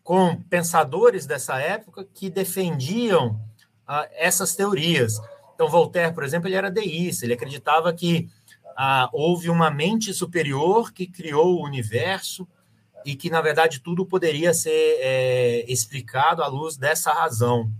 com 0.04 0.40
pensadores 0.44 1.26
dessa 1.26 1.60
época 1.60 2.08
que 2.14 2.30
defendiam 2.30 3.42
ah, 3.88 4.08
essas 4.14 4.56
teorias. 4.56 5.20
Então, 5.56 5.68
Voltaire, 5.68 6.14
por 6.14 6.24
exemplo, 6.24 6.48
ele 6.48 6.58
era 6.58 6.70
deísta, 6.70 7.26
ele 7.26 7.34
acreditava 7.34 7.92
que 7.92 8.30
ah, 8.78 9.10
houve 9.14 9.50
uma 9.50 9.70
mente 9.70 10.14
superior 10.14 10.92
que 10.92 11.08
criou 11.08 11.56
o 11.56 11.66
universo 11.66 12.48
e 13.06 13.16
que, 13.16 13.30
na 13.30 13.42
verdade, 13.42 13.80
tudo 13.80 14.06
poderia 14.06 14.54
ser 14.54 14.98
é, 15.00 15.66
explicado 15.72 16.44
à 16.44 16.48
luz 16.48 16.78
dessa 16.78 17.12
razão. 17.12 17.72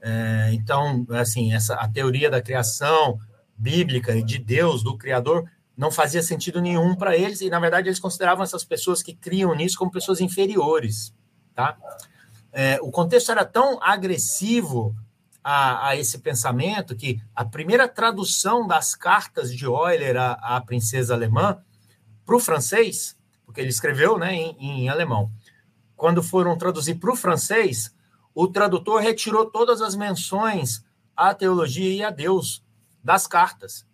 É, 0.00 0.50
então, 0.52 1.06
assim, 1.10 1.52
essa, 1.52 1.74
a 1.74 1.88
teoria 1.88 2.30
da 2.30 2.42
criação 2.42 3.18
bíblica 3.56 4.14
e 4.14 4.22
de 4.22 4.38
Deus, 4.38 4.82
do 4.82 4.96
Criador, 4.96 5.50
não 5.76 5.90
fazia 5.90 6.22
sentido 6.22 6.60
nenhum 6.60 6.94
para 6.94 7.16
eles, 7.16 7.40
e, 7.40 7.50
na 7.50 7.60
verdade, 7.60 7.88
eles 7.88 8.00
consideravam 8.00 8.42
essas 8.42 8.64
pessoas 8.64 9.02
que 9.02 9.14
criam 9.14 9.54
nisso 9.54 9.78
como 9.78 9.90
pessoas 9.90 10.20
inferiores. 10.20 11.14
Tá? 11.54 11.76
É, 12.52 12.78
o 12.82 12.90
contexto 12.90 13.30
era 13.30 13.44
tão 13.44 13.82
agressivo 13.82 14.94
a, 15.50 15.88
a, 15.88 15.96
esse 15.96 16.18
pensamento 16.18 16.94
que 16.94 17.22
a 17.34 17.42
primeira 17.42 17.88
tradução 17.88 18.66
das 18.66 18.94
cartas 18.94 19.50
de 19.50 19.64
Euler 19.64 20.14
à, 20.14 20.32
à 20.32 20.60
princesa 20.60 21.14
alemã 21.14 21.58
para 22.22 22.36
o 22.36 22.38
francês, 22.38 23.16
porque 23.46 23.58
ele 23.58 23.70
escreveu 23.70 24.18
né, 24.18 24.34
em, 24.34 24.56
em 24.60 24.88
alemão, 24.90 25.32
quando 25.96 26.22
foram 26.22 26.58
traduzir 26.58 26.96
para 26.96 27.10
o 27.10 27.16
francês, 27.16 27.94
o 28.34 28.46
tradutor 28.46 29.00
retirou 29.00 29.46
todas 29.46 29.80
as 29.80 29.96
menções 29.96 30.84
à 31.16 31.32
teologia 31.32 31.94
e 31.94 32.02
a 32.04 32.10
Deus 32.10 32.62
das 33.02 33.26
cartas, 33.26 33.86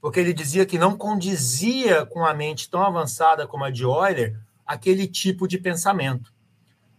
porque 0.00 0.20
ele 0.20 0.32
dizia 0.32 0.64
que 0.64 0.78
não 0.78 0.96
condizia 0.96 2.06
com 2.06 2.24
a 2.24 2.32
mente 2.32 2.70
tão 2.70 2.84
avançada 2.84 3.48
como 3.48 3.64
a 3.64 3.70
de 3.70 3.82
Euler 3.82 4.38
aquele 4.64 5.08
tipo 5.08 5.48
de 5.48 5.58
pensamento. 5.58 6.32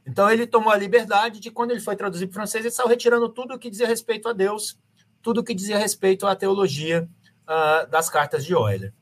Então 0.06 0.30
ele 0.30 0.48
tomou 0.48 0.72
a 0.72 0.78
liberdade 0.78 1.40
de, 1.40 1.52
quando 1.52 1.72
ele 1.72 1.80
foi 1.80 1.96
traduzir 1.96 2.28
para 2.28 2.32
o 2.32 2.36
francês, 2.36 2.66
ele 2.66 2.74
saiu 2.74 2.88
retirando 2.88 3.30
tudo 3.30 3.54
o 3.54 3.60
que 3.60 3.70
dizia 3.70 3.88
respeito 3.88 4.28
a 4.28 4.34
Deus, 4.34 4.78
tudo 5.22 5.42
o 5.42 5.44
que 5.44 5.54
dizia 5.54 5.78
respeito 5.78 6.26
à 6.26 6.36
teologia 6.36 7.08
uh, 7.44 7.90
das 7.90 8.10
cartas 8.10 8.44
de 8.44 8.54
Euler. 8.54 8.94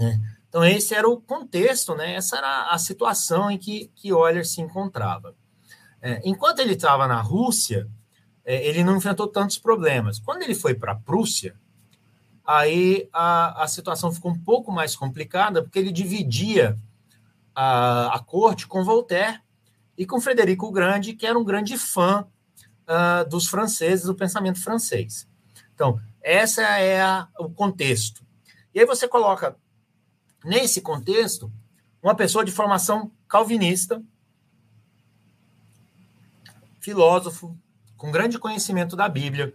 É. 0.00 0.18
Então 0.48 0.64
esse 0.64 0.94
era 0.94 1.08
o 1.08 1.20
contexto, 1.20 1.94
né? 1.94 2.14
essa 2.14 2.38
era 2.38 2.70
a 2.70 2.78
situação 2.78 3.50
em 3.50 3.58
que, 3.58 3.90
que 3.94 4.08
Euler 4.08 4.46
se 4.46 4.60
encontrava. 4.60 5.34
É, 6.00 6.20
enquanto 6.24 6.60
ele 6.60 6.74
estava 6.74 7.06
na 7.08 7.20
Rússia, 7.20 7.88
é, 8.44 8.66
ele 8.66 8.84
não 8.84 8.96
enfrentou 8.96 9.26
tantos 9.26 9.58
problemas. 9.58 10.18
Quando 10.18 10.42
ele 10.42 10.54
foi 10.54 10.74
para 10.74 10.92
a 10.92 10.96
Prússia, 10.96 11.56
aí 12.44 13.08
a, 13.12 13.64
a 13.64 13.66
situação 13.66 14.12
ficou 14.12 14.30
um 14.30 14.38
pouco 14.38 14.70
mais 14.70 14.94
complicada, 14.94 15.62
porque 15.62 15.78
ele 15.78 15.90
dividia 15.90 16.78
a, 17.54 18.14
a 18.14 18.18
corte 18.18 18.66
com 18.66 18.84
Voltaire 18.84 19.40
e 19.96 20.06
com 20.06 20.20
Frederico 20.20 20.66
o 20.66 20.72
Grande, 20.72 21.14
que 21.14 21.26
era 21.26 21.38
um 21.38 21.44
grande 21.44 21.78
fã 21.78 22.26
uh, 22.88 23.28
dos 23.28 23.46
franceses, 23.46 24.06
do 24.06 24.14
pensamento 24.14 24.62
francês. 24.62 25.28
Então, 25.74 26.00
esse 26.22 26.60
é 26.60 27.00
a, 27.00 27.28
o 27.38 27.50
contexto. 27.50 28.24
E 28.74 28.80
aí 28.80 28.86
você 28.86 29.06
coloca, 29.06 29.56
nesse 30.44 30.80
contexto, 30.80 31.52
uma 32.02 32.14
pessoa 32.14 32.44
de 32.44 32.52
formação 32.52 33.10
calvinista, 33.28 34.02
filósofo, 36.80 37.56
com 37.96 38.10
grande 38.10 38.38
conhecimento 38.38 38.94
da 38.94 39.08
Bíblia, 39.08 39.54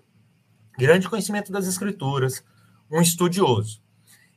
grande 0.78 1.08
conhecimento 1.08 1.52
das 1.52 1.68
Escrituras, 1.68 2.44
um 2.90 3.02
estudioso. 3.02 3.82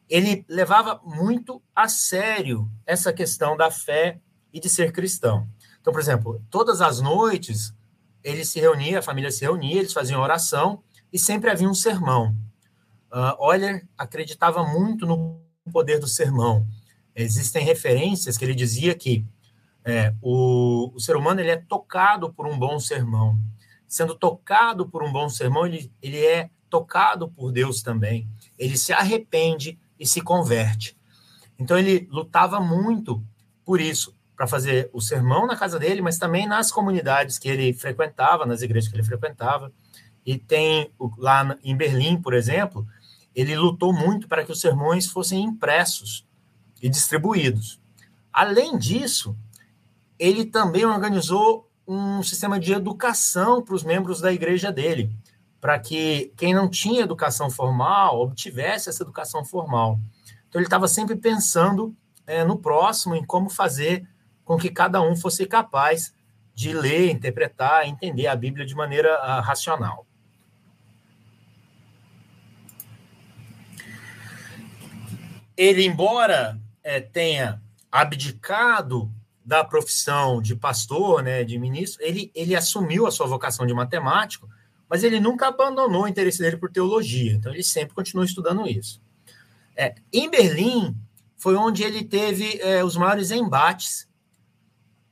Ele 0.09 0.45
levava 0.47 1.01
muito 1.03 1.63
a 1.75 1.89
sério 1.89 2.71
essa 2.85 3.13
questão 3.13 3.57
da 3.57 3.71
fé 3.71 4.21
e 4.53 4.61
de 4.61 4.69
ser 4.69 4.93
cristão. 4.93 5.49
Então, 5.83 5.93
por 5.93 6.01
exemplo, 6.01 6.41
todas 6.49 6.81
as 6.81 7.01
noites 7.01 7.75
ele 8.23 8.45
se 8.45 8.61
reunia, 8.61 9.01
a 9.01 9.03
família 9.03 9.33
se 9.33 9.45
reunia, 9.45 9.81
eles 9.81 9.93
faziam 9.93 10.23
oração 10.23 10.83
e 11.13 11.19
sempre 11.19 11.51
havia 11.51 11.69
um 11.69 11.75
sermão. 11.75 12.37
Uh, 13.13 13.53
Euler 13.53 13.87
acreditava 13.99 14.65
muito 14.65 15.05
no 15.05 15.43
poder 15.73 15.99
do 15.99 16.07
sermão. 16.07 16.67
Existem 17.15 17.65
referências 17.65 18.39
que 18.39 18.45
ele 18.45 18.55
dizia 18.55 18.95
que 18.95 19.27
é, 19.85 20.15
o, 20.23 20.93
o 20.95 21.01
ser 21.01 21.17
humano 21.17 21.41
ele 21.41 21.51
é 21.51 21.57
tocado 21.57 22.33
por 22.33 22.47
um 22.47 22.57
bom 22.57 22.79
sermão. 22.79 23.39
Sendo 23.89 24.15
tocado 24.15 24.89
por 24.89 25.03
um 25.03 25.13
bom 25.13 25.29
sermão, 25.29 25.67
ele, 25.67 25.93
ele 26.01 26.25
é 26.25 26.49
tocado 26.71 27.29
por 27.29 27.51
Deus 27.51 27.83
também. 27.83 28.29
Ele 28.57 28.79
se 28.79 28.93
arrepende 28.93 29.79
e 29.99 30.07
se 30.07 30.21
converte. 30.21 30.97
Então 31.59 31.77
ele 31.77 32.09
lutava 32.11 32.61
muito 32.61 33.23
por 33.65 33.81
isso, 33.81 34.15
para 34.37 34.47
fazer 34.47 34.91
o 34.93 35.01
sermão 35.01 35.47
na 35.47 35.57
casa 35.57 35.79
dele, 35.79 36.01
mas 36.01 36.19
também 36.19 36.47
nas 36.47 36.71
comunidades 36.73 37.39
que 37.39 37.49
ele 37.49 37.73
frequentava, 37.73 38.47
nas 38.47 38.63
igrejas 38.63 38.91
que 38.91 38.97
ele 38.97 39.05
frequentava. 39.05 39.73
E 40.25 40.39
tem 40.39 40.91
lá 41.19 41.57
em 41.63 41.77
Berlim, 41.77 42.21
por 42.21 42.35
exemplo, 42.35 42.87
ele 43.35 43.57
lutou 43.57 43.93
muito 43.93 44.29
para 44.29 44.45
que 44.45 44.53
os 44.53 44.61
sermões 44.61 45.07
fossem 45.07 45.43
impressos 45.43 46.27
e 46.81 46.89
distribuídos. 46.89 47.81
Além 48.33 48.79
disso, 48.79 49.37
ele 50.19 50.45
também 50.45 50.85
organizou 50.85 51.69
um 51.87 52.23
sistema 52.23 52.59
de 52.59 52.73
educação 52.73 53.63
para 53.63 53.75
os 53.75 53.83
membros 53.83 54.21
da 54.21 54.33
igreja 54.33 54.71
dele, 54.71 55.11
para 55.61 55.79
que 55.79 56.33
quem 56.37 56.55
não 56.55 56.69
tinha 56.69 57.03
educação 57.03 57.51
formal 57.51 58.21
obtivesse 58.21 58.89
essa 58.89 59.03
educação 59.03 59.45
formal. 59.45 59.99
Então, 60.49 60.61
ele 60.61 60.67
estava 60.67 60.87
sempre 60.89 61.17
pensando 61.17 61.95
é, 62.27 62.45
no 62.45 62.59
próximo, 62.59 63.15
em 63.15 63.25
como 63.25 63.51
fazer 63.51 64.07
com 64.45 64.57
que 64.57 64.71
cada 64.71 65.01
um 65.01 65.17
fosse 65.17 65.47
capaz 65.47 66.15
de 66.55 66.73
ler, 66.73 67.11
interpretar, 67.11 67.87
entender 67.87 68.27
a 68.27 68.37
Bíblia 68.37 68.67
de 68.67 68.75
maneira 68.75 69.15
uh, 69.21 69.41
racional. 69.41 70.07
Ele, 75.57 75.85
embora 75.85 76.61
é, 76.83 77.01
tenha 77.01 77.63
abdicado 77.91 79.11
da 79.45 79.65
profissão 79.65 80.41
de 80.41 80.55
pastor, 80.55 81.23
né, 81.23 81.45
de 81.45 81.59
ministro, 81.59 82.03
ele, 82.05 82.31
ele 82.35 82.55
assumiu 82.55 83.07
a 83.07 83.11
sua 83.11 83.27
vocação 83.27 83.67
de 83.67 83.75
matemático, 83.75 84.49
mas 84.89 85.03
ele 85.03 85.19
nunca 85.21 85.49
abandonou 85.49 86.05
o 86.05 86.09
interesse 86.09 86.39
dele 86.39 86.57
por 86.57 86.71
teologia, 86.71 87.33
então 87.33 87.53
ele 87.53 87.63
sempre 87.63 87.95
continuou 87.95 88.25
estudando 88.25 88.67
isso. 88.69 89.01
É, 89.77 89.95
em 90.13 90.31
Berlim, 90.31 90.97
foi 91.37 91.57
onde 91.57 91.83
ele 91.83 92.05
teve 92.05 92.61
é, 92.61 92.85
os 92.85 92.97
maiores 92.97 93.31
embates 93.31 94.09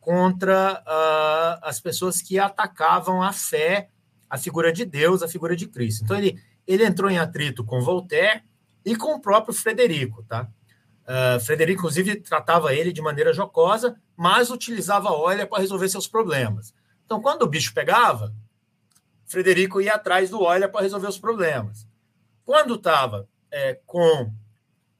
contra 0.00 0.82
uh, 0.86 1.60
as 1.62 1.80
pessoas 1.80 2.22
que 2.22 2.38
atacavam 2.38 3.22
a 3.22 3.32
fé, 3.32 3.90
a 4.28 4.38
figura 4.38 4.72
de 4.72 4.84
Deus, 4.84 5.22
a 5.22 5.28
figura 5.28 5.54
de 5.54 5.66
Cristo. 5.66 6.04
Então, 6.04 6.16
ele, 6.16 6.42
ele 6.66 6.84
entrou 6.84 7.10
em 7.10 7.18
atrito 7.18 7.62
com 7.64 7.82
Voltaire 7.82 8.42
e 8.84 8.96
com 8.96 9.14
o 9.14 9.20
próprio 9.20 9.54
Frederico, 9.54 10.22
tá? 10.22 10.48
Uh, 11.02 11.40
Frederico, 11.40 11.80
inclusive, 11.80 12.16
tratava 12.16 12.74
ele 12.74 12.92
de 12.92 13.02
maneira 13.02 13.32
jocosa, 13.32 14.00
mas 14.16 14.50
utilizava 14.50 15.10
óleo 15.10 15.46
para 15.46 15.60
resolver 15.60 15.88
seus 15.88 16.08
problemas. 16.08 16.72
Então, 17.04 17.20
quando 17.20 17.42
o 17.42 17.48
bicho 17.48 17.74
pegava, 17.74 18.32
Frederico 19.26 19.80
ia 19.80 19.94
atrás 19.94 20.30
do 20.30 20.40
óleo 20.42 20.70
para 20.70 20.82
resolver 20.82 21.08
os 21.08 21.18
problemas. 21.18 21.86
Quando 22.44 22.74
estava 22.74 23.28
é, 23.50 23.78
com, 23.84 24.32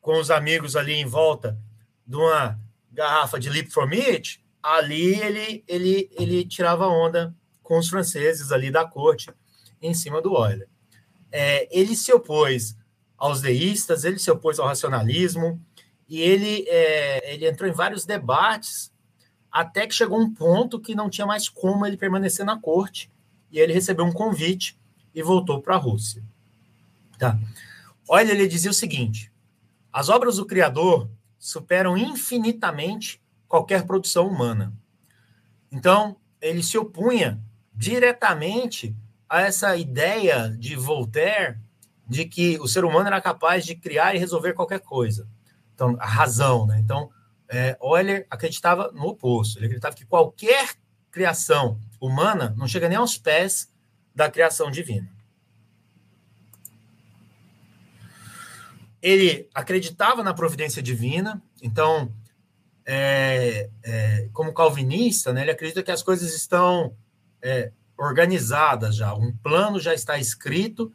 com 0.01 0.19
os 0.21 0.31
amigos 0.31 0.77
ali 0.77 0.95
em 0.95 1.07
volta 1.07 1.59
de 2.07 2.17
uma 2.17 2.59
garrafa 2.93 3.39
de 3.39 3.49
Lip 3.49 3.71
from 3.71 3.91
It, 3.93 4.45
ali 4.63 5.19
ele, 5.21 5.65
ele, 5.67 6.11
ele 6.13 6.45
tirava 6.45 6.87
onda 6.87 7.35
com 7.63 7.79
os 7.79 7.89
franceses 7.89 8.53
ali 8.53 8.71
da 8.71 8.85
corte 8.85 9.31
em 9.81 9.95
cima 9.95 10.21
do 10.21 10.33
óleo. 10.33 10.67
É, 11.33 11.69
ele 11.71 11.95
se 11.95 12.13
opôs 12.13 12.77
aos 13.17 13.41
deístas, 13.41 14.05
ele 14.05 14.19
se 14.19 14.31
opôs 14.31 14.59
ao 14.59 14.67
racionalismo, 14.67 15.61
e 16.09 16.21
ele, 16.21 16.65
é, 16.69 17.35
ele 17.35 17.47
entrou 17.47 17.71
em 17.71 17.73
vários 17.73 18.05
debates 18.05 18.93
até 19.51 19.87
que 19.87 19.95
chegou 19.95 20.19
um 20.19 20.33
ponto 20.33 20.81
que 20.81 20.95
não 20.95 21.11
tinha 21.11 21.27
mais 21.27 21.49
como 21.49 21.87
ele 21.87 21.97
permanecer 21.97 22.45
na 22.45 22.59
corte, 22.59 23.11
e 23.51 23.59
ele 23.59 23.73
recebeu 23.73 24.05
um 24.05 24.13
convite 24.13 24.79
e 25.15 25.23
voltou 25.23 25.61
para 25.61 25.75
a 25.75 25.79
Rússia. 25.79 26.23
Tá? 27.19 27.39
Olha, 28.09 28.33
ele 28.33 28.49
dizia 28.49 28.71
o 28.71 28.75
seguinte: 28.75 29.31
as 29.93 30.09
obras 30.09 30.37
do 30.37 30.47
Criador 30.47 31.09
superam 31.39 31.97
infinitamente 31.97 33.21
qualquer 33.51 33.85
produção 33.85 34.29
humana. 34.29 34.73
Então, 35.73 36.17
ele 36.41 36.63
se 36.63 36.79
opunha 36.79 37.43
diretamente 37.75 38.97
a 39.29 39.41
essa 39.41 39.77
ideia 39.77 40.49
de 40.49 40.77
Voltaire 40.77 41.59
de 42.07 42.25
que 42.25 42.59
o 42.61 42.69
ser 42.69 42.85
humano 42.85 43.09
era 43.09 43.21
capaz 43.21 43.67
de 43.67 43.75
criar 43.75 44.15
e 44.15 44.19
resolver 44.19 44.53
qualquer 44.53 44.79
coisa. 44.79 45.29
Então, 45.75 45.97
a 45.99 46.07
razão, 46.07 46.65
né? 46.65 46.79
Então, 46.79 47.11
é, 47.49 47.77
Euler 47.83 48.25
acreditava 48.31 48.93
no 48.93 49.09
oposto. 49.09 49.59
Ele 49.59 49.67
acreditava 49.67 49.97
que 49.97 50.07
qualquer 50.07 50.71
criação 51.11 51.77
humana 52.01 52.55
não 52.57 52.69
chega 52.69 52.89
nem 52.89 52.99
aos 52.99 53.19
pés 53.19 53.69
da 54.15 54.31
criação 54.31 54.71
divina. 54.71 55.11
Ele 59.03 59.49
acreditava 59.53 60.23
na 60.23 60.35
providência 60.35 60.81
divina, 60.81 61.43
então, 61.61 62.13
é, 62.85 63.20
é, 63.83 64.29
como 64.33 64.53
calvinista, 64.53 65.33
né, 65.33 65.43
ele 65.43 65.51
acredita 65.51 65.83
que 65.83 65.91
as 65.91 66.03
coisas 66.03 66.35
estão 66.35 66.95
é, 67.43 67.73
organizadas 67.99 68.97
já, 68.97 69.15
um 69.15 69.33
plano 69.33 69.79
já 69.79 69.93
está 69.93 70.19
escrito 70.19 70.93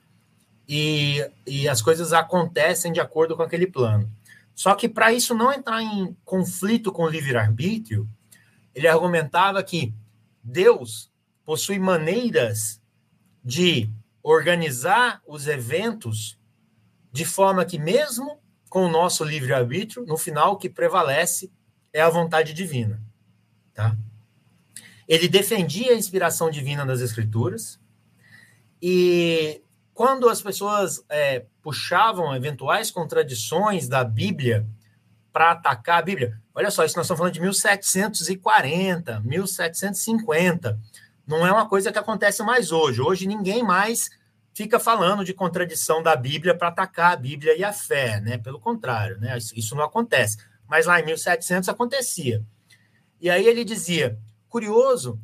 e, 0.67 1.25
e 1.45 1.67
as 1.67 1.81
coisas 1.81 2.13
acontecem 2.13 2.91
de 2.91 2.99
acordo 2.99 3.35
com 3.35 3.43
aquele 3.43 3.67
plano. 3.67 4.09
Só 4.55 4.73
que 4.73 4.87
para 4.87 5.11
isso 5.11 5.35
não 5.35 5.51
entrar 5.51 5.81
em 5.81 6.15
conflito 6.23 6.91
com 6.91 7.03
o 7.03 7.09
livre-arbítrio, 7.09 8.07
ele 8.73 8.87
argumentava 8.87 9.61
que 9.61 9.93
Deus 10.41 11.11
possui 11.45 11.77
maneiras 11.77 12.81
de 13.43 13.89
organizar 14.23 15.21
os 15.27 15.47
eventos 15.47 16.39
de 17.11 17.23
forma 17.23 17.63
que, 17.63 17.77
mesmo 17.77 18.39
com 18.69 18.85
o 18.85 18.89
nosso 18.89 19.23
livre-arbítrio, 19.23 20.05
no 20.05 20.17
final 20.17 20.53
o 20.53 20.57
que 20.57 20.69
prevalece 20.69 21.51
é 21.95 22.01
a 22.01 22.09
vontade 22.09 22.53
divina. 22.53 23.01
Tá? 23.73 23.95
Ele 25.07 25.29
defendia 25.29 25.93
a 25.93 25.95
inspiração 25.95 26.49
divina 26.49 26.85
das 26.85 26.99
Escrituras 26.99 27.79
e 28.81 29.61
quando 29.93 30.27
as 30.27 30.41
pessoas 30.41 31.05
é, 31.07 31.45
puxavam 31.61 32.35
eventuais 32.35 32.91
contradições 32.91 33.87
da 33.87 34.03
Bíblia 34.03 34.67
para 35.31 35.51
atacar 35.51 35.99
a 35.99 36.01
Bíblia, 36.01 36.37
olha 36.53 36.69
só, 36.69 36.83
isso 36.83 36.97
nós 36.97 37.05
estamos 37.05 37.17
falando 37.17 37.33
de 37.33 37.39
1740, 37.39 39.21
1750. 39.21 40.77
Não 41.25 41.47
é 41.47 41.51
uma 41.51 41.69
coisa 41.69 41.93
que 41.93 41.99
acontece 41.99 42.43
mais 42.43 42.73
hoje. 42.73 43.01
Hoje 43.01 43.25
ninguém 43.25 43.63
mais 43.63 44.09
fica 44.53 44.81
falando 44.81 45.23
de 45.23 45.33
contradição 45.33 46.03
da 46.03 46.15
Bíblia 46.15 46.57
para 46.57 46.67
atacar 46.67 47.13
a 47.13 47.17
Bíblia 47.17 47.57
e 47.57 47.63
a 47.63 47.71
fé, 47.71 48.19
né? 48.19 48.37
Pelo 48.37 48.59
contrário, 48.59 49.17
né? 49.17 49.37
Isso 49.37 49.75
não 49.75 49.83
acontece. 49.83 50.37
Mas 50.67 50.85
lá 50.85 50.99
em 50.99 51.05
1700 51.05 51.69
acontecia. 51.69 52.43
E 53.19 53.29
aí 53.29 53.45
ele 53.47 53.63
dizia: 53.63 54.19
curioso 54.49 55.19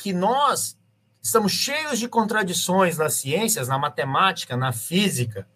que 0.00 0.12
nós 0.12 0.78
estamos 1.22 1.52
cheios 1.52 1.98
de 1.98 2.08
contradições 2.08 2.98
nas 2.98 3.14
ciências, 3.14 3.68
na 3.68 3.78
matemática, 3.78 4.56
na 4.56 4.72
física, 4.72 5.48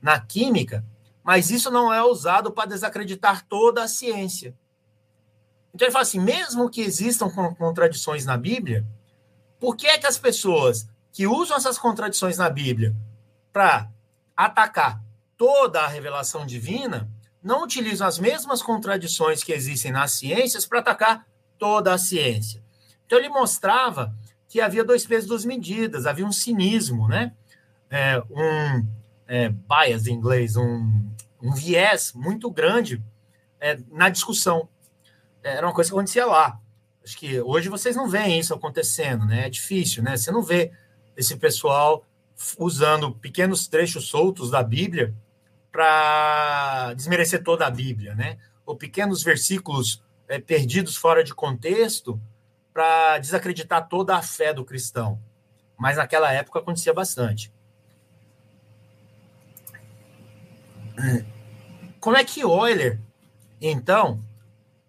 na 0.00 0.20
química, 0.20 0.84
mas 1.22 1.50
isso 1.50 1.70
não 1.70 1.92
é 1.92 2.02
usado 2.02 2.52
para 2.52 2.68
desacreditar 2.68 3.46
toda 3.46 3.82
a 3.82 3.88
ciência. 3.88 4.56
Então 5.74 5.86
ele 5.86 5.92
fala 5.92 6.02
assim: 6.02 6.20
mesmo 6.20 6.70
que 6.70 6.80
existam 6.80 7.30
contradições 7.30 8.24
na 8.24 8.36
Bíblia, 8.36 8.86
por 9.58 9.76
que 9.76 9.86
é 9.86 9.98
que 9.98 10.06
as 10.06 10.18
pessoas 10.18 10.88
que 11.12 11.26
usam 11.26 11.56
essas 11.56 11.78
contradições 11.78 12.38
na 12.38 12.50
Bíblia 12.50 12.96
para 13.52 13.90
atacar 14.36 15.02
toda 15.36 15.82
a 15.82 15.86
revelação 15.86 16.46
divina 16.46 17.08
não 17.42 17.64
utilizam 17.64 18.06
as 18.06 18.18
mesmas 18.18 18.62
contradições 18.62 19.42
que 19.42 19.52
existem 19.52 19.90
nas 19.90 20.12
ciências 20.12 20.64
para 20.66 20.80
atacar 20.80 21.26
toda 21.58 21.92
a 21.92 21.98
ciência? 21.98 22.62
Então 23.06 23.18
ele 23.18 23.28
mostrava 23.28 24.14
que 24.48 24.60
havia 24.60 24.84
dois 24.84 25.06
pesos, 25.06 25.28
duas 25.28 25.44
medidas, 25.44 26.06
havia 26.06 26.26
um 26.26 26.32
cinismo, 26.32 27.08
né? 27.08 27.32
É, 27.90 28.22
um 28.30 28.86
é, 29.26 29.48
bias 29.48 30.06
em 30.06 30.12
inglês, 30.12 30.56
um, 30.56 31.10
um 31.42 31.54
viés 31.54 32.12
muito 32.14 32.50
grande 32.50 33.02
é, 33.60 33.78
na 33.90 34.08
discussão. 34.08 34.68
Era 35.42 35.66
uma 35.66 35.74
coisa 35.74 35.90
que 35.90 35.96
acontecia 35.96 36.26
lá. 36.26 36.60
Acho 37.04 37.18
que 37.18 37.40
hoje 37.40 37.68
vocês 37.68 37.96
não 37.96 38.08
veem 38.08 38.38
isso 38.38 38.54
acontecendo, 38.54 39.24
né? 39.24 39.46
É 39.46 39.50
difícil, 39.50 40.02
né? 40.02 40.16
Você 40.16 40.30
não 40.30 40.42
vê 40.42 40.70
esse 41.16 41.36
pessoal 41.36 42.06
usando 42.58 43.12
pequenos 43.12 43.66
trechos 43.68 44.08
soltos 44.08 44.50
da 44.50 44.62
Bíblia 44.62 45.14
para 45.72 46.92
desmerecer 46.94 47.42
toda 47.42 47.66
a 47.66 47.70
Bíblia, 47.70 48.14
né? 48.14 48.38
Ou 48.64 48.76
pequenos 48.76 49.22
versículos 49.22 50.02
é, 50.28 50.38
perdidos 50.38 50.94
fora 50.96 51.24
de 51.24 51.34
contexto 51.34 52.20
para 52.72 53.18
desacreditar 53.18 53.88
toda 53.88 54.14
a 54.16 54.22
fé 54.22 54.52
do 54.52 54.64
cristão. 54.64 55.18
Mas 55.78 55.96
naquela 55.96 56.30
época 56.30 56.58
acontecia 56.58 56.92
bastante. 56.92 57.52
Como 61.98 62.16
é 62.16 62.24
que 62.24 62.40
Euler, 62.40 63.00
então, 63.60 64.22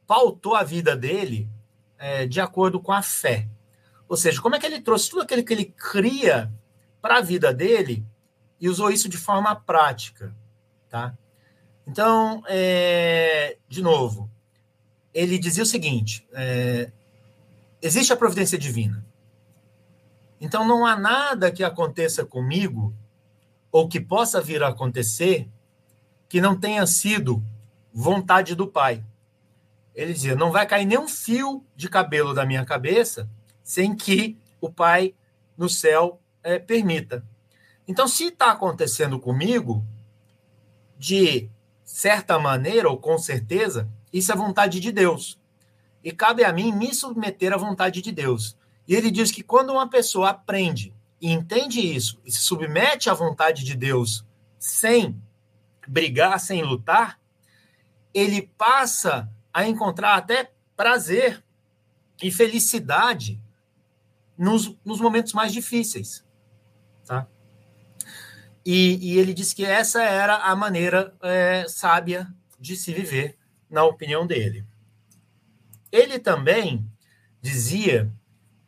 pautou 0.06 0.56
a 0.56 0.64
vida 0.64 0.96
dele 0.96 1.50
é, 1.98 2.28
de 2.28 2.42
acordo 2.42 2.80
com 2.80 2.92
a 2.92 3.02
fé? 3.02 3.48
Ou 4.08 4.18
seja, 4.18 4.42
como 4.42 4.56
é 4.56 4.60
que 4.60 4.66
ele 4.66 4.82
trouxe 4.82 5.10
tudo 5.10 5.22
aquilo 5.22 5.44
que 5.44 5.54
ele 5.54 5.66
cria 5.66 6.52
para 7.02 7.18
a 7.18 7.22
vida 7.22 7.54
dele 7.54 8.06
e 8.60 8.70
usou 8.70 8.92
isso 8.92 9.10
de 9.10 9.18
forma 9.18 9.56
prática, 9.56 10.36
tá? 10.94 11.18
Então, 11.88 12.44
é, 12.48 13.58
de 13.68 13.82
novo, 13.82 14.30
ele 15.12 15.40
dizia 15.40 15.64
o 15.64 15.66
seguinte: 15.66 16.24
é, 16.32 16.92
existe 17.82 18.14
a 18.14 18.16
providência 18.16 18.60
divina. 18.60 19.04
Então 20.40 20.68
não 20.68 20.86
há 20.86 20.96
nada 20.96 21.52
que 21.52 21.64
aconteça 21.64 22.24
comigo 22.24 22.94
ou 23.72 23.88
que 23.88 24.00
possa 24.00 24.40
vir 24.40 24.62
a 24.62 24.68
acontecer 24.68 25.50
que 26.30 26.40
não 26.40 26.56
tenha 26.60 26.86
sido 26.86 27.44
vontade 27.92 28.54
do 28.54 28.68
Pai. 28.68 29.04
Ele 29.96 30.14
dizia: 30.14 30.36
não 30.36 30.52
vai 30.52 30.68
cair 30.68 30.86
nenhum 30.86 31.08
fio 31.08 31.66
de 31.76 31.90
cabelo 31.90 32.36
da 32.36 32.46
minha 32.46 32.64
cabeça 32.66 33.28
sem 33.64 33.96
que 33.96 34.38
o 34.62 34.70
Pai 34.70 35.16
no 35.58 35.68
céu 35.68 36.22
é, 36.44 36.60
permita. 36.60 37.26
Então, 37.88 38.08
se 38.08 38.26
está 38.26 38.52
acontecendo 38.52 39.20
comigo, 39.20 39.84
de 41.04 41.50
certa 41.84 42.40
maneira 42.40 42.90
ou 42.90 42.98
com 42.98 43.18
certeza, 43.18 43.90
isso 44.14 44.32
é 44.32 44.36
vontade 44.38 44.80
de 44.80 44.90
Deus 44.90 45.38
e 46.02 46.14
cabe 46.14 46.46
a 46.46 46.54
mim 46.54 46.72
me 46.72 46.96
submeter 46.96 47.52
à 47.52 47.58
vontade 47.58 48.02
de 48.02 48.10
Deus. 48.10 48.58
E 48.88 48.96
ele 48.96 49.12
diz 49.12 49.30
que 49.30 49.44
quando 49.44 49.72
uma 49.72 49.90
pessoa 49.90 50.30
aprende 50.30 50.96
e 51.20 51.30
entende 51.30 51.82
isso 51.82 52.22
e 52.24 52.32
se 52.32 52.40
submete 52.40 53.10
à 53.10 53.14
vontade 53.14 53.66
de 53.66 53.76
Deus 53.76 54.26
sem 54.58 55.22
brigar, 55.86 56.40
sem 56.40 56.64
lutar, 56.64 57.20
ele 58.14 58.42
passa 58.58 59.30
a 59.54 59.68
encontrar 59.68 60.16
até 60.16 60.54
prazer 60.74 61.44
e 62.22 62.32
felicidade 62.32 63.42
nos, 64.38 64.74
nos 64.86 65.02
momentos 65.02 65.34
mais 65.34 65.52
difíceis. 65.52 66.26
Tá? 67.06 67.28
E, 68.66 69.14
e, 69.14 69.20
ele 69.20 69.34
disse 69.34 69.54
que 69.56 69.66
essa 69.66 70.02
era 70.02 70.38
a 70.38 70.56
maneira 70.56 71.14
é, 71.22 71.66
sábia 71.68 72.34
de 72.60 72.78
se 72.78 72.94
viver, 72.94 73.38
na 73.70 73.84
opinião 73.84 74.26
dele. 74.26 74.66
Ele 75.92 76.18
também 76.18 76.90
dizia 77.42 78.12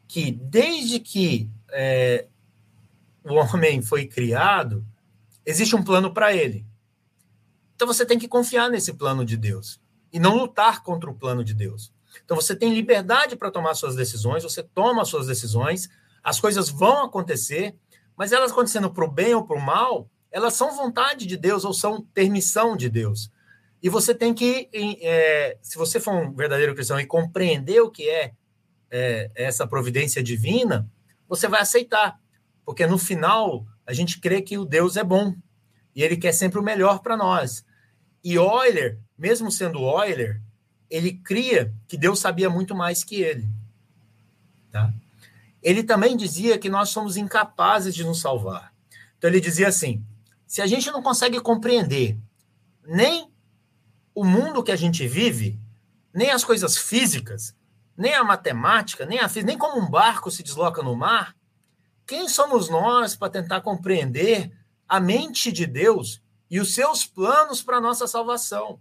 que 0.07 0.31
desde 0.31 0.99
que 0.99 1.49
é, 1.71 2.27
o 3.23 3.35
homem 3.35 3.81
foi 3.81 4.05
criado, 4.05 4.85
existe 5.45 5.75
um 5.75 5.83
plano 5.83 6.13
para 6.13 6.33
ele. 6.33 6.65
Então 7.75 7.87
você 7.87 8.05
tem 8.05 8.19
que 8.19 8.27
confiar 8.27 8.69
nesse 8.69 8.93
plano 8.93 9.25
de 9.25 9.37
Deus 9.37 9.79
e 10.11 10.19
não 10.19 10.35
lutar 10.35 10.83
contra 10.83 11.09
o 11.09 11.15
plano 11.15 11.43
de 11.43 11.53
Deus. 11.53 11.93
Então 12.23 12.35
você 12.35 12.55
tem 12.55 12.73
liberdade 12.73 13.35
para 13.35 13.51
tomar 13.51 13.75
suas 13.75 13.95
decisões, 13.95 14.43
você 14.43 14.63
toma 14.63 15.03
suas 15.05 15.27
decisões, 15.27 15.89
as 16.23 16.39
coisas 16.39 16.69
vão 16.69 17.03
acontecer, 17.03 17.75
mas 18.17 18.31
elas 18.31 18.51
acontecendo 18.51 18.91
para 18.91 19.05
o 19.05 19.11
bem 19.11 19.33
ou 19.33 19.45
para 19.45 19.57
o 19.57 19.61
mal, 19.61 20.09
elas 20.31 20.53
são 20.53 20.75
vontade 20.75 21.25
de 21.25 21.37
Deus 21.37 21.63
ou 21.63 21.73
são 21.73 22.01
permissão 22.13 22.75
de 22.75 22.89
Deus. 22.89 23.31
E 23.81 23.89
você 23.89 24.15
tem 24.15 24.33
que, 24.33 24.69
é, 24.73 25.57
se 25.61 25.77
você 25.77 25.99
for 25.99 26.13
um 26.13 26.33
verdadeiro 26.33 26.73
cristão 26.73 26.99
e 26.99 27.05
compreender 27.05 27.81
o 27.81 27.91
que 27.91 28.09
é, 28.09 28.33
é 28.89 29.31
essa 29.35 29.67
providência 29.67 30.23
divina, 30.23 30.89
você 31.27 31.47
vai 31.47 31.61
aceitar. 31.61 32.19
Porque 32.65 32.87
no 32.87 32.97
final, 32.97 33.65
a 33.85 33.93
gente 33.93 34.19
crê 34.19 34.41
que 34.41 34.57
o 34.57 34.65
Deus 34.65 34.97
é 34.97 35.03
bom. 35.03 35.35
E 35.95 36.03
ele 36.03 36.17
quer 36.17 36.31
sempre 36.31 36.59
o 36.59 36.63
melhor 36.63 36.99
para 36.99 37.15
nós. 37.15 37.63
E 38.23 38.33
Euler, 38.33 38.99
mesmo 39.17 39.51
sendo 39.51 39.79
Euler, 39.79 40.41
ele 40.89 41.13
cria 41.13 41.73
que 41.87 41.95
Deus 41.95 42.19
sabia 42.19 42.49
muito 42.49 42.75
mais 42.75 43.03
que 43.03 43.21
ele. 43.21 43.47
Tá? 44.71 44.91
Ele 45.65 45.81
também 45.81 46.15
dizia 46.15 46.59
que 46.59 46.69
nós 46.69 46.89
somos 46.89 47.17
incapazes 47.17 47.95
de 47.95 48.03
nos 48.03 48.21
salvar. 48.21 48.71
Então 49.17 49.27
ele 49.27 49.41
dizia 49.41 49.67
assim: 49.67 50.05
se 50.45 50.61
a 50.61 50.67
gente 50.67 50.91
não 50.91 51.01
consegue 51.01 51.41
compreender 51.41 52.19
nem 52.85 53.33
o 54.13 54.23
mundo 54.23 54.61
que 54.61 54.71
a 54.71 54.75
gente 54.75 55.07
vive, 55.07 55.59
nem 56.13 56.29
as 56.29 56.43
coisas 56.43 56.77
físicas, 56.77 57.55
nem 57.97 58.13
a 58.13 58.23
matemática, 58.23 59.07
nem 59.07 59.17
a 59.17 59.27
física, 59.27 59.47
nem 59.47 59.57
como 59.57 59.81
um 59.81 59.89
barco 59.89 60.29
se 60.29 60.43
desloca 60.43 60.83
no 60.83 60.95
mar, 60.95 61.35
quem 62.05 62.29
somos 62.29 62.69
nós 62.69 63.15
para 63.15 63.31
tentar 63.31 63.61
compreender 63.61 64.55
a 64.87 64.99
mente 64.99 65.51
de 65.51 65.65
Deus 65.65 66.21
e 66.47 66.59
os 66.59 66.75
seus 66.75 67.07
planos 67.07 67.63
para 67.63 67.77
a 67.77 67.81
nossa 67.81 68.05
salvação? 68.05 68.79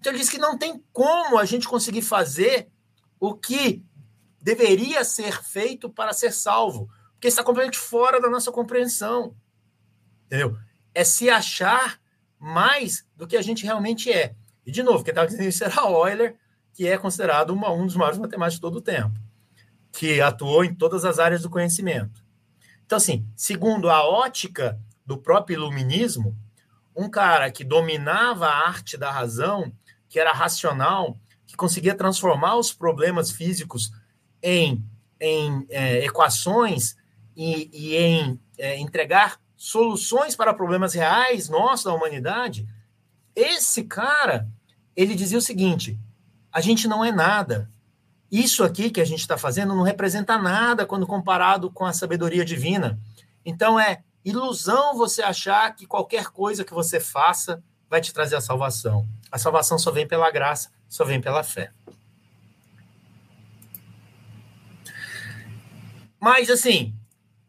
Então 0.00 0.10
ele 0.10 0.18
diz 0.18 0.28
que 0.28 0.38
não 0.38 0.58
tem 0.58 0.82
como 0.92 1.38
a 1.38 1.44
gente 1.44 1.68
conseguir 1.68 2.02
fazer 2.02 2.68
o 3.20 3.34
que 3.36 3.84
deveria 4.40 5.04
ser 5.04 5.42
feito 5.42 5.90
para 5.90 6.12
ser 6.12 6.32
salvo, 6.32 6.88
porque 7.12 7.28
está 7.28 7.42
completamente 7.42 7.78
fora 7.78 8.20
da 8.20 8.30
nossa 8.30 8.52
compreensão. 8.52 9.34
Entendeu? 10.26 10.56
É 10.94 11.04
se 11.04 11.28
achar 11.28 12.00
mais 12.38 13.06
do 13.16 13.26
que 13.26 13.36
a 13.36 13.42
gente 13.42 13.64
realmente 13.64 14.12
é. 14.12 14.34
E, 14.64 14.70
de 14.70 14.82
novo, 14.82 15.02
quem 15.02 15.12
estava 15.12 15.26
dizendo 15.26 15.48
isso 15.48 15.64
era 15.64 15.74
Euler, 15.82 16.36
que 16.72 16.86
é 16.86 16.96
considerado 16.96 17.50
uma, 17.50 17.72
um 17.72 17.86
dos 17.86 17.96
maiores 17.96 18.18
matemáticos 18.18 18.56
de 18.56 18.60
todo 18.60 18.76
o 18.76 18.80
tempo, 18.80 19.18
que 19.92 20.20
atuou 20.20 20.64
em 20.64 20.74
todas 20.74 21.04
as 21.04 21.18
áreas 21.18 21.42
do 21.42 21.50
conhecimento. 21.50 22.22
Então, 22.86 22.96
assim, 22.96 23.26
segundo 23.34 23.90
a 23.90 24.04
ótica 24.08 24.80
do 25.04 25.18
próprio 25.18 25.56
iluminismo, 25.56 26.36
um 26.94 27.08
cara 27.08 27.50
que 27.50 27.64
dominava 27.64 28.46
a 28.46 28.68
arte 28.68 28.96
da 28.96 29.10
razão, 29.10 29.72
que 30.08 30.20
era 30.20 30.32
racional, 30.32 31.18
que 31.46 31.56
conseguia 31.56 31.94
transformar 31.94 32.56
os 32.56 32.72
problemas 32.72 33.30
físicos 33.30 33.90
em, 34.42 34.84
em 35.20 35.66
é, 35.70 36.04
equações 36.04 36.96
e, 37.36 37.70
e 37.72 37.96
em 37.96 38.40
é, 38.58 38.78
entregar 38.78 39.40
soluções 39.56 40.36
para 40.36 40.54
problemas 40.54 40.94
reais 40.94 41.48
nossos 41.48 41.84
da 41.84 41.92
humanidade, 41.92 42.68
esse 43.34 43.84
cara 43.84 44.48
ele 44.96 45.14
dizia 45.14 45.38
o 45.38 45.42
seguinte: 45.42 45.98
a 46.52 46.60
gente 46.60 46.88
não 46.88 47.04
é 47.04 47.12
nada. 47.12 47.70
Isso 48.30 48.62
aqui 48.62 48.90
que 48.90 49.00
a 49.00 49.04
gente 49.04 49.20
está 49.20 49.38
fazendo 49.38 49.74
não 49.74 49.82
representa 49.82 50.36
nada 50.36 50.84
quando 50.84 51.06
comparado 51.06 51.70
com 51.70 51.86
a 51.86 51.92
sabedoria 51.92 52.44
divina. 52.44 52.98
Então 53.44 53.80
é 53.80 54.02
ilusão 54.24 54.96
você 54.96 55.22
achar 55.22 55.74
que 55.74 55.86
qualquer 55.86 56.26
coisa 56.26 56.64
que 56.64 56.74
você 56.74 57.00
faça 57.00 57.62
vai 57.88 58.00
te 58.00 58.12
trazer 58.12 58.36
a 58.36 58.40
salvação. 58.40 59.08
A 59.32 59.38
salvação 59.38 59.78
só 59.78 59.90
vem 59.90 60.06
pela 60.06 60.30
graça, 60.30 60.70
só 60.88 61.04
vem 61.04 61.20
pela 61.20 61.42
fé. 61.42 61.72
Mas 66.20 66.50
assim, 66.50 66.94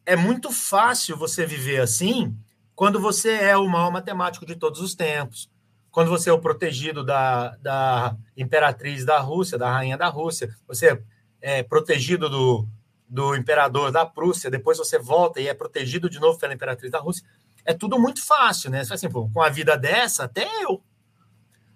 é 0.05 0.15
muito 0.15 0.51
fácil 0.51 1.17
você 1.17 1.45
viver 1.45 1.82
assim 1.82 2.36
quando 2.76 2.99
você 2.99 3.34
é 3.34 3.57
o 3.57 3.67
maior 3.67 3.91
matemático 3.91 4.45
de 4.45 4.55
todos 4.55 4.80
os 4.80 4.95
tempos, 4.95 5.49
quando 5.91 6.09
você 6.09 6.30
é 6.30 6.34
o 6.34 6.39
protegido 6.39 7.03
da, 7.03 7.57
da 7.57 8.15
imperatriz 8.38 9.03
da 9.03 9.20
Rússia, 9.20 9.57
da 9.57 9.70
rainha 9.70 9.97
da 9.97 10.07
Rússia, 10.07 10.55
você 10.65 11.01
é 11.41 11.61
protegido 11.61 12.30
do, 12.30 12.65
do 13.07 13.36
imperador 13.36 13.91
da 13.91 14.05
Prússia, 14.05 14.49
depois 14.49 14.78
você 14.78 14.97
volta 14.97 15.41
e 15.41 15.47
é 15.47 15.53
protegido 15.53 16.09
de 16.09 16.20
novo 16.20 16.39
pela 16.39 16.53
imperatriz 16.53 16.91
da 16.91 16.99
Rússia. 16.99 17.26
É 17.65 17.74
tudo 17.74 17.99
muito 17.99 18.26
fácil, 18.26 18.70
né? 18.70 18.82
Assim, 18.82 19.09
pô, 19.09 19.30
com 19.30 19.41
a 19.41 19.49
vida 19.49 19.78
dessa, 19.78 20.24
até 20.24 20.47
eu. 20.63 20.82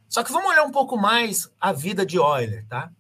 Só 0.08 0.24
que 0.24 0.32
vamos 0.32 0.50
olhar 0.50 0.64
um 0.64 0.72
pouco 0.72 0.96
mais 0.96 1.52
a 1.60 1.74
vida 1.74 2.06
de 2.06 2.18
Euler, 2.18 2.66
tá? 2.68 2.92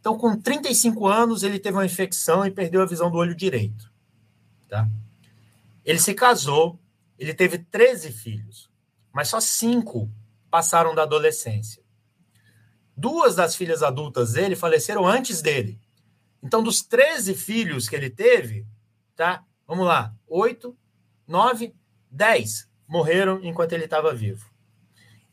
Então, 0.00 0.16
com 0.16 0.34
35 0.34 1.06
anos, 1.06 1.42
ele 1.42 1.58
teve 1.58 1.76
uma 1.76 1.84
infecção 1.84 2.44
e 2.44 2.50
perdeu 2.50 2.80
a 2.82 2.86
visão 2.86 3.10
do 3.10 3.18
olho 3.18 3.34
direito, 3.34 3.92
tá? 4.66 4.88
Ele 5.84 5.98
se 5.98 6.14
casou, 6.14 6.78
ele 7.18 7.34
teve 7.34 7.58
13 7.58 8.10
filhos, 8.10 8.70
mas 9.12 9.28
só 9.28 9.40
cinco 9.40 10.10
passaram 10.50 10.94
da 10.94 11.02
adolescência. 11.02 11.82
Duas 12.96 13.36
das 13.36 13.54
filhas 13.54 13.82
adultas 13.82 14.32
dele 14.32 14.56
faleceram 14.56 15.06
antes 15.06 15.42
dele. 15.42 15.78
Então, 16.42 16.62
dos 16.62 16.82
13 16.82 17.34
filhos 17.34 17.88
que 17.88 17.94
ele 17.94 18.08
teve, 18.08 18.66
tá? 19.14 19.44
Vamos 19.66 19.86
lá, 19.86 20.14
8, 20.26 20.76
9, 21.26 21.74
10 22.10 22.68
morreram 22.88 23.38
enquanto 23.44 23.72
ele 23.72 23.84
estava 23.84 24.14
vivo. 24.14 24.49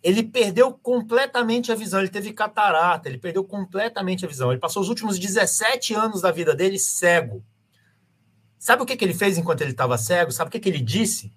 Ele 0.04 0.24
perdeu 0.24 0.72
completamente 0.72 1.72
a 1.72 1.76
visão, 1.76 2.00
ele 2.00 2.10
teve 2.10 2.32
catarata, 2.32 3.10
ele 3.10 3.18
perdeu 3.18 3.44
completamente 3.44 4.26
a 4.26 4.28
visão. 4.28 4.52
Ele 4.52 4.60
passou 4.60 4.82
os 4.82 4.90
últimos 4.90 5.18
17 5.18 5.94
anos 5.94 6.22
da 6.22 6.32
vida 6.32 6.56
dele 6.56 6.78
cego. 6.78 7.44
Sabe 8.60 8.84
o 8.84 8.86
que, 8.86 8.96
que 8.96 9.04
ele 9.04 9.14
fez 9.14 9.38
enquanto 9.38 9.62
ele 9.62 9.72
estava 9.72 9.98
cego? 9.98 10.32
Sabe 10.32 10.50
o 10.50 10.52
que, 10.52 10.60
que 10.60 10.70
ele 10.70 10.82
disse? 10.82 11.32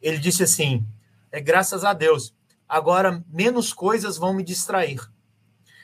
Ele 0.00 0.18
disse 0.18 0.42
assim: 0.42 0.86
é 1.30 1.40
graças 1.40 1.84
a 1.84 1.92
Deus, 1.92 2.34
agora 2.68 3.24
menos 3.28 3.72
coisas 3.72 4.16
vão 4.16 4.32
me 4.34 4.42
distrair. 4.42 5.00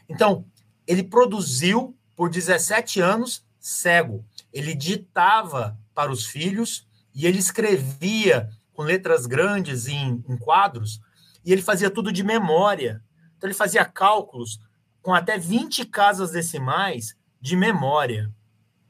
Então, 0.09 0.45
ele 0.87 1.03
produziu 1.03 1.97
por 2.17 2.31
17 2.31 3.01
anos 3.01 3.45
cego. 3.59 4.25
Ele 4.53 4.75
ditava 4.75 5.79
para 5.95 6.13
os 6.13 6.27
filhos 6.27 6.87
e 7.15 7.27
ele 7.27 7.39
escrevia 7.39 8.49
com 8.73 8.83
letras 8.83 9.27
grandes 9.27 9.87
em, 9.87 10.23
em 10.29 10.37
quadros 10.37 11.01
e 11.45 11.53
ele 11.53 11.63
fazia 11.63 11.91
tudo 11.91 12.13
de 12.13 12.23
memória. 12.23 13.03
Então, 13.37 13.49
ele 13.49 13.55
fazia 13.55 13.85
cálculos 13.85 14.61
com 15.03 15.13
até 15.13 15.39
20 15.39 15.85
casas 15.87 16.31
decimais 16.31 17.17
de 17.41 17.57
memória. 17.57 18.33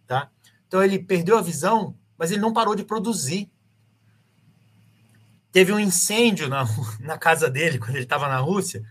Tá? 0.07 0.31
Então, 0.67 0.83
ele 0.83 0.99
perdeu 0.99 1.37
a 1.37 1.43
visão, 1.43 1.97
mas 2.17 2.31
ele 2.31 2.41
não 2.41 2.53
parou 2.53 2.75
de 2.75 2.85
produzir. 2.85 3.51
Teve 5.51 5.73
um 5.73 5.81
incêndio 5.81 6.49
na, 6.49 6.65
na 7.01 7.19
casa 7.19 7.51
dele, 7.51 7.79
quando 7.79 7.97
ele 7.97 8.05
estava 8.05 8.29
na 8.29 8.39
Rússia, 8.39 8.85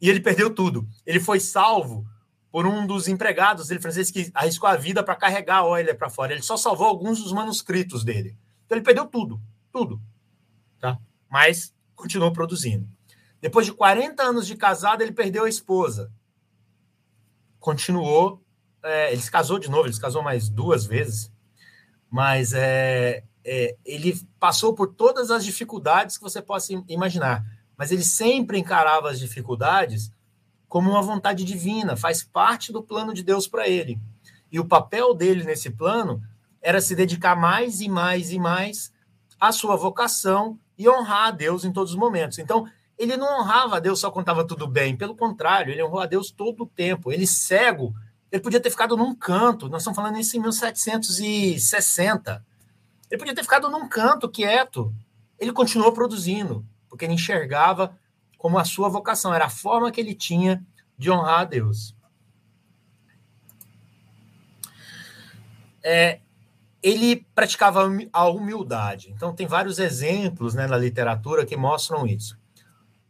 e 0.00 0.10
ele 0.10 0.20
perdeu 0.20 0.52
tudo. 0.52 0.88
Ele 1.04 1.20
foi 1.20 1.40
salvo 1.40 2.06
por 2.50 2.66
um 2.66 2.86
dos 2.86 3.06
empregados 3.06 3.68
dele 3.68 3.80
francês 3.80 4.10
que 4.10 4.30
arriscou 4.32 4.68
a 4.68 4.76
vida 4.76 5.02
para 5.02 5.14
carregar 5.14 5.62
a 5.62 5.66
Euler 5.66 5.96
para 5.96 6.08
fora. 6.08 6.32
Ele 6.32 6.42
só 6.42 6.56
salvou 6.56 6.86
alguns 6.86 7.22
dos 7.22 7.32
manuscritos 7.32 8.02
dele. 8.02 8.36
Então 8.64 8.78
ele 8.78 8.84
perdeu 8.84 9.06
tudo, 9.06 9.40
tudo. 9.70 10.00
Tá? 10.80 10.98
Mas 11.28 11.74
continuou 11.94 12.32
produzindo. 12.32 12.88
Depois 13.46 13.64
de 13.64 13.72
40 13.72 14.20
anos 14.24 14.44
de 14.44 14.56
casado, 14.56 15.02
ele 15.02 15.12
perdeu 15.12 15.44
a 15.44 15.48
esposa. 15.48 16.10
Continuou. 17.60 18.42
É, 18.82 19.12
ele 19.12 19.22
se 19.22 19.30
casou 19.30 19.56
de 19.56 19.70
novo, 19.70 19.86
ele 19.86 19.94
se 19.94 20.00
casou 20.00 20.20
mais 20.20 20.48
duas 20.48 20.84
vezes. 20.84 21.30
Mas 22.10 22.52
é, 22.52 23.22
é, 23.44 23.76
ele 23.84 24.20
passou 24.40 24.74
por 24.74 24.88
todas 24.94 25.30
as 25.30 25.44
dificuldades 25.44 26.16
que 26.16 26.24
você 26.24 26.42
possa 26.42 26.72
imaginar. 26.88 27.44
Mas 27.76 27.92
ele 27.92 28.02
sempre 28.02 28.58
encarava 28.58 29.10
as 29.10 29.20
dificuldades 29.20 30.10
como 30.68 30.90
uma 30.90 31.02
vontade 31.02 31.44
divina, 31.44 31.96
faz 31.96 32.24
parte 32.24 32.72
do 32.72 32.82
plano 32.82 33.14
de 33.14 33.22
Deus 33.22 33.46
para 33.46 33.68
ele. 33.68 33.96
E 34.50 34.58
o 34.58 34.66
papel 34.66 35.14
dele 35.14 35.44
nesse 35.44 35.70
plano 35.70 36.20
era 36.60 36.80
se 36.80 36.96
dedicar 36.96 37.36
mais 37.36 37.80
e 37.80 37.88
mais 37.88 38.32
e 38.32 38.40
mais 38.40 38.92
à 39.38 39.52
sua 39.52 39.76
vocação 39.76 40.58
e 40.76 40.88
honrar 40.88 41.28
a 41.28 41.30
Deus 41.30 41.64
em 41.64 41.72
todos 41.72 41.92
os 41.92 41.96
momentos. 41.96 42.40
Então, 42.40 42.66
ele 42.98 43.16
não 43.16 43.40
honrava 43.40 43.76
a 43.76 43.80
Deus 43.80 44.00
só 44.00 44.10
quando 44.10 44.24
estava 44.24 44.46
tudo 44.46 44.66
bem, 44.66 44.96
pelo 44.96 45.14
contrário, 45.14 45.72
ele 45.72 45.82
honrou 45.82 46.00
a 46.00 46.06
Deus 46.06 46.30
todo 46.30 46.62
o 46.62 46.66
tempo. 46.66 47.12
Ele 47.12 47.26
cego, 47.26 47.94
ele 48.32 48.42
podia 48.42 48.60
ter 48.60 48.70
ficado 48.70 48.96
num 48.96 49.14
canto, 49.14 49.68
nós 49.68 49.82
estamos 49.82 49.96
falando 49.96 50.18
isso 50.18 50.36
em 50.36 50.40
1760. 50.40 52.44
Ele 53.10 53.18
podia 53.18 53.34
ter 53.34 53.42
ficado 53.42 53.68
num 53.68 53.88
canto 53.88 54.28
quieto. 54.28 54.94
Ele 55.38 55.52
continuou 55.52 55.92
produzindo, 55.92 56.64
porque 56.88 57.04
ele 57.04 57.14
enxergava 57.14 57.96
como 58.38 58.58
a 58.58 58.64
sua 58.64 58.88
vocação, 58.88 59.34
era 59.34 59.46
a 59.46 59.50
forma 59.50 59.90
que 59.90 60.00
ele 60.00 60.14
tinha 60.14 60.64
de 60.96 61.10
honrar 61.10 61.40
a 61.40 61.44
Deus. 61.44 61.94
É, 65.82 66.20
ele 66.82 67.26
praticava 67.34 67.88
a 68.12 68.28
humildade. 68.28 69.10
Então, 69.10 69.34
tem 69.34 69.46
vários 69.46 69.78
exemplos 69.78 70.54
né, 70.54 70.66
na 70.66 70.76
literatura 70.76 71.44
que 71.44 71.56
mostram 71.56 72.06
isso. 72.06 72.38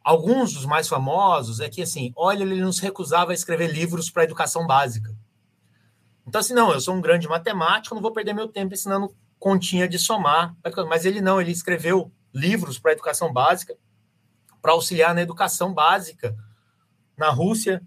Alguns 0.06 0.52
dos 0.52 0.64
mais 0.64 0.86
famosos 0.86 1.58
é 1.58 1.68
que, 1.68 1.82
assim, 1.82 2.12
olha, 2.14 2.44
ele 2.44 2.60
não 2.60 2.70
se 2.70 2.80
recusava 2.80 3.32
a 3.32 3.34
escrever 3.34 3.72
livros 3.72 4.08
para 4.08 4.22
educação 4.22 4.64
básica. 4.64 5.12
Então, 6.24 6.40
assim, 6.40 6.54
não, 6.54 6.72
eu 6.72 6.80
sou 6.80 6.94
um 6.94 7.00
grande 7.00 7.26
matemático, 7.26 7.92
não 7.92 8.00
vou 8.00 8.12
perder 8.12 8.32
meu 8.32 8.46
tempo 8.46 8.72
ensinando 8.72 9.12
continha 9.36 9.88
de 9.88 9.98
somar. 9.98 10.54
Mas 10.88 11.04
ele 11.04 11.20
não, 11.20 11.40
ele 11.40 11.50
escreveu 11.50 12.12
livros 12.32 12.78
para 12.78 12.92
educação 12.92 13.32
básica 13.32 13.76
para 14.62 14.70
auxiliar 14.70 15.12
na 15.12 15.22
educação 15.22 15.74
básica 15.74 16.36
na 17.16 17.30
Rússia 17.30 17.82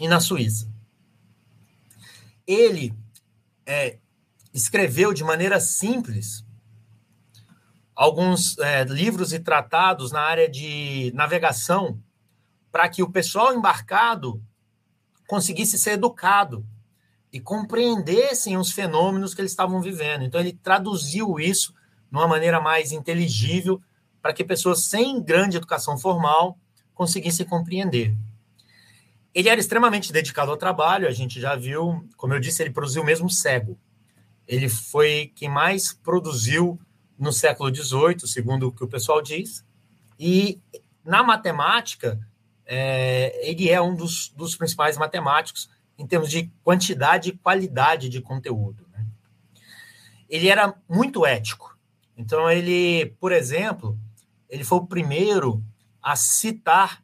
e 0.00 0.06
na 0.06 0.20
Suíça. 0.20 0.72
Ele 2.46 2.94
é, 3.66 3.98
escreveu 4.54 5.12
de 5.12 5.24
maneira 5.24 5.58
simples 5.58 6.44
alguns 7.98 8.56
é, 8.60 8.84
livros 8.84 9.32
e 9.32 9.40
tratados 9.40 10.12
na 10.12 10.20
área 10.20 10.48
de 10.48 11.10
navegação 11.16 12.00
para 12.70 12.88
que 12.88 13.02
o 13.02 13.10
pessoal 13.10 13.52
embarcado 13.52 14.40
conseguisse 15.26 15.76
ser 15.76 15.94
educado 15.94 16.64
e 17.32 17.40
compreendessem 17.40 18.56
os 18.56 18.70
fenômenos 18.70 19.34
que 19.34 19.40
eles 19.40 19.50
estavam 19.50 19.82
vivendo. 19.82 20.22
Então, 20.22 20.40
ele 20.40 20.52
traduziu 20.52 21.40
isso 21.40 21.74
de 22.08 22.16
uma 22.16 22.28
maneira 22.28 22.60
mais 22.60 22.92
inteligível 22.92 23.82
para 24.22 24.32
que 24.32 24.44
pessoas 24.44 24.84
sem 24.84 25.20
grande 25.20 25.56
educação 25.56 25.98
formal 25.98 26.56
conseguissem 26.94 27.44
compreender. 27.44 28.16
Ele 29.34 29.48
era 29.48 29.60
extremamente 29.60 30.12
dedicado 30.12 30.52
ao 30.52 30.56
trabalho, 30.56 31.08
a 31.08 31.12
gente 31.12 31.40
já 31.40 31.56
viu, 31.56 32.08
como 32.16 32.32
eu 32.32 32.38
disse, 32.38 32.62
ele 32.62 32.70
produziu 32.70 33.02
mesmo 33.02 33.28
cego. 33.28 33.76
Ele 34.46 34.68
foi 34.68 35.32
quem 35.34 35.48
mais 35.48 35.92
produziu 35.92 36.78
no 37.18 37.32
século 37.32 37.74
XVIII, 37.74 38.26
segundo 38.26 38.68
o 38.68 38.72
que 38.72 38.84
o 38.84 38.88
pessoal 38.88 39.20
diz, 39.20 39.64
e 40.18 40.60
na 41.04 41.22
matemática, 41.22 42.18
é, 42.64 43.48
ele 43.48 43.68
é 43.70 43.80
um 43.80 43.94
dos, 43.94 44.28
dos, 44.30 44.54
principais 44.54 44.96
matemáticos 44.96 45.70
em 45.98 46.06
termos 46.06 46.30
de 46.30 46.52
quantidade 46.62 47.30
e 47.30 47.36
qualidade 47.36 48.08
de 48.08 48.20
conteúdo. 48.20 48.86
Né? 48.92 49.06
Ele 50.28 50.48
era 50.48 50.74
muito 50.88 51.24
ético. 51.24 51.76
Então, 52.16 52.50
ele, 52.50 53.16
por 53.18 53.32
exemplo, 53.32 53.98
ele 54.48 54.64
foi 54.64 54.78
o 54.78 54.86
primeiro 54.86 55.64
a 56.02 56.14
citar 56.14 57.02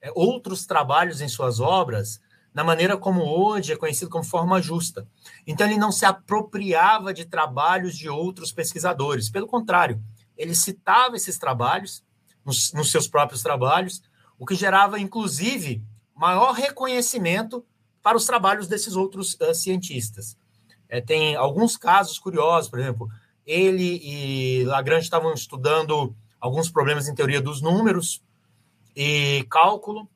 é, 0.00 0.10
outros 0.14 0.66
trabalhos 0.66 1.20
em 1.20 1.28
suas 1.28 1.60
obras 1.60 2.20
na 2.54 2.62
maneira 2.62 2.96
como 2.96 3.24
hoje 3.24 3.72
é 3.72 3.76
conhecido 3.76 4.10
como 4.10 4.22
forma 4.22 4.62
justa. 4.62 5.06
Então, 5.44 5.66
ele 5.66 5.76
não 5.76 5.90
se 5.90 6.06
apropriava 6.06 7.12
de 7.12 7.24
trabalhos 7.24 7.98
de 7.98 8.08
outros 8.08 8.52
pesquisadores. 8.52 9.28
Pelo 9.28 9.48
contrário, 9.48 10.00
ele 10.36 10.54
citava 10.54 11.16
esses 11.16 11.36
trabalhos 11.36 12.04
nos, 12.44 12.72
nos 12.72 12.92
seus 12.92 13.08
próprios 13.08 13.42
trabalhos, 13.42 14.00
o 14.38 14.46
que 14.46 14.54
gerava, 14.54 15.00
inclusive, 15.00 15.82
maior 16.14 16.52
reconhecimento 16.52 17.64
para 18.00 18.16
os 18.16 18.24
trabalhos 18.24 18.68
desses 18.68 18.94
outros 18.94 19.34
uh, 19.40 19.52
cientistas. 19.52 20.36
É, 20.88 21.00
tem 21.00 21.34
alguns 21.34 21.76
casos 21.76 22.18
curiosos, 22.18 22.70
por 22.70 22.78
exemplo, 22.78 23.08
ele 23.44 24.00
e 24.02 24.64
Lagrange 24.64 25.04
estavam 25.04 25.32
estudando 25.34 26.14
alguns 26.38 26.70
problemas 26.70 27.08
em 27.08 27.14
teoria 27.14 27.40
dos 27.40 27.60
números 27.60 28.22
e 28.94 29.44
cálculo, 29.50 30.08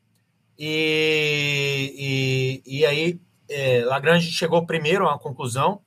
e, 0.59 2.63
e, 2.67 2.79
e 2.79 2.87
aí 2.87 3.21
é, 3.49 3.85
Lagrange 3.85 4.31
chegou 4.31 4.67
primeiro 4.67 5.09
à 5.09 5.19
conclusão. 5.19 5.81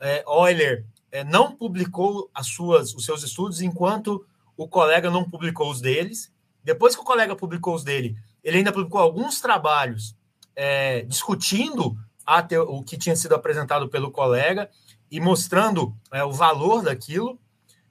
É, 0.00 0.24
Euler 0.26 0.86
é, 1.10 1.24
não 1.24 1.54
publicou 1.54 2.30
as 2.32 2.46
suas, 2.46 2.94
os 2.94 3.04
seus 3.04 3.22
estudos 3.22 3.60
enquanto 3.60 4.24
o 4.56 4.68
colega 4.68 5.10
não 5.10 5.28
publicou 5.28 5.70
os 5.70 5.80
deles. 5.80 6.32
Depois 6.62 6.94
que 6.94 7.02
o 7.02 7.04
colega 7.04 7.34
publicou 7.34 7.74
os 7.74 7.82
dele, 7.82 8.16
ele 8.42 8.58
ainda 8.58 8.72
publicou 8.72 9.00
alguns 9.00 9.40
trabalhos 9.40 10.16
é, 10.54 11.02
discutindo 11.02 11.96
te, 12.48 12.56
o 12.56 12.82
que 12.82 12.96
tinha 12.96 13.16
sido 13.16 13.34
apresentado 13.34 13.88
pelo 13.88 14.10
colega 14.10 14.70
e 15.10 15.20
mostrando 15.20 15.94
é, 16.12 16.24
o 16.24 16.32
valor 16.32 16.82
daquilo. 16.82 17.38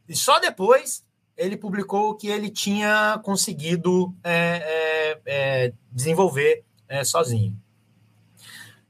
E 0.07 0.15
só 0.15 0.39
depois 0.39 1.03
ele 1.37 1.57
publicou 1.57 2.15
que 2.15 2.27
ele 2.27 2.49
tinha 2.49 3.19
conseguido 3.23 4.13
é, 4.23 5.13
é, 5.25 5.65
é 5.65 5.73
desenvolver 5.91 6.63
é, 6.87 7.03
sozinho. 7.03 7.57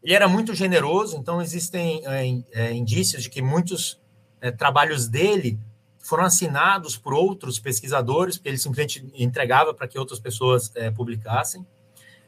Ele 0.01 0.13
era 0.13 0.27
muito 0.27 0.53
generoso, 0.53 1.15
então 1.15 1.41
existem 1.41 2.03
é, 2.53 2.73
indícios 2.73 3.23
de 3.23 3.29
que 3.29 3.41
muitos 3.41 4.01
trabalhos 4.57 5.07
dele 5.07 5.57
foram 5.99 6.25
assinados 6.25 6.97
por 6.97 7.13
outros 7.13 7.57
pesquisadores, 7.57 8.35
porque 8.35 8.49
ele 8.49 8.57
simplesmente 8.57 9.09
entregava 9.13 9.73
para 9.73 9.87
que 9.87 9.97
outras 9.97 10.19
pessoas 10.19 10.73
publicassem. 10.97 11.65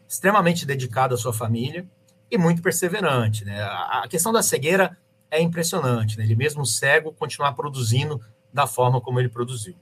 Extremamente 0.07 0.65
dedicado 0.65 1.13
à 1.13 1.17
sua 1.17 1.33
família 1.33 1.85
e 2.31 2.37
muito 2.37 2.61
perseverante. 2.61 3.43
Né? 3.43 3.61
A 3.61 4.07
questão 4.09 4.31
da 4.31 4.41
cegueira 4.41 4.97
é 5.29 5.41
impressionante, 5.41 6.17
né? 6.17 6.23
ele 6.23 6.35
mesmo 6.35 6.65
cego 6.65 7.11
continuar 7.11 7.51
produzindo 7.51 8.21
da 8.53 8.65
forma 8.65 9.01
como 9.01 9.19
ele 9.19 9.27
produziu. 9.27 9.75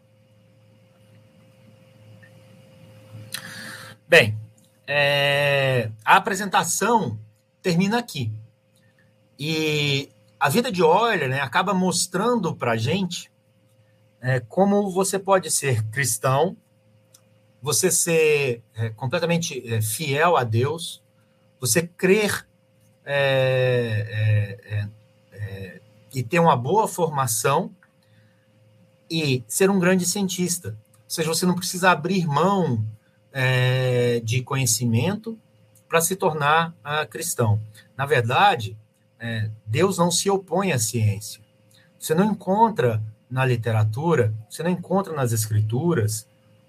Bem, 4.13 4.37
é, 4.85 5.89
a 6.05 6.17
apresentação 6.17 7.19
termina 7.63 7.97
aqui. 7.97 8.31
E 9.39 10.07
a 10.39 10.49
vida 10.49 10.71
de 10.71 10.81
Euler 10.81 11.27
né, 11.27 11.41
acaba 11.41 11.73
mostrando 11.73 12.55
para 12.55 12.73
a 12.73 12.77
gente 12.77 13.31
é, 14.21 14.39
como 14.39 14.87
você 14.91 15.17
pode 15.17 15.49
ser 15.49 15.83
cristão, 15.85 16.55
você 17.59 17.89
ser 17.89 18.61
é, 18.75 18.91
completamente 18.91 19.67
é, 19.67 19.81
fiel 19.81 20.37
a 20.37 20.43
Deus, 20.43 21.01
você 21.59 21.81
crer 21.81 22.47
é, 23.03 24.87
é, 25.31 25.81
e 26.13 26.21
ter 26.21 26.37
uma 26.37 26.55
boa 26.55 26.87
formação 26.87 27.71
e 29.09 29.43
ser 29.47 29.71
um 29.71 29.79
grande 29.79 30.05
cientista. 30.05 30.77
Ou 31.03 31.09
seja, 31.09 31.29
você 31.29 31.47
não 31.47 31.55
precisa 31.55 31.89
abrir 31.89 32.27
mão 32.27 32.85
é, 33.33 34.21
de 34.23 34.43
conhecimento 34.43 35.37
para 35.89 35.99
se 35.99 36.15
tornar 36.15 36.69
uh, 36.69 37.07
cristão. 37.09 37.59
Na 37.97 38.05
verdade, 38.05 38.77
é, 39.19 39.49
Deus 39.65 39.97
não 39.97 40.11
se 40.11 40.29
opõe 40.29 40.71
à 40.71 40.79
ciência. 40.79 41.41
Você 41.99 42.13
não 42.13 42.25
encontra 42.25 43.01
na 43.29 43.45
literatura, 43.45 44.33
você 44.49 44.61
não 44.61 44.69
encontra 44.69 45.13
nas 45.13 45.31
escrituras 45.31 46.27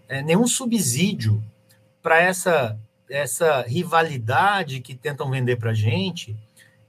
é, 0.08 0.22
nenhum 0.22 0.46
subsídio 0.46 1.42
para 2.02 2.20
essa, 2.20 2.78
essa 3.08 3.62
rivalidade 3.62 4.80
que 4.80 4.94
tentam 4.94 5.30
vender 5.30 5.56
para 5.56 5.74
gente 5.74 6.36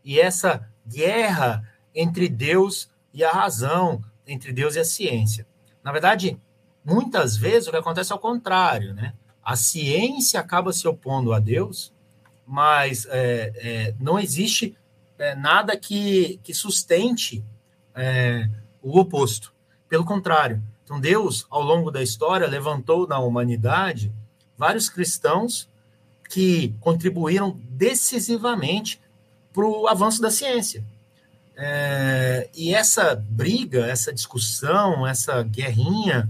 e 0.03 0.19
essa 0.19 0.69
guerra 0.87 1.67
entre 1.93 2.29
Deus 2.29 2.89
e 3.13 3.23
a 3.23 3.31
razão, 3.31 4.01
entre 4.27 4.53
Deus 4.53 4.75
e 4.75 4.79
a 4.79 4.85
ciência. 4.85 5.47
Na 5.83 5.91
verdade, 5.91 6.37
muitas 6.83 7.35
vezes 7.35 7.67
o 7.67 7.71
que 7.71 7.77
acontece 7.77 8.11
é 8.11 8.15
o 8.15 8.19
contrário, 8.19 8.93
né? 8.93 9.13
A 9.45 9.55
ciência 9.55 10.39
acaba 10.39 10.73
se 10.73 10.87
opondo 10.87 11.31
a 11.31 11.39
Deus, 11.39 11.93
mas 12.47 13.05
é, 13.05 13.53
é, 13.55 13.95
não 13.99 14.17
existe 14.17 14.75
é, 15.19 15.35
nada 15.35 15.77
que, 15.77 16.39
que 16.43 16.51
sustente 16.51 17.45
é, 17.93 18.49
o 18.81 18.99
oposto. 18.99 19.53
Pelo 19.87 20.03
contrário. 20.03 20.61
Então, 20.83 20.99
Deus, 20.99 21.45
ao 21.49 21.61
longo 21.61 21.91
da 21.91 22.01
história, 22.01 22.47
levantou 22.47 23.07
na 23.07 23.19
humanidade 23.19 24.11
vários 24.57 24.89
cristãos 24.89 25.69
que 26.29 26.73
contribuíram 26.79 27.59
decisivamente 27.69 28.99
para 29.53 29.65
o 29.65 29.87
avanço 29.87 30.21
da 30.21 30.31
ciência. 30.31 30.83
É, 31.55 32.49
e 32.53 32.73
essa 32.73 33.15
briga, 33.15 33.85
essa 33.85 34.11
discussão, 34.11 35.07
essa 35.07 35.41
guerrinha, 35.43 36.29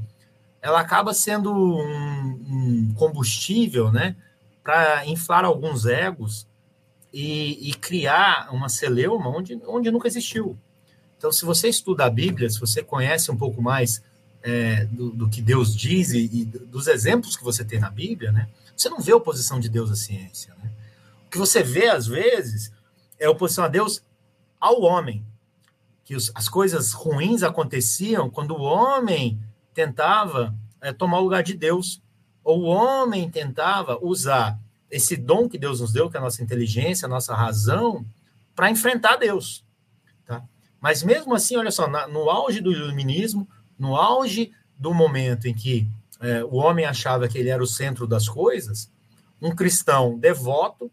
ela 0.66 0.80
acaba 0.80 1.14
sendo 1.14 1.54
um, 1.54 2.42
um 2.50 2.94
combustível, 2.96 3.92
né, 3.92 4.16
para 4.64 5.06
inflar 5.06 5.46
alguns 5.46 5.86
egos 5.86 6.48
e, 7.14 7.70
e, 7.70 7.74
criar 7.76 8.50
uma 8.52 8.68
celeuma 8.68 9.30
onde, 9.30 9.62
onde 9.68 9.92
nunca 9.92 10.08
existiu. 10.08 10.58
Então, 11.20 11.32
se 11.32 11.46
você 11.46 11.70
estuda 11.70 12.06
a 12.06 12.10
Bíblia, 12.10 12.50
se 12.50 12.60
você 12.60 12.82
conhece 12.82 13.30
um 13.30 13.38
pouco 13.38 13.62
mais 13.62 14.02
é, 14.42 14.86
do, 14.86 15.12
do, 15.12 15.30
que 15.30 15.40
Deus 15.40 15.76
diz 15.76 16.14
e, 16.14 16.28
e, 16.34 16.46
dos 16.46 16.88
exemplos 16.88 17.38
que 17.38 17.44
você 17.44 17.64
tem 17.64 17.80
na 17.80 17.92
Bíblia, 17.92 18.32
né, 18.32 18.50
você 18.76 18.90
não 18.90 19.00
vê 19.00 19.12
a 19.12 19.18
oposição 19.18 19.60
de 19.60 19.70
Deus 19.70 19.92
à 19.92 19.96
ciência. 19.96 20.52
Né? 20.64 20.72
O 21.28 21.30
que 21.30 21.38
você 21.38 21.62
vê, 21.62 21.90
às 21.90 22.08
vezes, 22.08 22.74
é 23.20 23.28
a 23.28 23.32
oposição 23.32 23.66
a 23.66 23.68
Deus 23.68 24.02
ao 24.60 24.82
homem. 24.82 25.24
Que 26.04 26.16
os, 26.16 26.32
as 26.34 26.50
coisas 26.50 26.92
ruins 26.92 27.44
aconteciam 27.44 28.32
quando 28.32 28.56
o 28.56 28.64
homem 28.64 29.40
tentava 29.76 30.56
é, 30.82 30.94
tomar 30.94 31.20
o 31.20 31.24
lugar 31.24 31.44
de 31.44 31.54
Deus, 31.54 32.02
ou 32.44 32.62
o 32.62 32.66
homem 32.66 33.30
tentava 33.30 34.00
usar 34.02 34.58
esse 34.90 35.18
dom 35.18 35.50
que 35.50 35.58
Deus 35.58 35.82
nos 35.82 35.92
deu, 35.92 36.10
que 36.10 36.16
é 36.16 36.20
a 36.20 36.24
nossa 36.24 36.42
inteligência, 36.42 37.06
a 37.06 37.10
nossa 37.10 37.36
razão, 37.36 38.06
para 38.56 38.72
enfrentar 38.72 39.18
Deus. 39.18 39.66
Tá? 40.26 40.42
Mas 40.80 41.04
mesmo 41.04 41.36
assim, 41.36 41.58
olha 41.58 41.72
só, 41.72 41.88
na, 41.88 42.08
no 42.08 42.30
auge 42.30 42.62
do 42.62 42.72
iluminismo, 42.72 43.48
no 43.78 43.96
auge 43.96 44.54
do 44.80 44.94
momento 44.94 45.48
em 45.48 45.54
que 45.54 45.88
é, 46.22 46.44
o 46.46 46.56
homem 46.56 46.86
achava 46.86 47.28
que 47.28 47.38
ele 47.38 47.50
era 47.50 47.62
o 47.62 47.68
centro 47.68 48.08
das 48.08 48.30
coisas, 48.30 48.90
um 49.42 49.54
cristão 49.54 50.18
devoto 50.18 50.90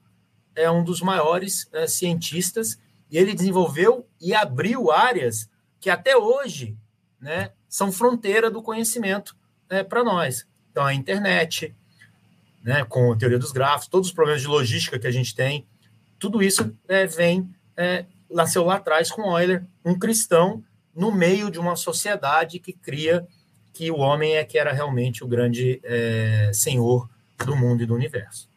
é 0.54 0.70
um 0.70 0.82
dos 0.82 1.00
maiores 1.00 1.68
é, 1.72 1.86
cientistas 1.86 2.78
e 3.10 3.16
ele 3.16 3.34
desenvolveu 3.34 4.06
e 4.20 4.34
abriu 4.34 4.90
áreas 4.90 5.48
que 5.80 5.88
até 5.88 6.16
hoje 6.16 6.76
né, 7.20 7.52
são 7.72 7.90
fronteira 7.90 8.50
do 8.50 8.60
conhecimento 8.60 9.34
é, 9.70 9.82
para 9.82 10.04
nós. 10.04 10.46
Então, 10.70 10.84
a 10.84 10.92
internet, 10.92 11.74
né, 12.62 12.84
com 12.84 13.10
a 13.10 13.16
teoria 13.16 13.38
dos 13.38 13.50
grafos, 13.50 13.88
todos 13.88 14.08
os 14.08 14.14
problemas 14.14 14.42
de 14.42 14.46
logística 14.46 14.98
que 14.98 15.06
a 15.06 15.10
gente 15.10 15.34
tem, 15.34 15.66
tudo 16.18 16.42
isso 16.42 16.70
é, 16.86 17.06
vem, 17.06 17.48
é, 17.74 18.04
nasceu 18.30 18.62
lá 18.62 18.74
atrás 18.74 19.10
com 19.10 19.22
Euler, 19.38 19.64
um 19.82 19.98
cristão 19.98 20.62
no 20.94 21.10
meio 21.10 21.50
de 21.50 21.58
uma 21.58 21.74
sociedade 21.74 22.58
que 22.58 22.74
cria 22.74 23.26
que 23.72 23.90
o 23.90 24.00
homem 24.00 24.34
é 24.34 24.44
que 24.44 24.58
era 24.58 24.70
realmente 24.74 25.24
o 25.24 25.26
grande 25.26 25.80
é, 25.82 26.50
senhor 26.52 27.08
do 27.42 27.56
mundo 27.56 27.82
e 27.82 27.86
do 27.86 27.94
universo. 27.94 28.50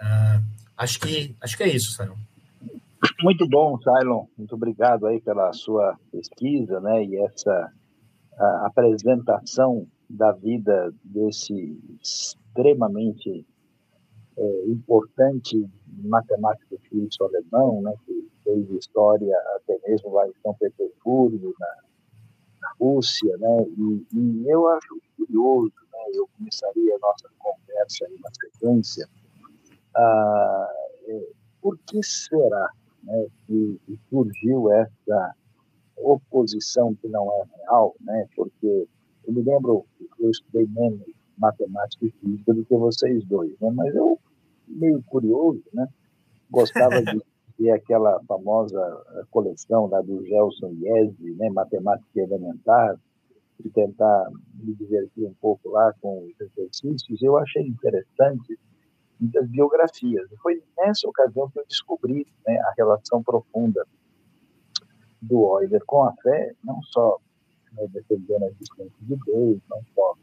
Ah, 0.00 0.40
acho 0.78 0.98
que 0.98 1.36
acho 1.42 1.58
que 1.58 1.62
é 1.62 1.68
isso, 1.68 1.92
Sayão. 1.92 2.16
Muito 3.20 3.46
bom, 3.46 3.78
Cylon. 3.78 4.24
Muito 4.36 4.54
obrigado 4.54 5.06
aí 5.06 5.20
pela 5.20 5.52
sua 5.52 5.98
pesquisa, 6.10 6.80
né? 6.80 7.04
E 7.04 7.18
essa 7.18 7.70
apresentação 8.38 9.86
da 10.08 10.32
vida 10.32 10.92
desse 11.04 11.78
extremamente 12.00 13.46
é, 14.36 14.64
importante 14.66 15.68
matemático 16.02 16.78
físico 16.88 17.24
alemão, 17.24 17.82
né? 17.82 17.94
Que 18.04 18.28
fez 18.42 18.70
história 18.70 19.36
até 19.56 19.78
mesmo 19.86 20.12
lá 20.12 20.28
em 20.28 20.32
São 20.42 20.54
Petersburgo, 20.54 21.54
na, 21.58 21.66
na 22.60 22.74
Rússia, 22.80 23.36
né? 23.38 23.66
E, 23.78 24.06
e, 24.12 24.48
eu 24.48 24.68
acho 24.68 25.00
curioso, 25.16 25.72
né? 25.92 25.98
Eu 26.14 26.28
começaria 26.36 26.94
a 26.94 26.98
nossa 26.98 27.28
conversa 27.38 28.06
aí 28.06 28.18
na 28.22 28.30
sequência. 28.32 29.08
Ah, 29.96 30.72
é, 31.06 31.28
por 31.62 31.78
que 31.86 32.02
será 32.02 32.68
né, 33.04 33.26
que, 33.46 33.80
que 33.86 33.98
surgiu 34.10 34.70
essa 34.72 35.34
oposição 36.12 36.94
que 36.94 37.08
não 37.08 37.30
é 37.32 37.44
real, 37.58 37.94
né? 38.00 38.26
Porque 38.36 38.86
eu 39.26 39.32
me 39.32 39.42
lembro 39.42 39.84
que 39.98 40.24
eu 40.24 40.30
estudei 40.30 40.66
menos 40.68 41.02
matemática 41.36 42.06
e 42.06 42.10
física 42.10 42.54
do 42.54 42.64
que 42.64 42.76
vocês 42.76 43.24
dois, 43.24 43.58
né? 43.60 43.70
Mas 43.74 43.94
eu 43.94 44.18
meio 44.68 45.02
curioso, 45.04 45.62
né? 45.72 45.88
Gostava 46.50 47.02
de 47.02 47.20
ver 47.58 47.70
aquela 47.70 48.20
famosa 48.24 49.26
coleção 49.30 49.86
lá 49.86 50.00
do 50.00 50.24
Gelson 50.24 50.72
Yesby, 50.80 51.34
né? 51.34 51.50
Matemática 51.50 52.20
elementar, 52.20 52.98
e 53.62 53.70
tentar 53.70 54.28
me 54.54 54.74
divertir 54.74 55.26
um 55.26 55.34
pouco 55.34 55.70
lá 55.70 55.92
com 56.00 56.24
os 56.24 56.40
exercícios. 56.40 57.22
Eu 57.22 57.36
achei 57.38 57.62
interessante 57.62 58.58
muitas 59.20 59.48
biografias. 59.48 60.30
E 60.32 60.36
foi 60.38 60.62
nessa 60.76 61.08
ocasião 61.08 61.48
que 61.50 61.58
eu 61.58 61.66
descobri 61.66 62.26
né, 62.46 62.58
a 62.58 62.74
relação 62.76 63.22
profunda 63.22 63.86
do 65.28 65.60
Euler 65.60 65.82
com 65.86 66.04
a 66.04 66.12
fé, 66.22 66.52
não 66.62 66.82
só 66.82 67.18
né, 67.72 67.86
defendendo 67.88 68.44
a 68.44 68.48
existência 68.48 68.92
de 69.00 69.16
Deus, 69.26 69.58
não 69.68 69.80
só 69.94 70.14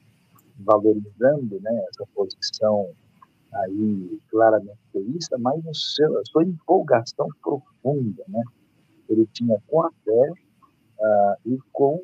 valorizando 0.59 1.59
né, 1.61 1.85
essa 1.89 2.05
posição 2.13 2.89
aí 3.53 4.19
claramente 4.29 4.79
teísta, 4.93 5.37
mas 5.37 5.63
no 5.63 5.75
seu, 5.75 6.17
a 6.19 6.25
sua 6.25 6.43
empolgação 6.43 7.27
profunda, 7.41 8.23
né? 8.27 8.41
Ele 9.09 9.27
tinha 9.33 9.61
com 9.67 9.81
a 9.81 9.91
fé 10.05 10.31
uh, 10.31 11.35
e 11.45 11.59
com 11.73 12.01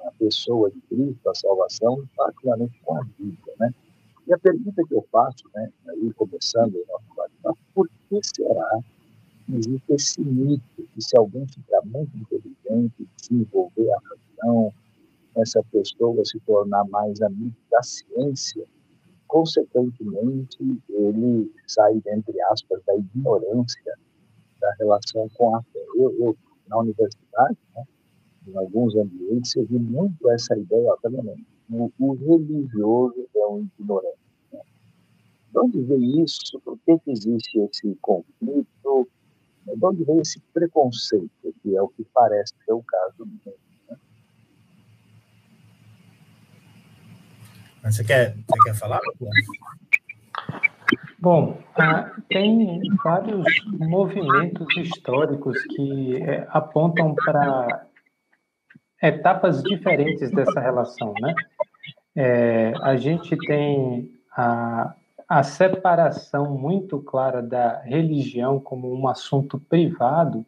a 0.00 0.10
pessoa 0.18 0.70
de 0.70 0.80
Cristo, 0.82 1.30
a 1.30 1.34
salvação, 1.34 2.02
e 2.02 2.06
particularmente 2.14 2.78
com 2.84 2.98
a 2.98 3.02
vida, 3.18 3.52
né? 3.58 3.72
E 4.26 4.32
a 4.32 4.38
pergunta 4.38 4.82
que 4.86 4.94
eu 4.94 5.06
faço, 5.10 5.44
né, 5.54 5.70
aí 5.88 6.12
começando 6.14 6.74
o 6.74 6.84
nosso 6.88 7.14
bate-papo, 7.14 7.58
por 7.74 7.88
que 8.08 8.20
será 8.22 8.80
existe 9.52 9.92
esse 9.92 10.20
mito 10.20 10.62
que 10.76 11.02
se 11.02 11.16
alguém 11.16 11.46
ficar 11.46 11.82
muito 11.84 12.16
inteligente, 12.16 13.08
desenvolver 13.16 13.90
a 13.90 13.98
razão, 13.98 14.72
essa 15.36 15.62
pessoa 15.64 16.24
se 16.24 16.38
tornar 16.40 16.84
mais 16.84 17.20
amigo 17.20 17.54
da 17.70 17.82
ciência, 17.82 18.64
consequentemente, 19.26 20.58
ele 20.88 21.50
sai, 21.66 22.00
entre 22.06 22.40
aspas, 22.42 22.80
da 22.86 22.94
ignorância 22.96 23.98
da 24.60 24.72
relação 24.78 25.28
com 25.34 25.56
a 25.56 25.62
fé. 25.62 25.84
Eu, 25.96 26.14
eu 26.20 26.36
na 26.68 26.78
universidade, 26.78 27.58
né, 27.74 27.84
em 28.46 28.56
alguns 28.56 28.94
ambientes, 28.94 29.54
eu 29.56 29.66
vi 29.66 29.78
muito 29.78 30.30
essa 30.30 30.56
ideia, 30.56 30.88
ó, 30.92 30.96
tá 30.96 31.10
o, 31.70 31.90
o 31.98 32.12
religioso 32.14 33.26
é 33.34 33.46
um 33.46 33.68
ignorante. 33.78 34.18
Né? 34.52 34.60
De 35.50 35.58
onde 35.58 35.82
vem 35.82 36.22
isso? 36.22 36.60
Por 36.60 36.78
que, 36.78 36.98
que 36.98 37.10
existe 37.10 37.58
esse 37.58 37.96
conflito? 38.00 39.08
De 39.66 39.84
onde 39.84 40.04
vem 40.04 40.20
esse 40.20 40.40
preconceito, 40.52 41.54
que 41.62 41.76
é 41.76 41.82
o 41.82 41.88
que 41.88 42.04
parece 42.12 42.54
ser 42.64 42.72
o 42.72 42.82
caso 42.82 43.18
do 43.18 43.26
mundo? 43.26 43.54
Né? 47.82 47.90
Você 47.90 48.04
quer, 48.04 48.34
você 48.34 48.62
quer 48.64 48.74
falar? 48.74 49.00
Bom, 51.18 51.58
ah, 51.76 52.10
tem 52.28 52.80
vários 53.02 53.44
movimentos 53.78 54.76
históricos 54.76 55.62
que 55.62 56.22
é, 56.22 56.46
apontam 56.50 57.14
para 57.14 57.86
etapas 59.02 59.62
diferentes 59.62 60.30
dessa 60.30 60.60
relação, 60.60 61.14
né? 61.20 61.34
É, 62.16 62.72
a 62.82 62.96
gente 62.96 63.36
tem 63.38 64.12
a, 64.36 64.94
a 65.34 65.42
separação 65.42 66.56
muito 66.56 67.00
clara 67.00 67.42
da 67.42 67.80
religião 67.80 68.60
como 68.60 68.94
um 68.94 69.08
assunto 69.08 69.58
privado, 69.58 70.46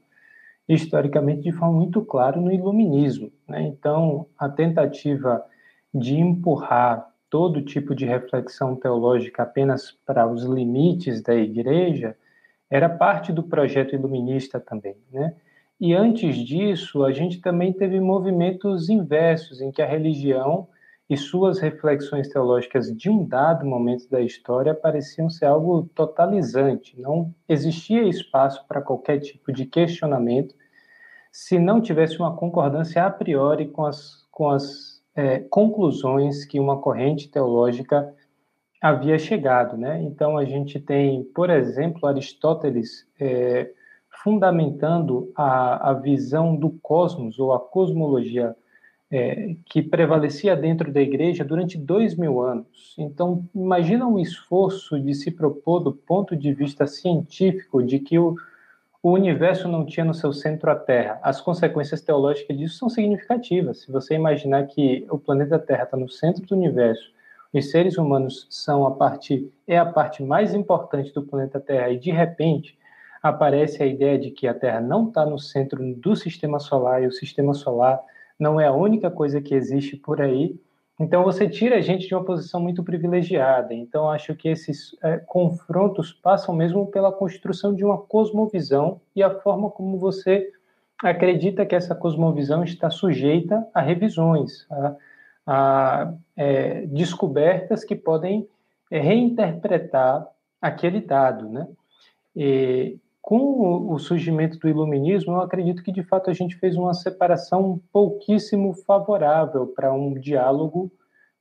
historicamente 0.69 1.43
de 1.43 1.51
forma 1.51 1.75
muito 1.75 2.05
clara 2.05 2.41
no 2.41 2.53
iluminismo. 2.53 3.33
Né? 3.49 3.63
Então, 3.63 4.29
a 4.39 4.49
tentativa 4.49 5.45
de 5.93 6.15
empurrar 6.15 7.05
todo 7.29 7.63
tipo 7.63 7.97
de 7.97 8.07
reflexão 8.07 8.77
teológica 8.77 9.43
apenas 9.43 9.91
para 10.07 10.25
os 10.25 10.45
limites 10.45 11.21
da 11.21 11.35
igreja 11.35 12.17
era 12.71 12.89
parte 12.89 13.33
do 13.33 13.43
projeto 13.43 13.93
iluminista 13.93 14.61
também, 14.61 14.97
né? 15.13 15.35
E 15.81 15.95
antes 15.95 16.37
disso, 16.37 17.05
a 17.05 17.11
gente 17.11 17.41
também 17.41 17.73
teve 17.73 18.01
movimentos 18.01 18.89
inversos 18.89 19.61
em 19.61 19.73
que 19.73 19.83
a 19.83 19.87
religião 19.87 20.69
e 21.09 21.17
suas 21.17 21.61
reflexões 21.61 22.29
teológicas 22.29 22.95
de 22.95 23.09
um 23.09 23.25
dado 23.25 23.65
momento 23.65 24.09
da 24.11 24.21
história 24.21 24.75
pareciam 24.75 25.31
ser 25.31 25.47
algo 25.47 25.89
totalizante. 25.95 27.01
Não 27.01 27.33
existia 27.49 28.03
espaço 28.03 28.67
para 28.67 28.83
qualquer 28.83 29.21
tipo 29.21 29.53
de 29.53 29.67
questionamento 29.67 30.55
se 31.31 31.59
não 31.59 31.81
tivesse 31.81 32.19
uma 32.19 32.35
concordância 32.35 33.05
a 33.05 33.11
priori 33.11 33.69
com 33.69 33.85
as, 33.85 34.27
com 34.33 34.51
as 34.51 35.03
é, 35.15 35.39
conclusões 35.39 36.45
que 36.45 36.59
uma 36.59 36.81
corrente 36.81 37.29
teológica 37.29 38.13
havia 38.81 39.19
chegado. 39.19 39.77
Né? 39.77 40.03
Então, 40.03 40.37
a 40.37 40.45
gente 40.45 40.81
tem, 40.81 41.23
por 41.23 41.51
exemplo, 41.51 42.09
Aristóteles 42.09 43.07
é, 43.21 43.71
fundamentando 44.25 45.31
a, 45.37 45.91
a 45.91 45.93
visão 45.93 46.57
do 46.57 46.71
cosmos 46.83 47.39
ou 47.39 47.53
a 47.53 47.61
cosmologia 47.61 48.57
é, 49.11 49.55
que 49.67 49.83
prevalecia 49.83 50.57
dentro 50.57 50.93
da 50.93 51.01
igreja 51.01 51.45
durante 51.45 51.79
dois 51.79 52.17
mil 52.17 52.41
anos. 52.41 52.95
Então, 52.99 53.45
imagina 53.55 54.07
um 54.07 54.19
esforço 54.19 54.99
de 54.99 55.15
se 55.15 55.31
propor, 55.31 55.81
do 55.81 55.93
ponto 55.93 56.35
de 56.37 56.53
vista 56.53 56.87
científico, 56.87 57.83
de 57.83 57.99
que 58.01 58.19
o, 58.19 58.37
o 59.03 59.13
universo 59.13 59.69
não 59.69 59.85
tinha 59.85 60.05
no 60.05 60.15
seu 60.15 60.33
centro 60.33 60.71
a 60.71 60.75
Terra. 60.75 61.21
As 61.23 61.41
consequências 61.41 62.01
teológicas 62.01 62.57
disso 62.57 62.79
são 62.79 62.89
significativas. 62.89 63.83
Se 63.83 63.93
você 63.93 64.15
imaginar 64.15 64.67
que 64.67 65.07
o 65.09 65.19
planeta 65.19 65.59
Terra 65.59 65.85
está 65.85 65.97
no 65.97 66.09
centro 66.09 66.45
do 66.45 66.57
universo, 66.57 67.15
os 67.53 67.71
seres 67.71 67.97
humanos 67.97 68.47
são 68.51 68.87
a 68.87 68.91
parte 68.91 69.51
é 69.67 69.79
a 69.79 69.87
parte 69.87 70.23
mais 70.23 70.53
importante 70.53 71.13
do 71.15 71.23
planeta 71.23 71.59
Terra 71.59 71.91
e 71.91 71.99
de 71.99 72.11
repente 72.11 72.77
aparece 73.23 73.83
a 73.83 73.87
ideia 73.87 74.19
de 74.19 74.31
que 74.31 74.47
a 74.47 74.53
Terra 74.53 74.81
não 74.81 75.09
está 75.09 75.25
no 75.25 75.39
centro 75.39 75.83
do 75.95 76.15
sistema 76.15 76.59
solar 76.59 77.03
e 77.03 77.07
o 77.07 77.13
sistema 77.13 77.55
solar 77.55 78.01
não 78.39 78.61
é 78.61 78.67
a 78.67 78.73
única 78.73 79.11
coisa 79.11 79.41
que 79.41 79.55
existe 79.55 79.97
por 79.97 80.21
aí. 80.21 80.59
Então 80.99 81.23
você 81.23 81.49
tira 81.49 81.77
a 81.77 81.81
gente 81.81 82.07
de 82.07 82.15
uma 82.15 82.25
posição 82.25 82.61
muito 82.61 82.83
privilegiada. 82.83 83.75
Então 83.75 84.11
acho 84.11 84.35
que 84.35 84.49
esses 84.49 84.97
é, 85.03 85.19
confrontos 85.19 86.13
passam 86.13 86.55
mesmo 86.55 86.87
pela 86.87 87.13
construção 87.13 87.75
de 87.75 87.85
uma 87.85 87.99
cosmovisão 87.99 89.01
e 89.15 89.23
a 89.23 89.31
forma 89.31 89.71
como 89.71 89.99
você 89.99 90.51
acredita 91.03 91.67
que 91.67 91.75
essa 91.75 91.95
cosmovisão 91.95 92.65
está 92.65 92.89
sujeita 92.89 93.67
a 93.75 93.83
revisões, 93.83 94.67
a, 94.71 94.97
a 95.47 96.15
é, 96.35 96.87
descobertas 96.87 97.85
que 97.85 97.95
podem 97.95 98.49
é, 98.91 98.99
reinterpretar 98.99 100.27
aquele 100.61 101.01
dado, 101.01 101.49
né? 101.51 101.69
E, 102.35 102.99
com 103.27 103.93
o 103.93 103.99
surgimento 103.99 104.57
do 104.57 104.69
iluminismo, 104.69 105.33
eu 105.33 105.41
acredito 105.41 105.83
que 105.83 105.91
de 105.91 106.05
fato 106.05 106.31
a 106.31 106.33
gente 106.33 106.55
fez 106.55 106.77
uma 106.77 106.95
separação 106.95 107.83
pouquíssimo 107.93 108.73
favorável 108.73 109.67
para 109.67 109.93
um 109.93 110.15
diálogo 110.15 110.93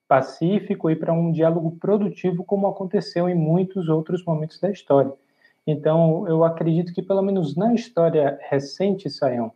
pacífico 0.07 0.89
e 0.89 0.95
para 0.95 1.13
um 1.13 1.31
diálogo 1.31 1.77
produtivo, 1.79 2.43
como 2.43 2.65
aconteceu 2.65 3.29
em 3.29 3.35
muitos 3.35 3.87
outros 3.87 4.25
momentos 4.25 4.59
da 4.59 4.71
história. 4.71 5.13
Então, 5.67 6.27
eu 6.27 6.43
acredito 6.43 6.91
que, 6.91 7.03
pelo 7.03 7.21
menos 7.21 7.55
na 7.55 7.71
história 7.75 8.39
recente, 8.49 9.07
Saião, 9.07 9.51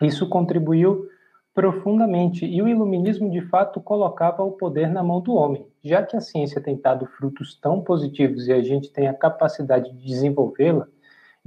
isso 0.00 0.28
contribuiu 0.28 1.08
profundamente. 1.52 2.46
E 2.46 2.62
o 2.62 2.68
iluminismo, 2.68 3.28
de 3.28 3.40
fato, 3.40 3.80
colocava 3.80 4.44
o 4.44 4.52
poder 4.52 4.92
na 4.92 5.02
mão 5.02 5.20
do 5.20 5.34
homem. 5.34 5.66
Já 5.82 6.04
que 6.04 6.16
a 6.16 6.20
ciência 6.20 6.60
tem 6.60 6.80
dado 6.80 7.04
frutos 7.04 7.58
tão 7.60 7.80
positivos 7.82 8.46
e 8.46 8.52
a 8.52 8.62
gente 8.62 8.92
tem 8.92 9.08
a 9.08 9.12
capacidade 9.12 9.90
de 9.90 10.06
desenvolvê-la, 10.06 10.86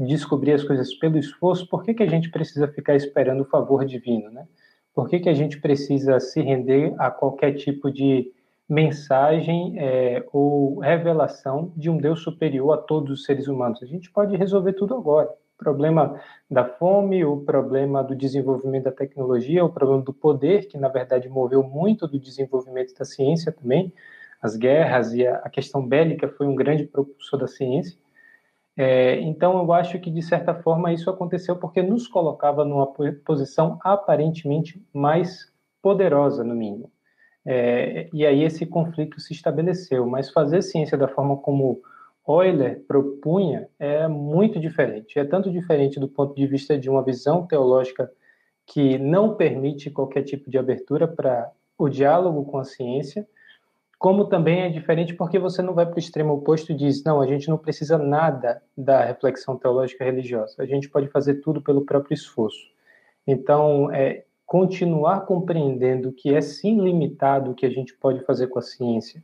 descobrir 0.06 0.54
as 0.54 0.64
coisas 0.64 0.94
pelo 0.96 1.18
esforço, 1.18 1.68
por 1.68 1.84
que, 1.84 1.94
que 1.94 2.04
a 2.04 2.10
gente 2.10 2.30
precisa 2.30 2.68
ficar 2.68 2.96
esperando 2.96 3.42
o 3.42 3.46
favor 3.46 3.86
divino, 3.86 4.32
né? 4.32 4.48
Por 4.94 5.08
que, 5.08 5.20
que 5.20 5.30
a 5.30 5.34
gente 5.34 5.60
precisa 5.60 6.20
se 6.20 6.42
render 6.42 6.94
a 6.98 7.10
qualquer 7.10 7.54
tipo 7.54 7.90
de 7.90 8.32
mensagem 8.68 9.76
é, 9.78 10.26
ou 10.32 10.80
revelação 10.80 11.72
de 11.76 11.90
um 11.90 11.98
Deus 11.98 12.22
superior 12.22 12.74
a 12.74 12.78
todos 12.78 13.12
os 13.20 13.26
seres 13.26 13.48
humanos? 13.48 13.82
A 13.82 13.86
gente 13.86 14.12
pode 14.12 14.36
resolver 14.36 14.74
tudo 14.74 14.96
agora. 14.96 15.30
O 15.30 15.64
problema 15.64 16.20
da 16.50 16.66
fome, 16.66 17.24
o 17.24 17.38
problema 17.38 18.04
do 18.04 18.16
desenvolvimento 18.16 18.86
da 18.86 18.92
tecnologia, 18.92 19.64
o 19.64 19.72
problema 19.72 20.02
do 20.02 20.14
poder, 20.14 20.68
que 20.68 20.78
na 20.78 20.90
verdade 20.90 21.30
moveu 21.30 21.64
muito 21.64 22.08
do 22.08 22.20
desenvolvimento 22.20 22.94
da 22.98 23.06
ciência 23.06 23.52
também. 23.52 23.94
As 24.42 24.56
guerras 24.56 25.14
e 25.14 25.26
a 25.26 25.50
questão 25.50 25.86
bélica 25.86 26.28
foi 26.28 26.48
um 26.48 26.56
grande 26.56 26.84
propulsor 26.84 27.40
da 27.40 27.48
ciência. 27.48 27.96
É, 28.84 29.20
então, 29.20 29.60
eu 29.60 29.72
acho 29.74 30.00
que, 30.00 30.10
de 30.10 30.24
certa 30.24 30.56
forma, 30.56 30.92
isso 30.92 31.08
aconteceu 31.08 31.56
porque 31.56 31.84
nos 31.84 32.08
colocava 32.08 32.66
numa 32.66 32.92
posição 33.24 33.78
aparentemente 33.84 34.84
mais 34.92 35.54
poderosa, 35.84 36.44
no 36.44 36.56
mínimo. 36.56 36.92
É, 37.46 38.10
e 38.12 38.26
aí 38.26 38.44
esse 38.44 38.66
conflito 38.66 39.20
se 39.20 39.34
estabeleceu. 39.34 40.08
Mas 40.08 40.32
fazer 40.32 40.64
ciência 40.64 40.98
da 40.98 41.08
forma 41.08 41.38
como 41.38 41.80
Euler 42.28 42.84
propunha 42.88 43.68
é 43.78 44.08
muito 44.08 44.60
diferente. 44.60 45.20
É 45.20 45.26
tanto 45.26 45.52
diferente 45.52 46.00
do 46.00 46.08
ponto 46.08 46.34
de 46.34 46.48
vista 46.48 46.76
de 46.76 46.90
uma 46.90 47.04
visão 47.04 47.46
teológica 47.46 48.12
que 48.66 48.98
não 48.98 49.36
permite 49.36 49.92
qualquer 49.92 50.24
tipo 50.24 50.50
de 50.50 50.58
abertura 50.58 51.08
para 51.08 51.52
o 51.78 51.88
diálogo 51.88 52.46
com 52.46 52.58
a 52.58 52.64
ciência, 52.64 53.28
como 54.02 54.26
também 54.26 54.62
é 54.62 54.70
diferente 54.70 55.14
porque 55.14 55.38
você 55.38 55.62
não 55.62 55.76
vai 55.76 55.86
para 55.86 55.96
o 55.96 56.00
extremo 56.00 56.34
oposto 56.34 56.72
e 56.72 56.76
diz, 56.76 57.04
não, 57.04 57.22
a 57.22 57.28
gente 57.28 57.48
não 57.48 57.56
precisa 57.56 58.00
nada 58.00 58.60
da 58.76 59.06
reflexão 59.06 59.56
teológica 59.56 60.04
religiosa, 60.04 60.56
a 60.58 60.66
gente 60.66 60.90
pode 60.90 61.08
fazer 61.10 61.36
tudo 61.36 61.62
pelo 61.62 61.86
próprio 61.86 62.16
esforço. 62.16 62.66
Então, 63.28 63.92
é, 63.92 64.26
continuar 64.44 65.28
compreendendo 65.28 66.12
que 66.12 66.34
é 66.34 66.42
sim 66.42 66.82
limitado 66.82 67.52
o 67.52 67.54
que 67.54 67.64
a 67.64 67.70
gente 67.70 67.94
pode 67.94 68.26
fazer 68.26 68.48
com 68.48 68.58
a 68.58 68.64
ciência, 68.64 69.24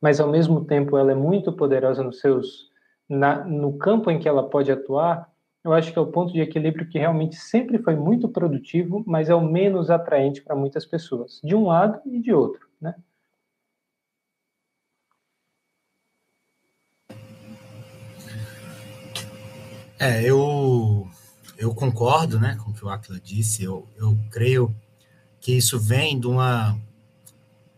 mas 0.00 0.18
ao 0.18 0.28
mesmo 0.28 0.64
tempo 0.64 0.98
ela 0.98 1.12
é 1.12 1.14
muito 1.14 1.52
poderosa 1.52 2.02
nos 2.02 2.18
seus, 2.18 2.72
na, 3.08 3.44
no 3.44 3.78
campo 3.78 4.10
em 4.10 4.18
que 4.18 4.28
ela 4.28 4.50
pode 4.50 4.72
atuar, 4.72 5.30
eu 5.62 5.72
acho 5.72 5.92
que 5.92 5.98
é 6.00 6.02
o 6.02 6.10
ponto 6.10 6.32
de 6.32 6.40
equilíbrio 6.40 6.88
que 6.88 6.98
realmente 6.98 7.36
sempre 7.36 7.78
foi 7.78 7.94
muito 7.94 8.28
produtivo, 8.28 9.04
mas 9.06 9.30
é 9.30 9.36
o 9.36 9.40
menos 9.40 9.88
atraente 9.88 10.42
para 10.42 10.56
muitas 10.56 10.84
pessoas, 10.84 11.40
de 11.44 11.54
um 11.54 11.66
lado 11.66 12.00
e 12.04 12.18
de 12.18 12.32
outro, 12.32 12.66
né? 12.80 12.96
É, 19.98 20.22
eu, 20.22 21.08
eu 21.56 21.74
concordo 21.74 22.38
né, 22.38 22.56
com 22.56 22.70
o 22.70 22.74
que 22.74 22.84
o 22.84 22.88
Atla 22.88 23.18
disse. 23.18 23.64
Eu, 23.64 23.88
eu 23.96 24.18
creio 24.30 24.74
que 25.40 25.52
isso 25.52 25.78
vem 25.78 26.20
de 26.20 26.26
uma, 26.26 26.78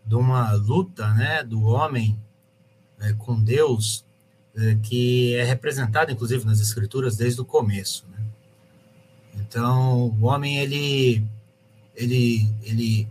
de 0.05 0.15
uma 0.15 0.51
luta 0.53 1.13
né, 1.13 1.43
do 1.43 1.63
homem 1.63 2.19
é, 2.99 3.13
com 3.13 3.41
Deus, 3.41 4.05
é, 4.55 4.75
que 4.75 5.33
é 5.35 5.43
representada, 5.43 6.11
inclusive, 6.11 6.45
nas 6.45 6.59
Escrituras 6.59 7.15
desde 7.15 7.39
o 7.39 7.45
começo. 7.45 8.05
Né? 8.09 8.25
Então, 9.35 10.07
o 10.19 10.25
homem 10.25 10.57
ele, 10.57 11.25
ele, 11.95 12.53
ele, 12.63 13.07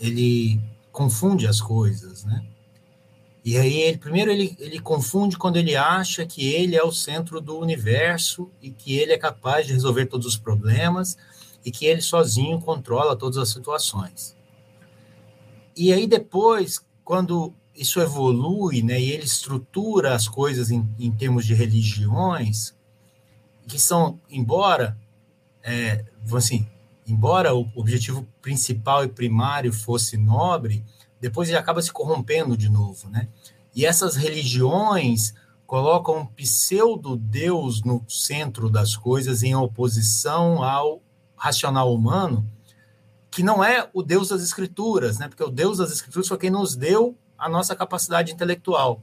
ele 0.00 0.60
confunde 0.90 1.46
as 1.46 1.60
coisas, 1.60 2.24
né? 2.24 2.44
E 3.44 3.56
aí, 3.56 3.80
ele, 3.80 3.98
primeiro, 3.98 4.30
ele, 4.30 4.56
ele 4.58 4.78
confunde 4.80 5.38
quando 5.38 5.56
ele 5.56 5.74
acha 5.76 6.26
que 6.26 6.46
ele 6.46 6.76
é 6.76 6.82
o 6.82 6.92
centro 6.92 7.40
do 7.40 7.58
universo 7.58 8.50
e 8.60 8.70
que 8.70 8.96
ele 8.96 9.12
é 9.12 9.18
capaz 9.18 9.66
de 9.66 9.72
resolver 9.72 10.06
todos 10.06 10.26
os 10.26 10.36
problemas 10.36 11.16
e 11.64 11.70
que 11.70 11.86
ele 11.86 12.00
sozinho 12.00 12.60
controla 12.60 13.16
todas 13.16 13.38
as 13.38 13.50
situações. 13.50 14.36
E 15.76 15.92
aí, 15.92 16.06
depois, 16.06 16.80
quando 17.04 17.54
isso 17.74 18.00
evolui, 18.00 18.82
né, 18.82 19.00
e 19.00 19.12
ele 19.12 19.24
estrutura 19.24 20.14
as 20.14 20.26
coisas 20.26 20.70
em, 20.70 20.86
em 20.98 21.12
termos 21.12 21.46
de 21.46 21.54
religiões, 21.54 22.74
que 23.68 23.78
são, 23.78 24.20
embora, 24.28 24.98
é, 25.62 26.04
assim, 26.34 26.66
embora 27.06 27.54
o 27.54 27.70
objetivo 27.76 28.26
principal 28.42 29.04
e 29.04 29.08
primário 29.08 29.72
fosse 29.72 30.16
nobre, 30.16 30.84
depois 31.20 31.48
ele 31.48 31.58
acaba 31.58 31.82
se 31.82 31.92
corrompendo 31.92 32.56
de 32.56 32.68
novo, 32.68 33.08
né? 33.08 33.28
E 33.74 33.84
essas 33.84 34.16
religiões 34.16 35.34
colocam 35.66 36.18
um 36.18 36.26
pseudo-deus 36.26 37.82
no 37.82 38.02
centro 38.08 38.70
das 38.70 38.96
coisas 38.96 39.42
em 39.42 39.54
oposição 39.54 40.62
ao 40.62 41.02
racional 41.36 41.94
humano, 41.94 42.48
que 43.30 43.42
não 43.42 43.62
é 43.62 43.88
o 43.92 44.02
Deus 44.02 44.30
das 44.30 44.42
Escrituras, 44.42 45.18
né? 45.18 45.28
Porque 45.28 45.44
o 45.44 45.50
Deus 45.50 45.78
das 45.78 45.92
Escrituras 45.92 46.26
foi 46.26 46.38
quem 46.38 46.50
nos 46.50 46.74
deu 46.74 47.14
a 47.36 47.48
nossa 47.48 47.76
capacidade 47.76 48.32
intelectual. 48.32 49.02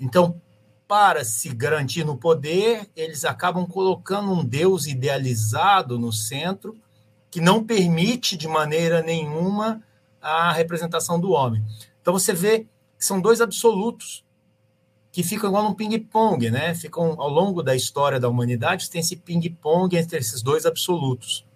Então, 0.00 0.40
para 0.88 1.24
se 1.24 1.48
garantir 1.50 2.04
no 2.04 2.16
poder, 2.16 2.88
eles 2.96 3.24
acabam 3.24 3.66
colocando 3.66 4.32
um 4.32 4.44
Deus 4.44 4.86
idealizado 4.86 5.98
no 5.98 6.12
centro, 6.12 6.76
que 7.30 7.40
não 7.40 7.64
permite 7.64 8.36
de 8.36 8.48
maneira 8.48 9.02
nenhuma 9.02 9.82
a 10.24 10.52
representação 10.52 11.20
do 11.20 11.32
homem. 11.32 11.62
Então 12.00 12.12
você 12.12 12.32
vê 12.32 12.60
que 12.98 13.04
são 13.04 13.20
dois 13.20 13.40
absolutos 13.40 14.24
que 15.12 15.22
ficam 15.22 15.50
igual 15.50 15.66
um 15.66 15.74
ping-pong, 15.74 16.50
né? 16.50 16.74
Ficam 16.74 17.20
ao 17.20 17.28
longo 17.28 17.62
da 17.62 17.76
história 17.76 18.18
da 18.18 18.28
humanidade, 18.28 18.90
tem 18.90 19.00
esse 19.00 19.16
ping-pong 19.16 19.96
entre 19.96 20.18
esses 20.18 20.42
dois 20.42 20.66
absolutos, 20.66 21.46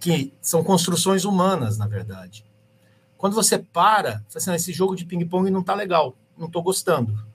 que 0.00 0.32
são 0.40 0.62
construções 0.62 1.24
humanas, 1.24 1.76
na 1.76 1.86
verdade. 1.86 2.46
Quando 3.18 3.34
você 3.34 3.58
para, 3.58 4.24
você 4.28 4.38
assim, 4.38 4.54
esse 4.54 4.72
jogo 4.72 4.94
de 4.94 5.04
ping-pong 5.04 5.50
não 5.50 5.60
está 5.60 5.74
legal, 5.74 6.16
não 6.38 6.46
estou 6.46 6.62
gostando. 6.62 7.26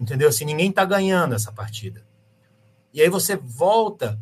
Entendeu? 0.00 0.28
Assim, 0.28 0.44
ninguém 0.44 0.70
está 0.70 0.84
ganhando 0.84 1.34
essa 1.34 1.52
partida. 1.52 2.02
E 2.94 3.02
aí 3.02 3.08
você 3.08 3.36
volta 3.36 4.18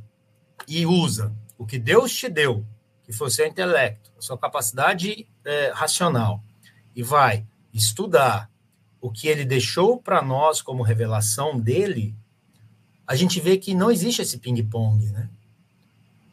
e 0.66 0.84
usa 0.84 1.32
o 1.56 1.64
que 1.64 1.78
Deus 1.78 2.12
te 2.12 2.28
deu, 2.28 2.64
que 3.04 3.12
foi 3.12 3.28
o 3.28 3.30
seu 3.30 3.46
intelecto, 3.46 4.10
a 4.18 4.20
sua 4.20 4.36
capacidade 4.36 5.26
é, 5.46 5.70
racional, 5.72 6.42
e 6.94 7.02
vai 7.02 7.46
estudar 7.72 8.50
o 9.00 9.10
que 9.10 9.28
ele 9.28 9.44
deixou 9.44 9.98
para 9.98 10.20
nós 10.20 10.60
como 10.60 10.82
revelação 10.82 11.58
dele, 11.58 12.14
a 13.06 13.14
gente 13.14 13.40
vê 13.40 13.56
que 13.56 13.72
não 13.72 13.90
existe 13.90 14.20
esse 14.20 14.38
ping-pong, 14.38 15.06
né? 15.10 15.30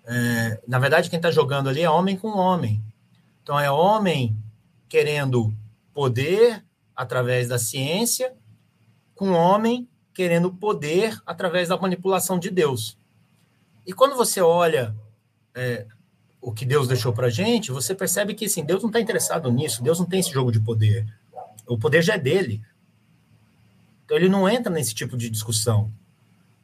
É, 0.05 0.61
na 0.67 0.79
verdade, 0.79 1.09
quem 1.09 1.17
está 1.17 1.29
jogando 1.29 1.69
ali 1.69 1.81
é 1.81 1.89
homem 1.89 2.17
com 2.17 2.29
homem. 2.29 2.83
Então, 3.41 3.59
é 3.59 3.69
homem 3.69 4.35
querendo 4.89 5.55
poder 5.93 6.63
através 6.95 7.47
da 7.47 7.59
ciência 7.59 8.33
com 9.15 9.31
homem 9.31 9.87
querendo 10.13 10.51
poder 10.51 11.21
através 11.25 11.69
da 11.69 11.77
manipulação 11.77 12.39
de 12.39 12.49
Deus. 12.49 12.97
E 13.85 13.93
quando 13.93 14.15
você 14.15 14.41
olha 14.41 14.95
é, 15.53 15.85
o 16.43 16.51
que 16.51 16.65
Deus 16.65 16.89
deixou 16.89 17.13
para 17.13 17.27
a 17.27 17.29
gente, 17.29 17.71
você 17.71 17.95
percebe 17.95 18.33
que 18.33 18.45
assim, 18.45 18.65
Deus 18.65 18.83
não 18.83 18.89
está 18.89 18.99
interessado 18.99 19.49
nisso, 19.49 19.81
Deus 19.81 19.97
não 19.97 20.05
tem 20.05 20.19
esse 20.19 20.31
jogo 20.31 20.51
de 20.51 20.59
poder. 20.59 21.07
O 21.65 21.77
poder 21.77 22.01
já 22.01 22.15
é 22.15 22.19
dele. 22.19 22.61
Então 24.03 24.17
ele 24.17 24.27
não 24.27 24.47
entra 24.47 24.71
nesse 24.71 24.93
tipo 24.93 25.15
de 25.15 25.29
discussão. 25.29 25.89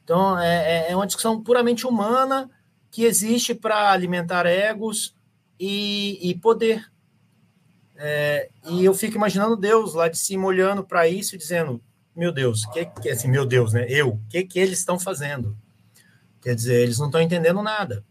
Então 0.04 0.38
é, 0.38 0.88
é, 0.88 0.92
é 0.92 0.96
uma 0.96 1.08
discussão 1.08 1.42
puramente 1.42 1.88
humana 1.88 2.50
que 2.92 3.06
existe 3.06 3.56
para 3.56 3.92
alimentar 3.92 4.46
egos 4.46 5.16
e, 5.58 6.20
e 6.30 6.36
poder. 6.36 6.86
É, 7.96 8.50
e 8.70 8.84
eu 8.84 8.94
fico 8.94 9.16
imaginando 9.16 9.56
Deus 9.56 9.94
lá 9.94 10.10
de 10.10 10.18
cima 10.18 10.46
olhando 10.46 10.84
para 10.84 11.08
isso 11.08 11.36
e 11.36 11.38
dizendo: 11.38 11.82
meu 12.14 12.34
Deus, 12.34 12.66
que 12.66 12.86
que 12.86 13.10
assim, 13.10 13.30
meu 13.30 13.46
Deus, 13.46 13.72
né? 13.72 13.86
Eu, 13.88 14.10
o 14.10 14.22
que 14.30 14.44
que 14.44 14.60
eles 14.60 14.80
estão 14.80 15.00
fazendo? 15.00 15.56
Quer 16.42 16.54
dizer, 16.54 16.82
eles 16.82 17.00
não 17.00 17.06
estão 17.06 17.22
entendendo 17.22 17.62
nada. 17.62 18.04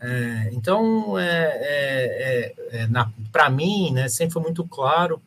É, 0.00 0.50
então, 0.52 1.18
é, 1.18 1.24
é, 1.26 2.54
é, 2.70 2.82
é 2.82 2.88
para 3.32 3.50
mim, 3.50 3.90
né, 3.92 4.08
sempre 4.08 4.34
foi 4.34 4.42
muito 4.42 4.64
claro 4.64 5.20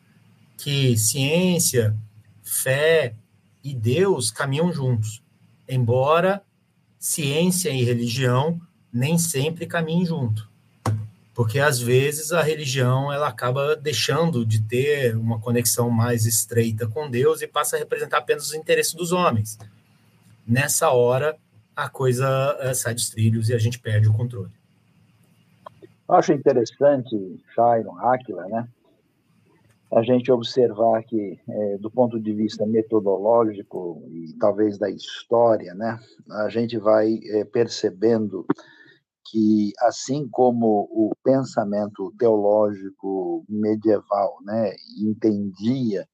que 0.56 0.96
ciência, 0.96 1.94
fé 2.42 3.14
e 3.62 3.74
Deus 3.74 4.30
caminham 4.30 4.72
juntos, 4.72 5.22
embora 5.68 6.42
ciência 6.98 7.70
e 7.70 7.84
religião 7.84 8.60
nem 8.92 9.18
sempre 9.18 9.66
caminhem 9.66 10.06
junto 10.06 10.52
porque 11.34 11.58
às 11.58 11.80
vezes 11.80 12.30
a 12.32 12.42
religião 12.42 13.12
ela 13.12 13.28
acaba 13.28 13.74
deixando 13.74 14.44
de 14.44 14.60
ter 14.62 15.16
uma 15.16 15.40
conexão 15.40 15.90
mais 15.90 16.26
estreita 16.26 16.86
com 16.86 17.10
Deus 17.10 17.40
e 17.40 17.46
passa 17.46 17.76
a 17.76 17.78
representar 17.78 18.18
apenas 18.18 18.48
os 18.48 18.54
interesses 18.54 18.94
dos 18.94 19.12
homens. 19.12 19.58
Nessa 20.46 20.90
hora, 20.90 21.36
a 21.74 21.88
coisa 21.88 22.56
é, 22.60 22.74
sai 22.74 22.94
dos 22.94 23.08
trilhos 23.08 23.48
e 23.48 23.54
a 23.54 23.58
gente 23.58 23.78
perde 23.78 24.08
o 24.08 24.12
controle. 24.12 24.50
Acho 26.12 26.34
interessante, 26.34 27.08
Shairon, 27.54 27.96
Aquila, 27.98 28.46
né? 28.46 28.68
A 29.90 30.02
gente 30.02 30.30
observar 30.30 31.02
que, 31.04 31.40
é, 31.48 31.78
do 31.78 31.90
ponto 31.90 32.20
de 32.20 32.34
vista 32.34 32.66
metodológico 32.66 34.02
e 34.10 34.34
talvez 34.38 34.76
da 34.76 34.90
história, 34.90 35.74
né, 35.74 35.98
a 36.30 36.50
gente 36.50 36.76
vai 36.76 37.18
é, 37.30 37.44
percebendo 37.44 38.44
que, 39.24 39.72
assim 39.80 40.28
como 40.30 40.86
o 40.90 41.12
pensamento 41.24 42.12
teológico 42.18 43.42
medieval 43.48 44.36
né, 44.44 44.74
entendia 44.98 46.06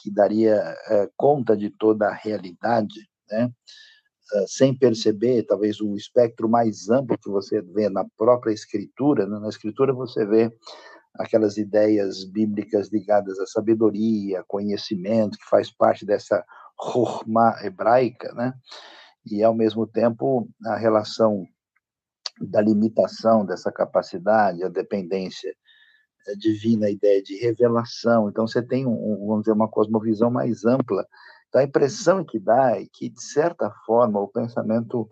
que 0.00 0.12
daria 0.12 0.76
é, 0.90 1.10
conta 1.16 1.56
de 1.56 1.70
toda 1.70 2.06
a 2.06 2.14
realidade, 2.14 3.08
né, 3.28 3.50
sem 4.46 4.76
perceber, 4.76 5.44
talvez 5.44 5.80
o 5.80 5.94
espectro 5.96 6.48
mais 6.48 6.88
amplo 6.88 7.18
que 7.18 7.28
você 7.28 7.60
vê 7.60 7.88
na 7.88 8.04
própria 8.16 8.52
escritura, 8.52 9.26
né? 9.26 9.38
na 9.38 9.48
escritura 9.48 9.92
você 9.92 10.24
vê 10.24 10.50
aquelas 11.14 11.56
ideias 11.56 12.24
bíblicas 12.24 12.88
ligadas 12.92 13.38
à 13.38 13.46
sabedoria, 13.46 14.44
conhecimento, 14.48 15.38
que 15.38 15.48
faz 15.48 15.70
parte 15.70 16.04
dessa 16.04 16.44
Chokhmah 16.80 17.64
hebraica, 17.64 18.32
né? 18.34 18.52
E, 19.24 19.42
ao 19.42 19.54
mesmo 19.54 19.86
tempo, 19.86 20.48
a 20.66 20.76
relação 20.76 21.46
da 22.40 22.60
limitação 22.60 23.46
dessa 23.46 23.70
capacidade, 23.72 24.64
a 24.64 24.68
dependência 24.68 25.54
eh, 26.26 26.34
divina, 26.36 26.86
a 26.86 26.90
ideia 26.90 27.22
de 27.22 27.36
revelação. 27.36 28.28
Então, 28.28 28.46
você 28.46 28.60
tem, 28.60 28.86
um, 28.86 29.26
vamos 29.26 29.42
dizer, 29.42 29.52
uma 29.52 29.68
cosmovisão 29.68 30.30
mais 30.30 30.64
ampla. 30.64 31.06
Então, 31.54 31.62
a 31.62 31.66
impressão 31.66 32.24
que 32.24 32.40
dá 32.40 32.72
é 32.72 32.84
que, 32.92 33.08
de 33.08 33.22
certa 33.22 33.70
forma, 33.86 34.18
o 34.18 34.26
pensamento 34.26 35.06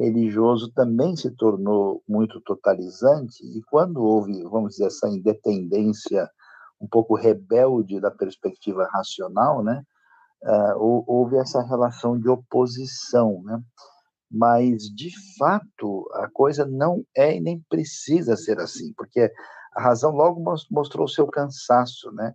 religioso 0.00 0.72
também 0.72 1.14
se 1.14 1.30
tornou 1.32 2.02
muito 2.08 2.40
totalizante, 2.40 3.44
e 3.44 3.62
quando 3.70 4.02
houve, 4.02 4.42
vamos 4.44 4.70
dizer, 4.70 4.86
essa 4.86 5.06
independência 5.10 6.26
um 6.80 6.88
pouco 6.88 7.14
rebelde 7.14 8.00
da 8.00 8.10
perspectiva 8.10 8.88
racional, 8.90 9.62
né, 9.62 9.82
uh, 10.42 11.04
houve 11.06 11.36
essa 11.36 11.62
relação 11.62 12.18
de 12.18 12.30
oposição, 12.30 13.42
né, 13.44 13.62
mas 14.30 14.84
de 14.84 15.10
fato 15.38 16.08
a 16.14 16.30
coisa 16.30 16.64
não 16.64 17.04
é 17.14 17.36
e 17.36 17.40
nem 17.40 17.60
precisa 17.68 18.38
ser 18.38 18.58
assim, 18.58 18.90
porque 18.96 19.30
a 19.74 19.82
razão 19.82 20.12
logo 20.12 20.42
mostrou 20.70 21.06
seu 21.06 21.26
cansaço, 21.26 22.10
né? 22.12 22.34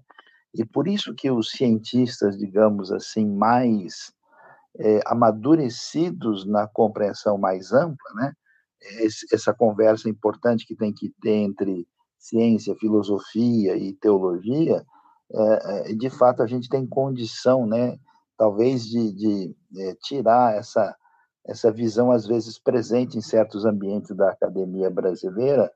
E 0.53 0.65
por 0.65 0.87
isso 0.87 1.13
que 1.13 1.29
os 1.29 1.51
cientistas, 1.51 2.37
digamos 2.37 2.91
assim, 2.91 3.25
mais 3.25 4.11
é, 4.79 4.99
amadurecidos 5.05 6.45
na 6.45 6.67
compreensão 6.67 7.37
mais 7.37 7.71
ampla, 7.71 8.13
né? 8.15 8.33
essa 9.31 9.53
conversa 9.53 10.09
importante 10.09 10.65
que 10.65 10.75
tem 10.75 10.93
que 10.93 11.13
ter 11.21 11.33
entre 11.33 11.85
ciência, 12.17 12.75
filosofia 12.75 13.75
e 13.75 13.93
teologia, 13.93 14.85
é, 15.31 15.93
de 15.93 16.09
fato 16.09 16.41
a 16.41 16.47
gente 16.47 16.69
tem 16.69 16.87
condição, 16.87 17.65
né? 17.65 17.97
Talvez 18.37 18.85
de, 18.85 19.13
de 19.13 19.55
é, 19.77 19.95
tirar 20.01 20.55
essa 20.55 20.95
essa 21.45 21.71
visão 21.71 22.11
às 22.11 22.27
vezes 22.27 22.59
presente 22.59 23.17
em 23.17 23.21
certos 23.21 23.65
ambientes 23.65 24.15
da 24.15 24.29
academia 24.29 24.89
brasileira, 24.89 25.71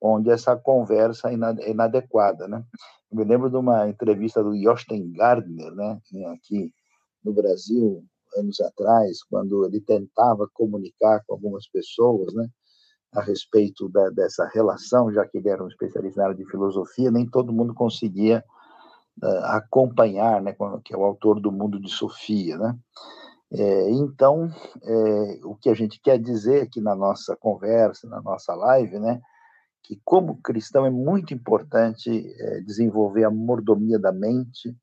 onde 0.00 0.30
essa 0.30 0.56
conversa 0.56 1.30
é 1.30 1.70
inadequada, 1.70 2.48
né? 2.48 2.64
Eu 3.10 3.18
me 3.18 3.24
lembro 3.24 3.48
de 3.50 3.56
uma 3.56 3.88
entrevista 3.88 4.42
do 4.42 4.56
Josten 4.56 5.12
Gardner, 5.12 5.74
né, 5.74 6.00
aqui 6.32 6.72
no 7.24 7.32
Brasil, 7.32 8.04
anos 8.36 8.60
atrás, 8.60 9.22
quando 9.24 9.64
ele 9.64 9.80
tentava 9.80 10.48
comunicar 10.52 11.22
com 11.26 11.34
algumas 11.34 11.66
pessoas, 11.68 12.34
né, 12.34 12.48
a 13.12 13.22
respeito 13.22 13.88
da, 13.88 14.10
dessa 14.10 14.46
relação, 14.52 15.12
já 15.12 15.26
que 15.26 15.38
ele 15.38 15.48
era 15.48 15.64
um 15.64 15.68
especialista 15.68 16.20
na 16.20 16.28
área 16.28 16.36
de 16.36 16.50
filosofia, 16.50 17.10
nem 17.10 17.26
todo 17.26 17.52
mundo 17.52 17.74
conseguia 17.74 18.44
uh, 19.22 19.44
acompanhar, 19.46 20.42
né, 20.42 20.54
que 20.84 20.94
é 20.94 20.96
o 20.96 21.04
autor 21.04 21.40
do 21.40 21.50
Mundo 21.50 21.80
de 21.80 21.90
Sofia, 21.90 22.58
né? 22.58 22.78
É, 23.50 23.90
então, 23.92 24.50
é, 24.82 25.40
o 25.42 25.54
que 25.54 25.70
a 25.70 25.74
gente 25.74 25.98
quer 26.02 26.18
dizer 26.18 26.64
aqui 26.64 26.82
na 26.82 26.94
nossa 26.94 27.34
conversa, 27.34 28.06
na 28.06 28.20
nossa 28.20 28.54
live, 28.54 28.98
né, 28.98 29.22
que 29.88 29.98
como 30.04 30.42
cristão 30.42 30.84
é 30.84 30.90
muito 30.90 31.32
importante 31.32 32.10
é, 32.10 32.60
desenvolver 32.60 33.24
a 33.24 33.30
mordomia 33.30 33.98
da 33.98 34.12
mente, 34.12 34.76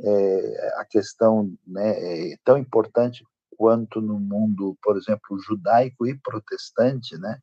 é, 0.00 0.72
a 0.76 0.84
questão 0.84 1.52
né, 1.66 2.30
é 2.32 2.36
tão 2.44 2.56
importante 2.56 3.24
quanto 3.58 4.00
no 4.00 4.20
mundo, 4.20 4.78
por 4.80 4.96
exemplo, 4.96 5.36
judaico 5.40 6.06
e 6.06 6.16
protestante, 6.16 7.18
né, 7.18 7.40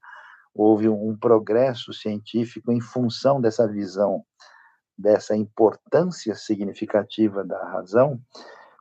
houve 0.56 0.88
um 0.88 1.18
progresso 1.18 1.92
científico 1.92 2.72
em 2.72 2.80
função 2.80 3.42
dessa 3.42 3.68
visão, 3.68 4.24
dessa 4.98 5.36
importância 5.36 6.36
significativa 6.36 7.44
da 7.44 7.62
razão, 7.66 8.18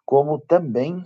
como 0.06 0.38
também 0.38 1.04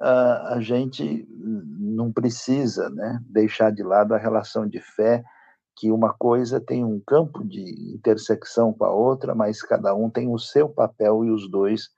a 0.00 0.58
gente 0.60 1.26
não 1.28 2.10
precisa 2.12 2.88
né, 2.88 3.20
deixar 3.28 3.70
de 3.72 3.82
lado 3.82 4.14
a 4.14 4.18
relação 4.18 4.66
de 4.66 4.80
fé, 4.80 5.24
que 5.78 5.92
uma 5.92 6.12
coisa 6.12 6.60
tem 6.60 6.84
um 6.84 7.00
campo 7.00 7.44
de 7.46 7.94
intersecção 7.94 8.72
com 8.72 8.84
a 8.84 8.92
outra, 8.92 9.34
mas 9.34 9.62
cada 9.62 9.94
um 9.94 10.10
tem 10.10 10.28
o 10.28 10.38
seu 10.38 10.68
papel 10.68 11.24
e 11.24 11.30
os 11.30 11.48
dois 11.48 11.88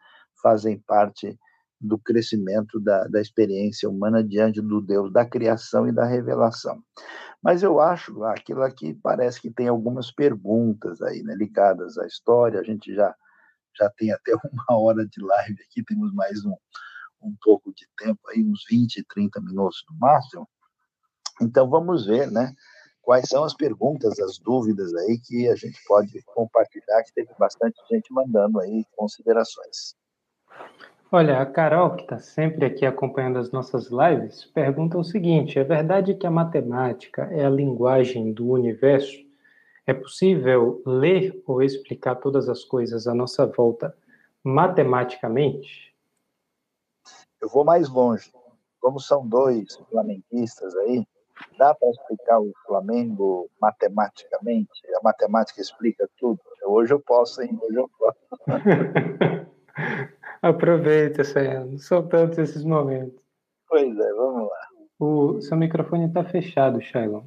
fazem 0.43 0.79
parte 0.79 1.39
do 1.81 1.99
crescimento 1.99 2.79
da, 2.79 3.05
da 3.05 3.21
experiência 3.21 3.89
humana 3.89 4.23
diante 4.23 4.61
do 4.61 4.83
Deus 4.83 5.11
da 5.11 5.25
criação 5.25 5.89
e 5.89 5.93
da 5.93 6.05
revelação. 6.05 6.83
Mas 7.43 7.63
eu 7.63 7.81
acho 7.81 8.23
aquilo 8.25 8.63
aqui 8.63 8.93
parece 9.03 9.41
que 9.41 9.51
tem 9.51 9.67
algumas 9.69 10.13
perguntas 10.13 11.01
aí, 11.01 11.23
né, 11.23 11.35
ligadas 11.35 11.97
à 11.97 12.07
história. 12.07 12.61
A 12.61 12.65
gente 12.65 12.95
já 12.95 13.15
já 13.79 13.89
tem 13.97 14.13
até 14.13 14.35
uma 14.35 14.79
hora 14.79 15.07
de 15.07 15.23
live 15.23 15.57
aqui, 15.63 15.83
temos 15.83 16.13
mais 16.13 16.45
um, 16.45 16.55
um 17.23 17.35
pouco 17.43 17.73
de 17.73 17.87
tempo 17.97 18.21
aí, 18.29 18.45
uns 18.45 18.63
20, 18.69 19.03
30 19.09 19.41
minutos 19.41 19.83
no 19.89 19.97
máximo. 19.99 20.47
Então 21.41 21.69
vamos 21.71 22.05
ver, 22.05 22.31
né? 22.31 22.55
Quais 23.03 23.29
são 23.29 23.45
as 23.45 23.55
perguntas, 23.55 24.19
as 24.21 24.39
dúvidas 24.39 24.95
aí 24.95 25.19
que 25.19 25.49
a 25.49 25.57
gente 25.57 25.83
pode 25.87 26.23
compartilhar, 26.23 27.03
que 27.03 27.15
teve 27.15 27.31
bastante 27.39 27.81
gente 27.91 28.13
mandando 28.13 28.61
aí 28.61 28.85
considerações. 28.97 29.97
Olha, 31.13 31.41
a 31.41 31.47
Carol, 31.47 31.97
que 31.97 32.03
está 32.03 32.21
sempre 32.21 32.65
aqui 32.65 32.87
acompanhando 32.87 33.41
as 33.41 33.51
nossas 33.51 33.89
lives, 33.91 34.45
pergunta 34.45 34.97
o 34.97 35.03
seguinte: 35.03 35.59
é 35.59 35.65
verdade 35.65 36.15
que 36.15 36.27
a 36.27 36.31
matemática 36.31 37.23
é 37.33 37.45
a 37.45 37.51
linguagem 37.51 38.33
do 38.33 38.49
universo? 38.51 39.19
É 39.85 39.93
possível 39.93 40.81
ler 40.87 41.43
ou 41.47 41.63
explicar 41.63 42.15
todas 42.15 42.49
as 42.49 42.63
coisas 42.63 43.09
à 43.09 43.15
nossa 43.15 43.45
volta 43.45 43.93
matematicamente? 44.45 45.93
Eu 47.41 47.49
vou 47.49 47.65
mais 47.65 47.89
longe. 47.89 48.33
Como 48.81 49.01
são 49.01 49.27
dois 49.27 49.75
flamenguistas 49.91 50.77
aí, 50.77 51.05
dá 51.59 51.75
para 51.75 51.91
explicar 51.91 52.41
o 52.41 52.53
Flamengo 52.67 53.51
matematicamente? 53.61 54.81
A 54.97 55.03
matemática 55.03 55.61
explica 55.61 56.09
tudo. 56.19 56.41
Hoje 56.65 56.93
eu 56.93 57.01
posso, 57.01 57.43
hein? 57.43 57.59
Hoje 57.63 57.77
eu 57.77 57.91
posso. 57.99 58.19
Aproveita, 60.43 61.25
Sayano. 61.25 61.79
São 61.79 62.07
tantos 62.07 62.39
esses 62.39 62.65
momentos. 62.65 63.21
Pois 63.69 63.99
é, 63.99 64.13
vamos 64.15 64.49
lá. 64.49 64.71
O 64.99 65.41
seu 65.41 65.57
microfone 65.57 66.07
está 66.07 66.25
fechado, 66.25 66.81
Shailon. 66.81 67.23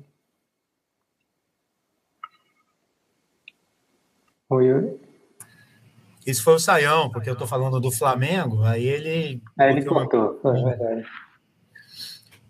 Oi, 4.49 4.74
oi. 4.74 4.99
Isso 6.26 6.43
foi 6.43 6.53
o 6.53 6.59
Saião, 6.59 7.09
porque 7.09 7.30
eu 7.30 7.34
estou 7.34 7.47
falando 7.47 7.80
do 7.80 7.91
Flamengo, 7.91 8.64
aí 8.64 8.86
ele. 8.86 9.41
Aí 9.57 9.72
ele 9.72 9.86
contou, 9.86 10.39
foi 10.41 10.53
verdade. 10.64 11.05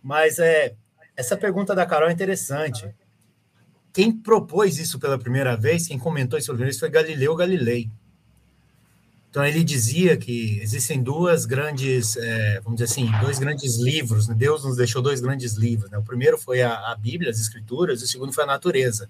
Mas 0.01 0.38
é, 0.38 0.76
essa 1.16 1.38
pergunta 1.38 1.76
da 1.76 1.86
Carol 1.86 2.09
é 2.09 2.14
interessante. 2.14 2.93
Quem 3.91 4.11
propôs 4.11 4.80
isso 4.80 4.99
pela 4.99 5.20
primeira 5.20 5.55
vez, 5.55 5.88
quem 5.88 5.99
comentou 5.99 6.38
isso 6.39 6.55
pela 6.55 6.74
foi 6.74 6.89
Galileu 6.89 7.36
Galilei. 7.36 7.89
Então 9.30 9.43
ele 9.43 9.64
dizia 9.64 10.16
que 10.16 10.59
existem 10.61 11.01
duas 11.01 11.45
grandes, 11.45 12.16
é, 12.18 12.59
vamos 12.61 12.80
dizer 12.80 12.91
assim, 12.91 13.11
dois 13.20 13.39
grandes 13.39 13.78
livros. 13.78 14.28
Né? 14.28 14.36
Deus 14.36 14.64
nos 14.64 14.78
deixou 14.78 15.01
dois 15.01 15.22
grandes 15.22 15.53
livros. 15.53 15.89
Né? 15.89 15.97
O 15.97 16.03
primeiro 16.03 16.38
foi 16.38 16.61
a, 16.61 16.91
a, 16.91 16.95
Bíblia, 16.95 17.32
as 17.32 17.39
Escrituras, 17.39 18.01
e 18.01 18.03
o 18.03 18.07
segundo 18.07 18.32
foi 18.32 18.43
a 18.43 18.47
natureza. 18.47 19.09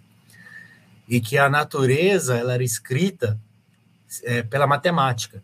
E 1.09 1.19
que 1.19 1.37
a 1.37 1.49
natureza 1.49 2.37
ela 2.37 2.53
era 2.53 2.63
escrita 2.63 3.37
é, 4.23 4.43
pela 4.43 4.65
matemática. 4.65 5.43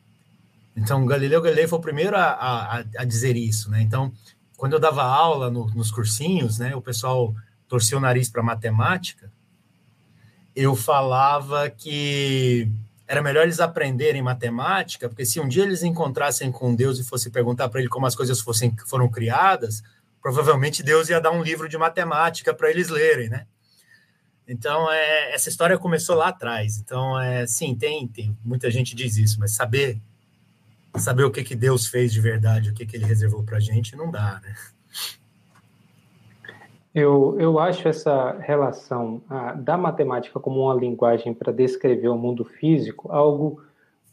Então 0.76 1.06
Galileu 1.06 1.42
Galilei 1.42 1.68
foi 1.68 1.80
o 1.80 1.82
primeiro 1.82 2.16
a, 2.16 2.30
a, 2.32 2.84
a 3.00 3.04
dizer 3.04 3.36
isso. 3.36 3.70
Né? 3.70 3.82
Então 3.82 4.14
quando 4.60 4.74
eu 4.74 4.80
dava 4.80 5.04
aula 5.04 5.50
no, 5.50 5.68
nos 5.68 5.90
cursinhos, 5.90 6.60
né, 6.60 6.76
o 6.76 6.82
pessoal 6.82 7.34
torcia 7.66 7.98
o 7.98 8.02
nariz 8.02 8.30
para 8.30 8.44
matemática. 8.44 9.32
Eu 10.54 10.76
falava 10.76 11.70
que 11.70 12.70
era 13.08 13.22
melhor 13.22 13.44
eles 13.44 13.62
aprenderem 13.62 14.22
matemática, 14.22 15.08
porque 15.08 15.26
se 15.26 15.40
um 15.40 15.48
dia 15.48 15.64
eles 15.64 15.82
encontrassem 15.82 16.52
com 16.52 16.76
Deus 16.76 17.00
e 17.00 17.06
fosse 17.06 17.30
perguntar 17.30 17.70
para 17.70 17.80
ele 17.80 17.88
como 17.88 18.06
as 18.06 18.14
coisas 18.14 18.42
fossem, 18.42 18.76
foram 18.86 19.08
criadas, 19.08 19.82
provavelmente 20.22 20.84
Deus 20.84 21.08
ia 21.08 21.22
dar 21.22 21.32
um 21.32 21.42
livro 21.42 21.70
de 21.70 21.78
matemática 21.78 22.54
para 22.54 22.70
eles 22.70 22.90
lerem, 22.90 23.30
né? 23.30 23.48
Então, 24.46 24.92
é, 24.92 25.34
essa 25.34 25.48
história 25.48 25.78
começou 25.78 26.18
lá 26.18 26.28
atrás. 26.28 26.80
Então, 26.80 27.18
é, 27.18 27.48
sim, 27.48 27.76
tem, 27.76 28.06
tem 28.10 28.38
muita 28.44 28.70
gente 28.70 28.94
diz 28.94 29.16
isso, 29.16 29.40
mas 29.40 29.54
saber 29.54 30.02
saber 30.98 31.24
o 31.24 31.32
que, 31.32 31.44
que 31.44 31.56
Deus 31.56 31.88
fez 31.88 32.12
de 32.12 32.22
verdade, 32.22 32.70
o 32.70 32.74
que, 32.74 32.86
que 32.86 32.96
ele 32.96 33.06
reservou 33.06 33.44
para 33.44 33.58
a 33.58 33.60
gente, 33.60 33.96
não 33.96 34.10
dá, 34.10 34.40
né? 34.44 34.54
Eu, 36.94 37.40
eu 37.40 37.60
acho 37.60 37.88
essa 37.88 38.38
relação 38.40 39.22
a, 39.30 39.54
da 39.54 39.78
matemática 39.78 40.40
como 40.40 40.64
uma 40.64 40.74
linguagem 40.74 41.34
para 41.34 41.54
descrever 41.54 42.08
o 42.08 42.18
mundo 42.18 42.44
físico 42.44 43.12
algo 43.12 43.62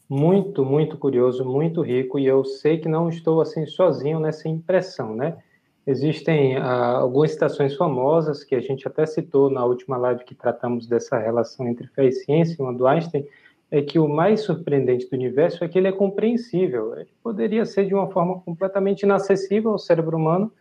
muito, 0.08 0.64
muito 0.64 0.96
curioso, 0.96 1.44
muito 1.44 1.82
rico, 1.82 2.18
e 2.18 2.26
eu 2.26 2.44
sei 2.44 2.78
que 2.78 2.88
não 2.88 3.08
estou 3.08 3.40
assim 3.40 3.66
sozinho 3.66 4.20
nessa 4.20 4.48
impressão, 4.48 5.16
né? 5.16 5.36
Existem 5.86 6.56
algumas 6.56 7.30
citações 7.30 7.76
famosas 7.76 8.42
que 8.42 8.56
a 8.56 8.60
gente 8.60 8.86
até 8.88 9.06
citou 9.06 9.48
na 9.48 9.64
última 9.64 9.96
live 9.96 10.24
que 10.24 10.34
tratamos 10.34 10.86
dessa 10.86 11.16
relação 11.16 11.66
entre 11.68 11.86
fé 11.88 12.06
e 12.06 12.12
ciência, 12.12 12.56
uma 12.62 12.74
do 12.74 12.86
Einstein, 12.86 13.24
é 13.70 13.82
que 13.82 13.98
o 13.98 14.08
mais 14.08 14.40
surpreendente 14.40 15.08
do 15.08 15.14
universo 15.14 15.64
é 15.64 15.68
que 15.68 15.78
ele 15.78 15.88
é 15.88 15.92
compreensível. 15.92 16.96
Ele 16.96 17.10
poderia 17.22 17.64
ser 17.64 17.86
de 17.86 17.94
uma 17.94 18.10
forma 18.10 18.40
completamente 18.40 19.02
inacessível 19.02 19.72
ao 19.72 19.78
cérebro 19.78 20.16
humano, 20.16 20.52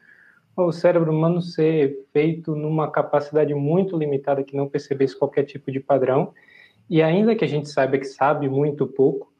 o 0.57 0.71
cérebro 0.71 1.11
humano 1.11 1.41
ser 1.41 2.05
feito 2.13 2.55
numa 2.55 2.89
capacidade 2.89 3.53
muito 3.53 3.97
limitada 3.97 4.43
que 4.43 4.55
não 4.55 4.69
percebesse 4.69 5.17
qualquer 5.17 5.43
tipo 5.43 5.71
de 5.71 5.79
padrão. 5.79 6.33
E 6.89 7.01
ainda 7.01 7.35
que 7.35 7.43
a 7.43 7.47
gente 7.47 7.69
saiba 7.69 7.97
que 7.97 8.05
sabe 8.05 8.47
muito 8.47 8.87
pouco, 8.87 9.31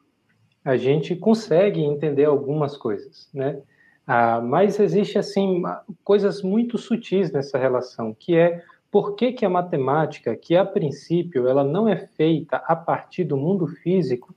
a 0.64 0.76
gente 0.76 1.16
consegue 1.16 1.80
entender 1.80 2.24
algumas 2.24 2.76
coisas, 2.76 3.30
né? 3.32 3.62
Ah, 4.06 4.40
mas 4.40 4.78
existe 4.78 5.18
assim 5.18 5.62
coisas 6.04 6.42
muito 6.42 6.76
sutis 6.76 7.32
nessa 7.32 7.58
relação, 7.58 8.14
que 8.14 8.36
é 8.36 8.62
por 8.96 9.14
que, 9.14 9.30
que 9.30 9.44
a 9.44 9.50
matemática, 9.50 10.34
que 10.34 10.56
a 10.56 10.64
princípio 10.64 11.46
ela 11.46 11.62
não 11.62 11.86
é 11.86 11.98
feita 12.16 12.56
a 12.66 12.74
partir 12.74 13.24
do 13.24 13.36
mundo 13.36 13.66
físico, 13.66 14.34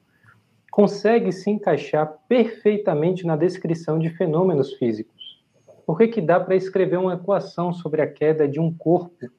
consegue 0.70 1.32
se 1.32 1.50
encaixar 1.50 2.20
perfeitamente 2.28 3.26
na 3.26 3.38
descrição 3.38 3.98
de 3.98 4.10
fenômenos 4.10 4.74
físicos? 4.74 5.42
Por 5.86 5.98
que, 5.98 6.10
que 6.10 6.20
dá 6.20 6.42
para 6.42 6.58
escrever 6.58 6.98
uma 6.98 7.14
equação 7.14 7.72
sobre 7.72 8.02
a 8.02 8.12
queda 8.12 8.50
de 8.50 8.60
um 8.60 8.70
corpo 8.70 9.30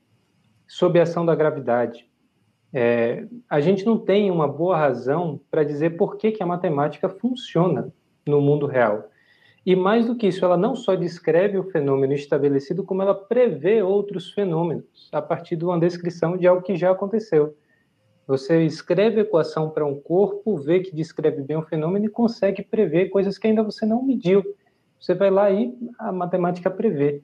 sob 0.67 0.99
a 0.99 1.03
ação 1.03 1.27
da 1.27 1.35
gravidade? 1.35 2.09
É, 2.73 3.27
a 3.47 3.61
gente 3.61 3.85
não 3.85 3.99
tem 3.99 4.31
uma 4.31 4.49
boa 4.49 4.79
razão 4.79 5.39
para 5.51 5.65
dizer 5.65 5.99
por 5.99 6.17
que, 6.17 6.33
que 6.33 6.43
a 6.43 6.47
matemática 6.47 7.11
funciona 7.11 7.93
no 8.27 8.41
mundo 8.41 8.65
real. 8.65 9.11
E 9.65 9.77
mais 9.77 10.07
do 10.07 10.17
que 10.17 10.27
isso, 10.27 10.45
ela 10.45 10.57
não 10.57 10.75
só 10.75 10.95
descreve 10.95 11.59
o 11.59 11.71
fenômeno 11.71 12.15
estabelecido, 12.15 12.83
como 12.83 13.03
ela 13.03 13.15
prevê 13.15 13.83
outros 13.83 14.33
fenômenos 14.33 15.09
a 15.13 15.21
partir 15.21 15.57
de 15.57 15.65
uma 15.65 15.79
descrição 15.79 16.37
de 16.37 16.47
algo 16.47 16.63
que 16.63 16.77
já 16.77 16.91
aconteceu. 16.91 17.55
Você 18.27 18.65
escreve 18.65 19.19
a 19.19 19.23
equação 19.23 19.69
para 19.69 19.85
um 19.85 20.01
corpo, 20.01 20.57
vê 20.57 20.81
que 20.81 20.95
descreve 20.95 21.43
bem 21.43 21.57
o 21.57 21.63
fenômeno 21.63 22.07
e 22.07 22.09
consegue 22.09 22.63
prever 22.63 23.11
coisas 23.11 23.37
que 23.37 23.49
ainda 23.49 23.63
você 23.63 23.85
não 23.85 24.03
mediu. 24.03 24.43
Você 24.99 25.15
vai 25.15 25.31
lá 25.31 25.51
e 25.51 25.77
a 25.99 26.13
matemática 26.13 26.71
prevê. 26.71 27.23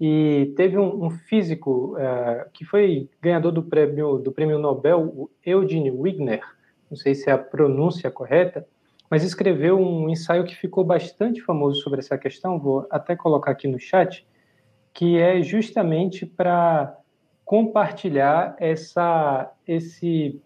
E 0.00 0.52
teve 0.56 0.76
um, 0.76 1.06
um 1.06 1.10
físico 1.10 1.96
uh, 1.96 2.50
que 2.52 2.64
foi 2.64 3.08
ganhador 3.20 3.52
do 3.52 3.62
prêmio, 3.62 4.18
do 4.18 4.30
prêmio 4.30 4.58
Nobel, 4.58 5.00
o 5.00 5.30
Eugene 5.44 5.90
Wigner, 5.90 6.42
não 6.90 6.96
sei 6.96 7.14
se 7.14 7.30
é 7.30 7.32
a 7.32 7.38
pronúncia 7.38 8.10
correta, 8.10 8.66
mas 9.12 9.24
escreveu 9.24 9.78
um 9.78 10.08
ensaio 10.08 10.42
que 10.42 10.56
ficou 10.56 10.82
bastante 10.82 11.42
famoso 11.42 11.82
sobre 11.82 11.98
essa 11.98 12.16
questão, 12.16 12.58
vou 12.58 12.86
até 12.90 13.14
colocar 13.14 13.50
aqui 13.50 13.68
no 13.68 13.78
chat, 13.78 14.26
que 14.90 15.18
é 15.18 15.42
justamente 15.42 16.24
para 16.24 16.96
compartilhar 17.44 18.56
essa, 18.58 19.52
esse 19.68 20.40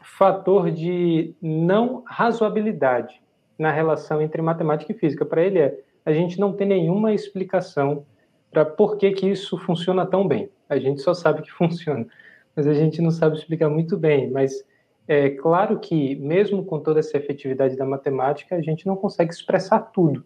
fator 0.00 0.70
de 0.70 1.34
não 1.42 2.04
razoabilidade 2.06 3.20
na 3.58 3.72
relação 3.72 4.22
entre 4.22 4.40
matemática 4.40 4.92
e 4.92 4.94
física. 4.94 5.24
Para 5.24 5.42
ele 5.42 5.58
é, 5.58 5.76
a 6.06 6.12
gente 6.12 6.38
não 6.38 6.52
tem 6.52 6.68
nenhuma 6.68 7.12
explicação 7.12 8.06
para 8.48 8.64
por 8.64 8.96
que, 8.96 9.10
que 9.10 9.28
isso 9.28 9.58
funciona 9.58 10.06
tão 10.06 10.28
bem. 10.28 10.48
A 10.68 10.78
gente 10.78 11.00
só 11.00 11.14
sabe 11.14 11.42
que 11.42 11.50
funciona, 11.58 12.06
mas 12.54 12.68
a 12.68 12.74
gente 12.74 13.02
não 13.02 13.10
sabe 13.10 13.36
explicar 13.36 13.68
muito 13.68 13.96
bem. 13.96 14.30
Mas 14.30 14.64
é 15.06 15.30
claro 15.30 15.78
que, 15.78 16.16
mesmo 16.16 16.64
com 16.64 16.80
toda 16.80 17.00
essa 17.00 17.16
efetividade 17.16 17.76
da 17.76 17.84
matemática, 17.84 18.56
a 18.56 18.62
gente 18.62 18.86
não 18.86 18.96
consegue 18.96 19.32
expressar 19.32 19.80
tudo 19.80 20.24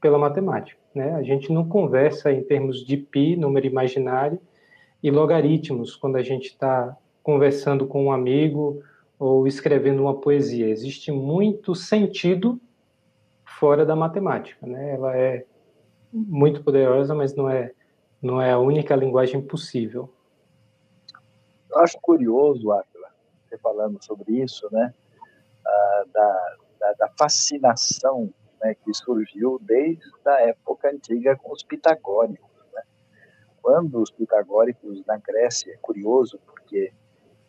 pela 0.00 0.18
matemática. 0.18 0.78
Né? 0.94 1.14
A 1.14 1.22
gente 1.22 1.52
não 1.52 1.66
conversa 1.66 2.30
em 2.32 2.42
termos 2.42 2.84
de 2.84 2.96
pi, 2.96 3.36
número 3.36 3.66
imaginário, 3.66 4.38
e 5.02 5.10
logaritmos 5.10 5.96
quando 5.96 6.16
a 6.16 6.22
gente 6.22 6.48
está 6.48 6.96
conversando 7.22 7.86
com 7.86 8.04
um 8.06 8.12
amigo 8.12 8.82
ou 9.18 9.46
escrevendo 9.46 10.02
uma 10.02 10.14
poesia. 10.14 10.68
Existe 10.68 11.10
muito 11.10 11.74
sentido 11.74 12.60
fora 13.44 13.84
da 13.84 13.96
matemática, 13.96 14.66
né? 14.66 14.94
Ela 14.94 15.16
é 15.16 15.44
muito 16.12 16.62
poderosa, 16.62 17.14
mas 17.14 17.34
não 17.34 17.48
é 17.48 17.72
não 18.20 18.42
é 18.42 18.50
a 18.50 18.58
única 18.58 18.96
linguagem 18.96 19.40
possível. 19.40 20.12
Eu 21.70 21.78
acho 21.78 21.96
curioso, 22.00 22.72
Atila, 22.72 22.97
você 23.48 23.58
falando 23.58 24.02
sobre 24.04 24.42
isso, 24.42 24.68
né? 24.70 24.92
Ah, 25.66 26.04
da, 26.12 26.56
da, 26.80 26.92
da, 26.92 27.08
fascinação 27.18 28.32
né, 28.62 28.74
que 28.74 28.92
surgiu 28.94 29.58
desde 29.62 30.04
a 30.26 30.40
época 30.42 30.90
antiga 30.90 31.36
com 31.36 31.52
os 31.52 31.62
pitagóricos. 31.62 32.50
Né? 32.72 32.82
Quando 33.60 34.00
os 34.00 34.10
pitagóricos 34.10 35.04
na 35.06 35.18
Grécia, 35.18 35.72
é 35.72 35.76
curioso, 35.78 36.38
porque 36.46 36.92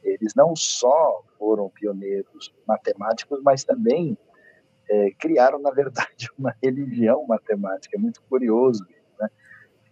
eles 0.03 0.33
não 0.35 0.55
só 0.55 1.23
foram 1.37 1.69
pioneiros 1.69 2.53
matemáticos, 2.67 3.41
mas 3.43 3.63
também 3.63 4.17
é, 4.89 5.11
criaram, 5.11 5.59
na 5.59 5.71
verdade, 5.71 6.29
uma 6.37 6.55
religião 6.61 7.25
matemática. 7.27 7.95
É 7.95 7.99
muito 7.99 8.21
curioso, 8.23 8.85
né? 9.19 9.29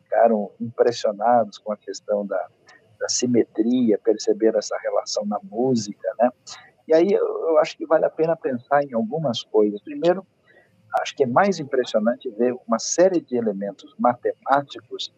Ficaram 0.04 0.52
impressionados 0.60 1.58
com 1.58 1.72
a 1.72 1.78
questão 1.78 2.26
da, 2.26 2.50
da 3.00 3.08
simetria, 3.10 3.98
perceberam 3.98 4.60
essa 4.60 4.78
relação 4.78 5.26
na 5.26 5.40
música, 5.44 6.08
né? 6.20 6.30
E 6.88 6.94
aí 6.94 7.12
eu, 7.12 7.58
acho 7.60 7.78
que 7.78 7.86
vale 7.86 8.06
a 8.06 8.10
pena 8.10 8.36
pensar 8.36 8.84
em 8.84 8.94
algumas 8.94 9.44
coisas. 9.44 9.82
Primeiro, 9.82 10.26
acho 11.02 11.16
que 11.16 11.24
é 11.24 11.28
mais 11.28 11.60
impressionante 11.60 12.30
ver 12.32 12.56
uma 12.68 12.80
série 12.80 13.20
de 13.20 13.36
elementos 13.36 13.94
matemáticos 14.00 15.14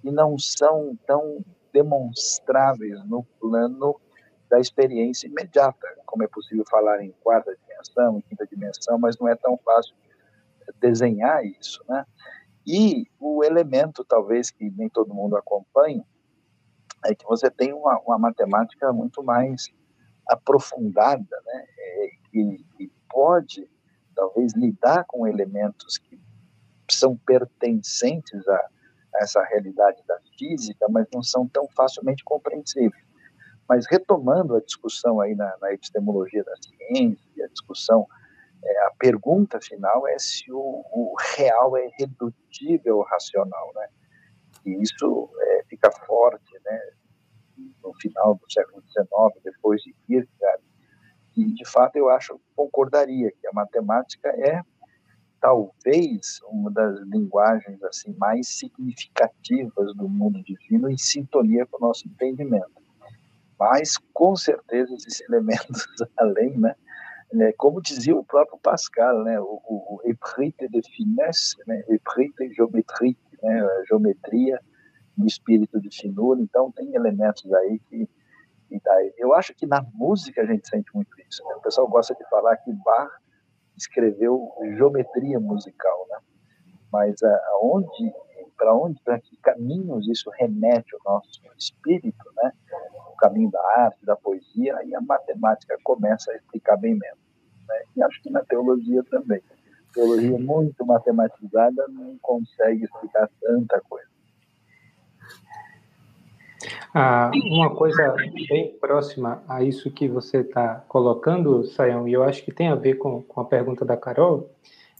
que 0.00 0.10
não 0.10 0.38
são 0.38 0.98
tão 1.06 1.44
demonstráveis 1.72 3.04
no 3.04 3.22
plano 3.38 4.00
da 4.48 4.58
experiência 4.58 5.28
imediata, 5.28 5.86
como 6.06 6.24
é 6.24 6.26
possível 6.26 6.64
falar 6.68 7.02
em 7.02 7.14
quarta 7.22 7.54
dimensão, 7.54 8.18
em 8.18 8.22
quinta 8.22 8.46
dimensão, 8.46 8.98
mas 8.98 9.16
não 9.18 9.28
é 9.28 9.36
tão 9.36 9.56
fácil 9.58 9.94
desenhar 10.80 11.44
isso, 11.44 11.84
né? 11.88 12.04
E 12.66 13.06
o 13.18 13.44
elemento, 13.44 14.04
talvez, 14.04 14.50
que 14.50 14.70
nem 14.70 14.88
todo 14.88 15.14
mundo 15.14 15.36
acompanha, 15.36 16.04
é 17.06 17.14
que 17.14 17.24
você 17.24 17.50
tem 17.50 17.72
uma, 17.72 17.98
uma 18.00 18.18
matemática 18.18 18.92
muito 18.92 19.22
mais 19.22 19.68
aprofundada, 20.28 21.42
né? 21.46 21.66
É, 21.78 22.10
que, 22.30 22.64
que 22.76 22.92
pode, 23.08 23.68
talvez, 24.14 24.52
lidar 24.54 25.04
com 25.06 25.26
elementos 25.26 25.98
que 25.98 26.20
são 26.90 27.16
pertencentes 27.16 28.46
a, 28.48 28.56
a 29.14 29.22
essa 29.22 29.42
realidade 29.44 30.02
da 30.06 30.18
física, 30.38 30.86
mas 30.88 31.06
não 31.12 31.22
são 31.22 31.48
tão 31.48 31.66
facilmente 31.76 32.22
compreensíveis. 32.24 33.04
Mas 33.68 33.86
retomando 33.88 34.56
a 34.56 34.60
discussão 34.60 35.20
aí 35.20 35.34
na, 35.34 35.56
na 35.60 35.72
epistemologia 35.72 36.42
da 36.42 36.54
ciência, 36.56 37.44
a 37.44 37.48
discussão, 37.48 38.06
é, 38.62 38.86
a 38.86 38.90
pergunta 38.98 39.60
final 39.60 40.06
é 40.08 40.18
se 40.18 40.50
o, 40.52 40.58
o, 40.58 41.14
real 41.36 41.76
é 41.76 41.88
redutível 41.98 42.98
ao 42.98 43.06
racional, 43.06 43.72
né? 43.74 43.88
E 44.66 44.82
isso 44.82 45.30
é, 45.38 45.62
fica 45.80 45.90
forte, 46.06 46.52
né? 46.64 46.80
No 47.82 47.94
final 47.94 48.34
do 48.34 48.52
século 48.52 48.82
XIX, 48.82 49.42
depois 49.42 49.82
de 49.82 49.94
Kierkegaard, 50.06 50.62
e 51.36 51.44
de 51.54 51.68
fato 51.68 51.96
eu 51.96 52.08
acho 52.10 52.40
concordaria 52.54 53.30
que 53.40 53.46
a 53.46 53.52
matemática 53.52 54.28
é 54.28 54.60
talvez 55.40 56.40
uma 56.50 56.70
das 56.70 57.00
linguagens 57.06 57.82
assim 57.84 58.14
mais 58.18 58.48
significativas 58.48 59.94
do 59.96 60.08
mundo 60.08 60.42
divino 60.42 60.90
em 60.90 60.98
sintonia 60.98 61.66
com 61.66 61.78
o 61.78 61.88
nosso 61.88 62.06
entendimento. 62.06 62.80
Mas, 63.58 63.96
com 64.12 64.36
certeza, 64.36 64.94
esses 64.94 65.20
elementos 65.28 65.86
além, 66.18 66.58
né? 66.58 66.74
É, 67.32 67.52
como 67.52 67.80
dizia 67.80 68.16
o 68.16 68.24
próprio 68.24 68.58
Pascal, 68.58 69.22
né? 69.22 69.38
O, 69.40 69.60
o, 69.64 70.00
o 70.02 70.70
de 70.70 70.96
finesse, 70.96 71.56
né? 71.66 71.82
Éprite 71.88 72.52
geometrie, 72.54 73.16
né? 73.42 73.60
A 73.60 73.84
geometria 73.86 74.60
do 75.20 75.26
espírito 75.26 75.80
de 75.80 75.90
finura. 75.90 76.40
Então, 76.40 76.72
tem 76.72 76.94
elementos 76.94 77.52
aí 77.52 77.78
que, 77.88 78.08
que 78.68 78.80
daí. 78.82 79.12
Eu 79.18 79.34
acho 79.34 79.54
que 79.54 79.66
na 79.66 79.82
música 79.94 80.42
a 80.42 80.46
gente 80.46 80.68
sente 80.68 80.90
muito 80.94 81.10
isso. 81.28 81.44
Né? 81.44 81.54
O 81.56 81.60
pessoal 81.60 81.88
gosta 81.88 82.14
de 82.14 82.28
falar 82.28 82.56
que 82.56 82.72
Bach 82.72 83.12
escreveu 83.76 84.50
geometria 84.76 85.38
musical, 85.40 86.06
né? 86.10 86.18
Mas 86.92 87.22
aonde, 87.22 88.12
para 88.56 88.74
onde, 88.74 89.00
para 89.02 89.18
que 89.20 89.36
caminhos 89.36 90.08
isso 90.08 90.28
remete 90.30 90.94
ao 90.94 91.14
nosso 91.14 91.40
espírito, 91.56 92.24
né? 92.36 92.52
caminho 93.20 93.50
da 93.50 93.60
arte, 93.76 94.04
da 94.04 94.16
poesia, 94.16 94.76
aí 94.78 94.94
a 94.94 95.00
matemática 95.00 95.76
começa 95.84 96.32
a 96.32 96.36
explicar 96.36 96.76
bem 96.78 96.94
menos. 96.94 97.18
Né? 97.68 97.82
E 97.96 98.02
acho 98.02 98.20
que 98.22 98.30
na 98.30 98.42
teologia 98.42 99.04
também. 99.04 99.42
A 99.90 99.92
teologia 99.92 100.38
muito 100.38 100.86
matematizada 100.86 101.86
não 101.88 102.16
consegue 102.22 102.84
explicar 102.84 103.28
tanta 103.40 103.80
coisa. 103.82 104.09
Ah, 106.92 107.30
uma 107.34 107.74
coisa 107.74 108.14
bem 108.48 108.76
próxima 108.80 109.42
a 109.48 109.62
isso 109.62 109.90
que 109.90 110.08
você 110.08 110.38
está 110.38 110.84
colocando, 110.88 111.64
Sayão, 111.64 112.08
e 112.08 112.12
eu 112.12 112.24
acho 112.24 112.44
que 112.44 112.52
tem 112.52 112.68
a 112.68 112.74
ver 112.74 112.94
com, 112.94 113.22
com 113.22 113.40
a 113.40 113.44
pergunta 113.44 113.84
da 113.84 113.96
Carol, 113.96 114.50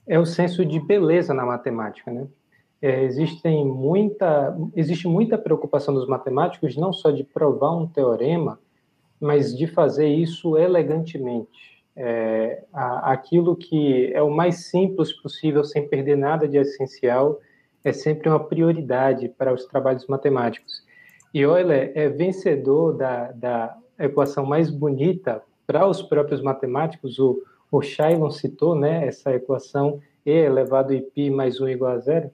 é 0.06 0.18
o 0.18 0.24
senso 0.24 0.64
de 0.64 0.78
beleza 0.78 1.34
na 1.34 1.44
matemática, 1.44 2.12
né? 2.12 2.26
é, 2.82 3.02
existem 3.04 3.64
muita, 3.64 4.56
existe 4.74 5.06
muita 5.06 5.36
preocupação 5.36 5.92
dos 5.92 6.06
matemáticos 6.06 6.76
não 6.76 6.92
só 6.92 7.10
de 7.10 7.22
provar 7.22 7.72
um 7.72 7.86
teorema, 7.86 8.58
mas 9.20 9.56
de 9.56 9.66
fazer 9.66 10.08
isso 10.08 10.56
elegantemente. 10.56 11.82
É, 11.94 12.64
a, 12.72 13.12
aquilo 13.12 13.54
que 13.54 14.10
é 14.14 14.22
o 14.22 14.30
mais 14.30 14.70
simples 14.70 15.12
possível, 15.12 15.62
sem 15.62 15.86
perder 15.86 16.16
nada 16.16 16.48
de 16.48 16.56
essencial, 16.56 17.38
é 17.84 17.92
sempre 17.92 18.28
uma 18.28 18.40
prioridade 18.40 19.28
para 19.28 19.52
os 19.52 19.66
trabalhos 19.66 20.06
matemáticos. 20.06 20.82
E 21.32 21.40
Euler 21.40 21.92
é 21.94 22.08
vencedor 22.08 22.96
da, 22.96 23.32
da 23.32 23.76
equação 23.98 24.44
mais 24.44 24.70
bonita 24.70 25.42
para 25.66 25.86
os 25.86 26.02
próprios 26.02 26.42
matemáticos. 26.42 27.18
O, 27.18 27.42
o 27.70 27.80
Shailon 27.80 28.30
citou 28.30 28.74
né, 28.74 29.06
essa 29.06 29.32
equação 29.34 30.00
E 30.26 30.30
elevado 30.30 30.92
a 30.92 31.00
π 31.00 31.30
mais 31.30 31.60
1 31.60 31.68
igual 31.68 31.92
a 31.92 31.98
zero 31.98 32.30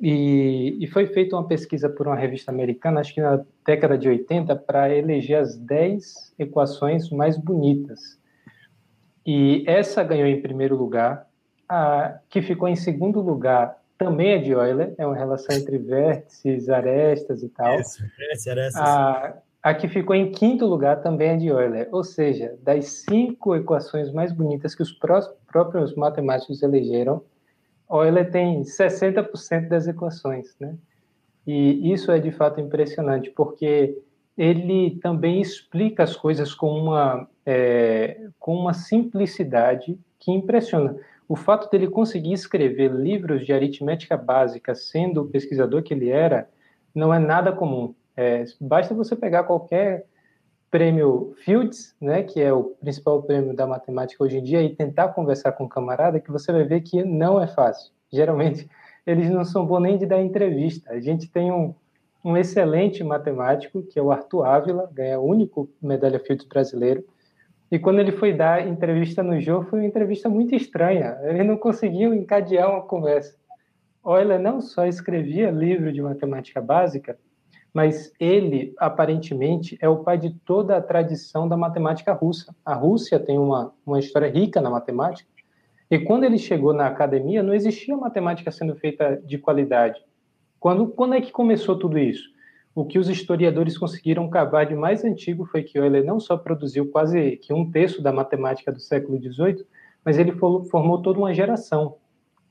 e, 0.00 0.76
e, 0.80 0.86
foi 0.88 1.06
feita 1.06 1.36
uma 1.36 1.46
pesquisa 1.46 1.88
por 1.88 2.06
uma 2.06 2.16
revista 2.16 2.50
americana, 2.50 3.00
acho 3.00 3.14
que 3.14 3.20
na 3.20 3.44
década 3.64 3.96
de 3.96 4.08
80, 4.08 4.56
para 4.56 4.94
eleger 4.94 5.38
as 5.38 5.56
10 5.56 6.34
equações 6.38 7.10
mais 7.10 7.36
bonitas. 7.38 8.18
E 9.24 9.64
essa 9.66 10.02
ganhou 10.02 10.26
em 10.26 10.42
primeiro 10.42 10.76
lugar. 10.76 11.26
A 11.66 12.18
que 12.28 12.42
ficou 12.42 12.68
em 12.68 12.76
segundo 12.76 13.20
lugar 13.20 13.78
também 13.98 14.32
é 14.32 14.38
de 14.38 14.52
Euler, 14.52 14.94
é 14.98 15.06
uma 15.06 15.16
relação 15.16 15.56
entre 15.56 15.78
vértices, 15.78 16.68
arestas 16.68 17.42
e 17.42 17.48
tal. 17.48 17.78
Isso, 17.80 18.02
arestas. 18.50 18.80
A, 18.80 19.36
a 19.62 19.74
que 19.74 19.88
ficou 19.88 20.14
em 20.14 20.30
quinto 20.30 20.66
lugar 20.66 21.00
também 21.00 21.30
é 21.30 21.36
de 21.36 21.46
Euler. 21.48 21.88
Ou 21.92 22.04
seja, 22.04 22.56
das 22.62 22.86
cinco 23.08 23.54
equações 23.54 24.12
mais 24.12 24.32
bonitas 24.32 24.74
que 24.74 24.82
os 24.82 24.92
próprios 24.92 25.94
matemáticos 25.94 26.62
elegeram, 26.62 27.22
Euler 27.90 28.30
tem 28.30 28.62
60% 28.62 29.68
das 29.68 29.86
equações, 29.86 30.56
né? 30.58 30.74
E 31.46 31.92
isso 31.92 32.10
é 32.10 32.18
de 32.18 32.32
fato 32.32 32.60
impressionante, 32.60 33.30
porque 33.30 33.96
ele 34.36 34.98
também 35.02 35.40
explica 35.40 36.02
as 36.02 36.16
coisas 36.16 36.54
com 36.54 36.70
uma, 36.70 37.28
é, 37.44 38.20
com 38.38 38.54
uma 38.56 38.72
simplicidade 38.72 39.98
que 40.18 40.32
impressiona. 40.32 40.96
O 41.28 41.36
fato 41.36 41.70
dele 41.70 41.88
conseguir 41.88 42.32
escrever 42.32 42.92
livros 42.92 43.46
de 43.46 43.52
aritmética 43.52 44.16
básica, 44.16 44.74
sendo 44.74 45.22
o 45.22 45.26
pesquisador 45.26 45.82
que 45.82 45.94
ele 45.94 46.10
era, 46.10 46.48
não 46.94 47.12
é 47.12 47.18
nada 47.18 47.52
comum. 47.52 47.94
É, 48.16 48.44
basta 48.60 48.94
você 48.94 49.16
pegar 49.16 49.44
qualquer 49.44 50.06
prêmio 50.70 51.34
Fields, 51.44 51.94
né, 52.00 52.22
que 52.22 52.40
é 52.40 52.52
o 52.52 52.64
principal 52.80 53.22
prêmio 53.22 53.54
da 53.54 53.66
matemática 53.66 54.22
hoje 54.22 54.38
em 54.38 54.42
dia, 54.42 54.60
e 54.62 54.74
tentar 54.74 55.08
conversar 55.08 55.52
com 55.52 55.64
um 55.64 55.68
camarada, 55.68 56.20
que 56.20 56.30
você 56.30 56.52
vai 56.52 56.64
ver 56.64 56.80
que 56.80 57.04
não 57.04 57.40
é 57.40 57.46
fácil. 57.46 57.92
Geralmente, 58.12 58.68
eles 59.06 59.30
não 59.30 59.44
são 59.44 59.64
bons 59.64 59.80
nem 59.80 59.96
de 59.96 60.04
dar 60.04 60.20
entrevista. 60.20 60.92
A 60.92 61.00
gente 61.00 61.28
tem 61.30 61.52
um, 61.52 61.74
um 62.24 62.36
excelente 62.36 63.04
matemático, 63.04 63.82
que 63.82 63.98
é 63.98 64.02
o 64.02 64.10
Arthur 64.10 64.44
Ávila, 64.44 64.90
ganha 64.92 65.20
o 65.20 65.24
único 65.24 65.70
medalha 65.80 66.18
Fields 66.18 66.46
brasileiro. 66.46 67.04
E 67.74 67.78
quando 67.80 67.98
ele 67.98 68.12
foi 68.12 68.32
dar 68.32 68.64
entrevista 68.64 69.20
no 69.20 69.40
jogo, 69.40 69.68
foi 69.68 69.80
uma 69.80 69.88
entrevista 69.88 70.28
muito 70.28 70.54
estranha. 70.54 71.18
Ele 71.24 71.42
não 71.42 71.56
conseguiu 71.56 72.14
encadear 72.14 72.70
uma 72.70 72.82
conversa. 72.82 73.36
Euler 74.06 74.38
não 74.38 74.60
só 74.60 74.86
escrevia 74.86 75.50
livro 75.50 75.92
de 75.92 76.00
matemática 76.00 76.60
básica, 76.60 77.18
mas 77.72 78.12
ele, 78.20 78.72
aparentemente, 78.78 79.76
é 79.80 79.88
o 79.88 80.04
pai 80.04 80.16
de 80.18 80.30
toda 80.44 80.76
a 80.76 80.80
tradição 80.80 81.48
da 81.48 81.56
matemática 81.56 82.12
russa. 82.12 82.54
A 82.64 82.74
Rússia 82.74 83.18
tem 83.18 83.40
uma, 83.40 83.74
uma 83.84 83.98
história 83.98 84.30
rica 84.30 84.60
na 84.60 84.70
matemática, 84.70 85.28
e 85.90 85.98
quando 85.98 86.22
ele 86.22 86.38
chegou 86.38 86.72
na 86.72 86.86
academia, 86.86 87.42
não 87.42 87.52
existia 87.52 87.96
matemática 87.96 88.52
sendo 88.52 88.76
feita 88.76 89.20
de 89.24 89.36
qualidade. 89.36 90.00
Quando, 90.60 90.86
quando 90.86 91.14
é 91.14 91.20
que 91.20 91.32
começou 91.32 91.76
tudo 91.76 91.98
isso? 91.98 92.33
O 92.74 92.84
que 92.84 92.98
os 92.98 93.08
historiadores 93.08 93.78
conseguiram 93.78 94.28
cavar 94.28 94.66
de 94.66 94.74
mais 94.74 95.04
antigo 95.04 95.44
foi 95.46 95.62
que 95.62 95.78
Euler 95.78 96.04
não 96.04 96.18
só 96.18 96.36
produziu 96.36 96.90
quase 96.90 97.36
que 97.36 97.52
um 97.52 97.70
terço 97.70 98.02
da 98.02 98.12
matemática 98.12 98.72
do 98.72 98.80
século 98.80 99.16
XVIII, 99.18 99.64
mas 100.04 100.18
ele 100.18 100.32
formou 100.32 101.00
toda 101.00 101.18
uma 101.18 101.32
geração. 101.32 101.96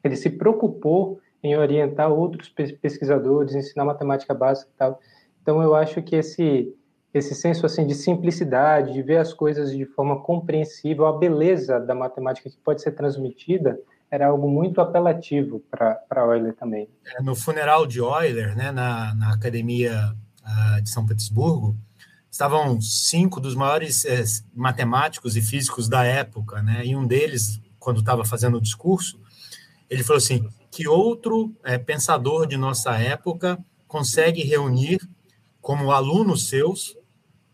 Ele 0.04 0.16
se 0.16 0.30
preocupou 0.30 1.20
em 1.44 1.58
orientar 1.58 2.12
outros 2.12 2.48
pesquisadores, 2.50 3.54
ensinar 3.54 3.84
matemática 3.84 4.34
básica 4.34 4.72
e 4.74 4.78
tal. 4.78 5.00
Então 5.42 5.62
eu 5.62 5.76
acho 5.76 6.02
que 6.02 6.16
esse 6.16 6.74
esse 7.14 7.36
senso 7.36 7.64
assim 7.66 7.86
de 7.86 7.94
simplicidade, 7.94 8.94
de 8.94 9.04
ver 9.04 9.18
as 9.18 9.32
coisas 9.32 9.72
de 9.72 9.86
forma 9.86 10.20
compreensível, 10.22 11.06
a 11.06 11.16
beleza 11.16 11.80
da 11.80 11.94
matemática 11.94 12.50
que 12.50 12.58
pode 12.58 12.82
ser 12.82 12.94
transmitida, 12.94 13.80
era 14.14 14.28
algo 14.28 14.48
muito 14.48 14.80
apelativo 14.80 15.60
para 15.72 16.06
Euler 16.18 16.54
também. 16.54 16.88
É, 17.04 17.24
no 17.24 17.36
funeral 17.36 17.88
de 17.88 17.98
Euler, 17.98 18.56
né, 18.56 18.72
na, 18.72 19.16
na 19.16 19.34
Academia 19.34 20.16
uh, 20.44 20.82
de 20.84 20.90
São 20.92 21.04
Petersburgo, 21.04 21.76
estavam 22.30 22.80
cinco 22.80 23.40
dos 23.40 23.56
maiores 23.56 24.06
eh, 24.06 24.24
matemáticos 24.54 25.36
e 25.36 25.42
físicos 25.42 25.90
da 25.90 26.04
época, 26.04 26.62
né, 26.62 26.86
e 26.86 26.96
um 26.96 27.08
deles, 27.08 27.60
quando 27.80 28.02
estava 28.02 28.24
fazendo 28.24 28.58
o 28.58 28.62
discurso, 28.62 29.20
ele 29.90 30.04
falou 30.04 30.18
assim, 30.18 30.48
que 30.70 30.88
outro 30.88 31.52
eh, 31.64 31.80
pensador 31.80 32.46
de 32.46 32.56
nossa 32.56 32.96
época 33.00 33.58
consegue 33.88 34.44
reunir 34.44 35.00
como 35.60 35.92
alunos 35.92 36.50
seus 36.50 36.96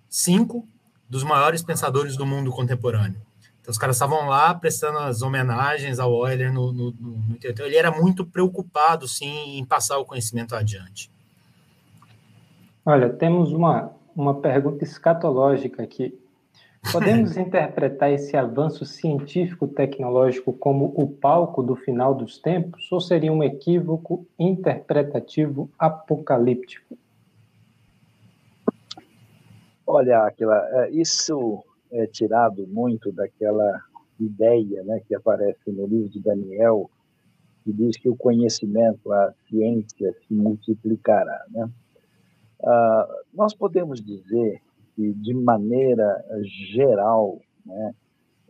cinco 0.10 0.68
dos 1.10 1.24
maiores 1.24 1.64
pensadores 1.64 2.18
do 2.18 2.26
mundo 2.26 2.52
contemporâneo. 2.52 3.29
Então, 3.70 3.74
os 3.74 3.78
caras 3.78 3.98
estavam 3.98 4.28
lá 4.28 4.52
prestando 4.56 4.98
as 4.98 5.22
homenagens 5.22 6.00
ao 6.00 6.28
Euler 6.28 6.52
no, 6.52 6.74
no, 6.74 6.92
no, 6.92 7.38
então, 7.44 7.64
Ele 7.68 7.78
era 7.78 7.92
muito 7.92 8.26
preocupado, 8.26 9.08
sim, 9.08 9.60
em 9.60 9.64
passar 9.64 10.00
o 10.00 10.06
conhecimento 10.06 10.56
adiante. 10.56 11.12
Olha, 12.84 13.10
temos 13.10 13.52
uma, 13.52 13.92
uma 14.16 14.34
pergunta 14.34 14.84
escatológica 14.84 15.84
aqui. 15.84 16.20
Podemos 16.92 17.38
interpretar 17.38 18.12
esse 18.12 18.36
avanço 18.36 18.86
científico-tecnológico 18.86 20.52
como 20.52 20.92
o 20.96 21.08
palco 21.08 21.62
do 21.62 21.76
final 21.76 22.16
dos 22.16 22.40
tempos 22.40 22.92
ou 22.92 23.00
seria 23.00 23.32
um 23.32 23.44
equívoco 23.44 24.26
interpretativo 24.40 25.70
apocalíptico? 25.78 26.98
Olha, 29.86 30.24
Aquila, 30.24 30.58
é, 30.72 30.90
isso 30.90 31.64
é 31.92 32.08
tirado 32.08 32.68
muito 32.68 33.12
daquela 33.12 33.82
ideia 34.20 34.84
né, 34.84 35.02
que 35.08 35.16
aparece 35.16 35.72
no 35.72 35.88
livro 35.88 36.10
de 36.10 36.20
Daniel, 36.20 36.90
que 37.64 37.72
diz 37.72 37.98
que 37.98 38.10
o 38.10 38.16
conhecimento, 38.16 39.12
a 39.12 39.34
ciência 39.48 40.14
se 40.28 40.34
multiplicará. 40.34 41.46
Né? 41.50 41.70
Ah, 42.64 43.08
nós 43.34 43.54
podemos 43.54 44.02
dizer 44.02 44.62
que, 44.96 45.14
de 45.14 45.34
maneira 45.34 46.24
geral, 46.44 47.40
né, 47.66 47.94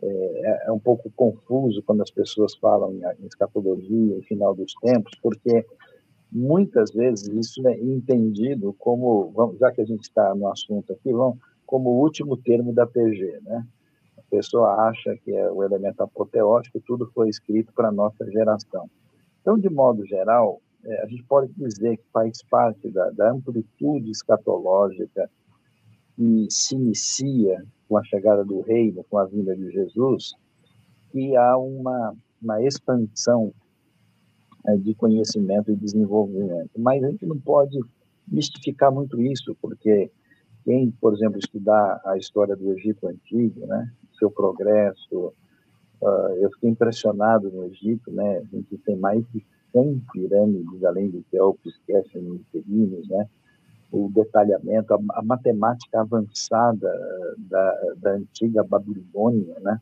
é, 0.02 0.66
é, 0.66 0.72
um 0.72 0.78
pouco 0.78 1.10
confuso 1.14 1.82
quando 1.82 2.02
as 2.02 2.10
pessoas 2.10 2.54
falam 2.56 2.94
em, 2.94 3.26
escatologia, 3.26 4.16
em 4.16 4.22
final 4.22 4.54
dos 4.54 4.72
tempos, 4.80 5.12
porque 5.22 5.64
muitas 6.32 6.90
vezes 6.92 7.28
isso 7.28 7.66
é 7.68 7.78
entendido 7.78 8.74
como, 8.78 9.32
já 9.58 9.70
que 9.70 9.82
a 9.82 9.84
gente 9.84 10.02
está 10.02 10.34
no 10.34 10.48
assunto 10.48 10.92
aqui, 10.92 11.12
vamos, 11.12 11.38
como 11.70 12.02
último 12.02 12.36
termo 12.36 12.74
da 12.74 12.84
PG, 12.84 13.42
né? 13.42 13.64
A 14.18 14.22
pessoa 14.28 14.88
acha 14.88 15.16
que 15.24 15.30
é 15.30 15.48
o 15.52 15.62
elemento 15.62 16.02
apoteótico, 16.02 16.82
tudo 16.84 17.08
foi 17.14 17.28
escrito 17.28 17.72
para 17.72 17.88
a 17.88 17.92
nossa 17.92 18.28
geração. 18.28 18.90
Então, 19.40 19.56
de 19.56 19.70
modo 19.70 20.04
geral, 20.04 20.60
é, 20.84 21.02
a 21.04 21.06
gente 21.06 21.22
pode 21.22 21.52
dizer 21.52 21.96
que 21.98 22.04
faz 22.12 22.42
parte 22.50 22.90
da, 22.90 23.10
da 23.10 23.30
amplitude 23.30 24.10
escatológica 24.10 25.30
que 26.16 26.48
se 26.50 26.74
inicia 26.74 27.64
com 27.88 27.96
a 27.96 28.02
chegada 28.02 28.44
do 28.44 28.62
reino, 28.62 29.04
com 29.08 29.16
a 29.16 29.24
vinda 29.26 29.56
de 29.56 29.70
Jesus, 29.70 30.34
que 31.12 31.36
há 31.36 31.56
uma, 31.56 32.16
uma 32.42 32.60
expansão 32.64 33.52
é, 34.66 34.76
de 34.76 34.92
conhecimento 34.96 35.70
e 35.70 35.76
desenvolvimento. 35.76 36.70
Mas 36.76 37.04
a 37.04 37.10
gente 37.10 37.24
não 37.26 37.38
pode 37.38 37.78
mistificar 38.26 38.90
muito 38.90 39.22
isso, 39.22 39.56
porque 39.62 40.10
quem, 40.64 40.90
por 41.00 41.14
exemplo, 41.14 41.38
estudar 41.38 42.00
a 42.04 42.16
história 42.16 42.56
do 42.56 42.72
Egito 42.72 43.06
Antigo, 43.06 43.66
né, 43.66 43.90
seu 44.18 44.30
progresso, 44.30 45.32
uh, 46.00 46.36
eu 46.40 46.50
fiquei 46.52 46.70
impressionado 46.70 47.50
no 47.50 47.64
Egito, 47.66 48.10
né, 48.12 48.38
a 48.38 48.56
gente 48.56 48.76
tem 48.78 48.96
mais 48.96 49.24
de 49.32 49.44
100 49.72 50.02
pirâmides, 50.12 50.84
além 50.84 51.10
do 51.10 51.24
Kelps, 51.30 51.78
Keshen 51.86 52.22
e 52.22 52.30
Micelinos, 52.30 53.08
né, 53.08 53.28
o 53.90 54.10
detalhamento, 54.14 54.94
a, 54.94 54.98
a 55.14 55.22
matemática 55.22 56.00
avançada 56.00 56.92
da, 57.38 57.94
da 57.96 58.10
antiga 58.12 58.62
Babilônia, 58.62 59.58
né, 59.60 59.80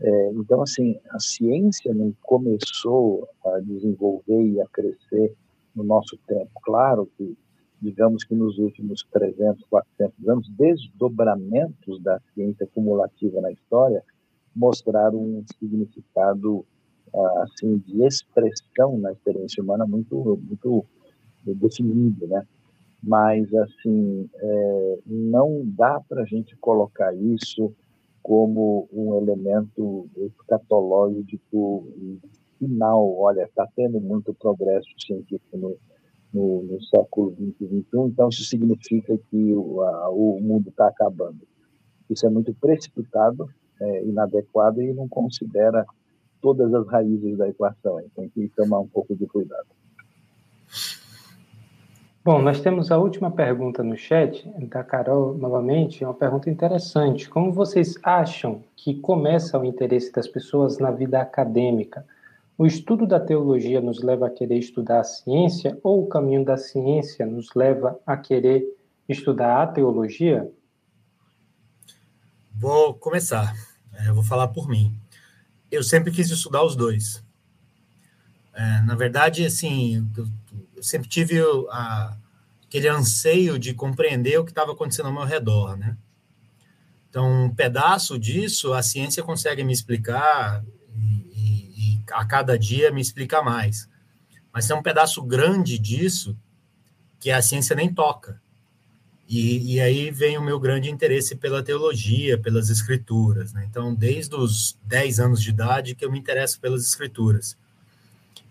é, 0.00 0.30
então, 0.32 0.62
assim, 0.62 0.98
a 1.10 1.18
ciência 1.18 1.92
não 1.92 2.14
começou 2.22 3.28
a 3.44 3.58
desenvolver 3.60 4.42
e 4.46 4.60
a 4.60 4.66
crescer 4.68 5.34
no 5.74 5.82
nosso 5.82 6.16
tempo. 6.26 6.50
Claro 6.62 7.08
que, 7.16 7.36
digamos 7.80 8.24
que 8.24 8.34
nos 8.34 8.58
últimos 8.58 9.04
300, 9.12 9.64
400 9.68 10.28
anos, 10.28 10.48
desdobramentos 10.50 12.00
da 12.02 12.20
ciência 12.34 12.66
cumulativa 12.74 13.40
na 13.40 13.52
história 13.52 14.02
mostraram 14.54 15.18
um 15.18 15.44
significado 15.58 16.64
ah, 17.14 17.44
assim 17.44 17.78
de 17.78 18.04
expressão 18.04 18.98
na 18.98 19.12
experiência 19.12 19.62
humana 19.62 19.86
muito 19.86 20.38
muito 20.46 20.84
definido, 21.44 22.26
né? 22.26 22.46
Mas 23.02 23.52
assim 23.54 24.28
é, 24.34 24.98
não 25.06 25.62
dá 25.64 26.00
para 26.00 26.22
a 26.22 26.26
gente 26.26 26.56
colocar 26.56 27.14
isso 27.14 27.72
como 28.22 28.88
um 28.92 29.16
elemento 29.16 30.08
escatológico 30.16 31.86
final. 32.58 33.16
Olha, 33.16 33.44
está 33.44 33.66
tendo 33.74 34.00
muito 34.00 34.34
progresso 34.34 34.88
científico 34.98 35.56
no, 35.56 35.76
no, 36.32 36.62
no 36.62 36.82
século 36.82 37.32
XX 37.32 37.60
e 37.60 37.66
XXI, 37.66 37.86
então 38.06 38.28
isso 38.28 38.44
significa 38.44 39.18
que 39.30 39.52
o, 39.54 39.82
a, 39.82 40.10
o 40.10 40.40
mundo 40.40 40.68
está 40.68 40.88
acabando. 40.88 41.40
Isso 42.08 42.26
é 42.26 42.30
muito 42.30 42.54
precipitado, 42.54 43.48
é, 43.80 44.04
inadequado 44.04 44.82
e 44.82 44.92
não 44.92 45.08
considera 45.08 45.86
todas 46.40 46.72
as 46.72 46.86
raízes 46.88 47.36
da 47.36 47.48
equação. 47.48 48.00
Tem 48.14 48.28
que 48.28 48.48
tomar 48.56 48.80
um 48.80 48.88
pouco 48.88 49.14
de 49.14 49.26
cuidado. 49.26 49.66
Bom, 52.24 52.42
nós 52.42 52.60
temos 52.60 52.90
a 52.90 52.98
última 52.98 53.30
pergunta 53.30 53.82
no 53.82 53.96
chat, 53.96 54.46
da 54.68 54.84
Carol, 54.84 55.34
novamente, 55.38 56.04
é 56.04 56.06
uma 56.06 56.12
pergunta 56.12 56.50
interessante. 56.50 57.28
Como 57.28 57.50
vocês 57.52 57.94
acham 58.02 58.62
que 58.76 59.00
começa 59.00 59.58
o 59.58 59.64
interesse 59.64 60.12
das 60.12 60.28
pessoas 60.28 60.78
na 60.78 60.90
vida 60.90 61.20
acadêmica? 61.20 62.04
O 62.58 62.66
estudo 62.66 63.06
da 63.06 63.20
teologia 63.20 63.80
nos 63.80 64.02
leva 64.02 64.26
a 64.26 64.30
querer 64.30 64.58
estudar 64.58 64.98
a 64.98 65.04
ciência 65.04 65.78
ou 65.80 66.02
o 66.02 66.08
caminho 66.08 66.44
da 66.44 66.56
ciência 66.56 67.24
nos 67.24 67.54
leva 67.54 67.96
a 68.04 68.16
querer 68.16 68.64
estudar 69.08 69.62
a 69.62 69.66
teologia? 69.68 70.50
Vou 72.52 72.94
começar. 72.94 73.54
É, 73.94 74.08
eu 74.08 74.14
vou 74.14 74.24
falar 74.24 74.48
por 74.48 74.68
mim. 74.68 74.92
Eu 75.70 75.84
sempre 75.84 76.10
quis 76.10 76.28
estudar 76.32 76.64
os 76.64 76.74
dois. 76.74 77.22
É, 78.52 78.80
na 78.80 78.96
verdade, 78.96 79.46
assim, 79.46 80.04
eu 80.16 80.82
sempre 80.82 81.08
tive 81.08 81.40
a, 81.70 82.16
aquele 82.66 82.88
anseio 82.88 83.56
de 83.56 83.72
compreender 83.72 84.36
o 84.36 84.44
que 84.44 84.50
estava 84.50 84.72
acontecendo 84.72 85.06
ao 85.06 85.14
meu 85.14 85.24
redor, 85.24 85.76
né? 85.76 85.96
Então, 87.08 87.44
um 87.44 87.54
pedaço 87.54 88.18
disso 88.18 88.74
a 88.74 88.82
ciência 88.82 89.22
consegue 89.22 89.62
me 89.62 89.72
explicar 89.72 90.64
a 92.12 92.24
cada 92.24 92.58
dia 92.58 92.90
me 92.90 93.00
explica 93.00 93.42
mais. 93.42 93.88
Mas 94.52 94.66
tem 94.66 94.76
um 94.76 94.82
pedaço 94.82 95.22
grande 95.22 95.78
disso 95.78 96.36
que 97.20 97.30
a 97.30 97.42
ciência 97.42 97.74
nem 97.74 97.92
toca. 97.92 98.40
E, 99.28 99.74
e, 99.74 99.80
aí 99.80 100.10
vem 100.10 100.38
o 100.38 100.42
meu 100.42 100.58
grande 100.58 100.90
interesse 100.90 101.36
pela 101.36 101.62
teologia, 101.62 102.38
pelas 102.38 102.70
escrituras. 102.70 103.52
Né? 103.52 103.66
Então, 103.68 103.94
desde 103.94 104.34
os 104.34 104.78
10 104.84 105.20
anos 105.20 105.42
de 105.42 105.50
idade 105.50 105.94
que 105.94 106.02
eu 106.02 106.10
me 106.10 106.18
interesso 106.18 106.58
pelas 106.58 106.86
escrituras. 106.86 107.56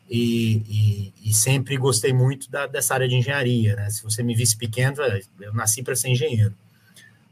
e, 0.07 0.61
e, 0.69 1.29
e 1.29 1.33
sempre 1.33 1.75
gostei 1.77 2.13
muito 2.13 2.49
da, 2.49 2.67
dessa 2.67 2.93
área 2.93 3.07
de 3.07 3.15
engenharia. 3.15 3.75
Né? 3.75 3.89
Se 3.89 4.03
você 4.03 4.21
me 4.21 4.35
visse 4.35 4.55
pequeno, 4.55 4.97
eu 5.41 5.53
nasci 5.53 5.81
para 5.81 5.95
ser 5.95 6.09
engenheiro. 6.09 6.53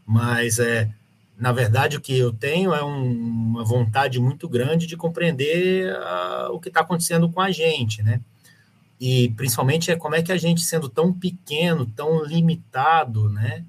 Mas, 0.05 0.57
é, 0.57 0.89
na 1.37 1.51
verdade, 1.51 1.97
o 1.97 2.01
que 2.01 2.17
eu 2.17 2.31
tenho 2.31 2.73
é 2.73 2.83
um, 2.83 3.11
uma 3.11 3.63
vontade 3.63 4.19
muito 4.19 4.47
grande 4.47 4.87
de 4.87 4.95
compreender 4.95 5.93
uh, 5.93 6.53
o 6.53 6.59
que 6.59 6.69
está 6.69 6.81
acontecendo 6.81 7.29
com 7.29 7.41
a 7.41 7.51
gente, 7.51 8.01
né? 8.01 8.21
E 8.99 9.29
principalmente 9.31 9.91
é 9.91 9.95
como 9.95 10.15
é 10.15 10.21
que 10.21 10.31
a 10.31 10.37
gente, 10.37 10.61
sendo 10.61 10.87
tão 10.87 11.11
pequeno, 11.11 11.85
tão 11.85 12.23
limitado, 12.23 13.29
né, 13.29 13.65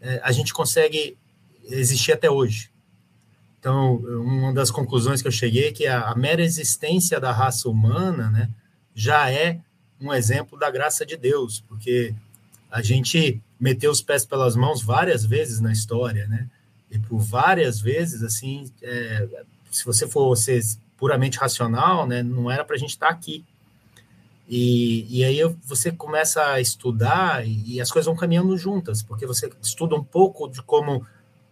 é, 0.00 0.20
a 0.22 0.32
gente 0.32 0.52
consegue 0.52 1.16
existir 1.64 2.12
até 2.12 2.30
hoje. 2.30 2.70
Então, 3.58 3.96
uma 3.96 4.52
das 4.52 4.70
conclusões 4.70 5.22
que 5.22 5.28
eu 5.28 5.32
cheguei 5.32 5.68
é 5.68 5.72
que 5.72 5.86
a, 5.86 6.10
a 6.10 6.14
mera 6.14 6.42
existência 6.42 7.18
da 7.18 7.32
raça 7.32 7.68
humana, 7.68 8.30
né, 8.30 8.50
já 8.94 9.30
é 9.30 9.58
um 10.00 10.12
exemplo 10.12 10.58
da 10.58 10.70
graça 10.70 11.04
de 11.04 11.16
Deus, 11.16 11.60
porque 11.66 12.14
a 12.70 12.82
gente 12.82 13.40
meteu 13.58 13.90
os 13.90 14.00
pés 14.00 14.24
pelas 14.24 14.56
mãos 14.56 14.82
várias 14.82 15.24
vezes 15.24 15.60
na 15.60 15.72
história, 15.72 16.26
né? 16.26 16.48
E 16.90 16.98
por 16.98 17.18
várias 17.18 17.80
vezes, 17.80 18.22
assim, 18.22 18.70
é, 18.82 19.28
se 19.70 19.84
você 19.84 20.08
for 20.08 20.34
ser 20.36 20.60
puramente 20.96 21.38
racional, 21.38 22.06
né, 22.06 22.22
não 22.22 22.50
era 22.50 22.64
para 22.64 22.76
a 22.76 22.78
gente 22.78 22.90
estar 22.90 23.06
tá 23.06 23.12
aqui. 23.12 23.44
E, 24.48 25.06
e 25.08 25.24
aí 25.24 25.38
você 25.64 25.92
começa 25.92 26.44
a 26.44 26.60
estudar 26.60 27.46
e, 27.46 27.76
e 27.76 27.80
as 27.80 27.90
coisas 27.90 28.06
vão 28.06 28.16
caminhando 28.16 28.56
juntas, 28.58 29.00
porque 29.02 29.24
você 29.24 29.48
estuda 29.62 29.94
um 29.94 30.02
pouco 30.02 30.48
de 30.48 30.60
como 30.60 31.06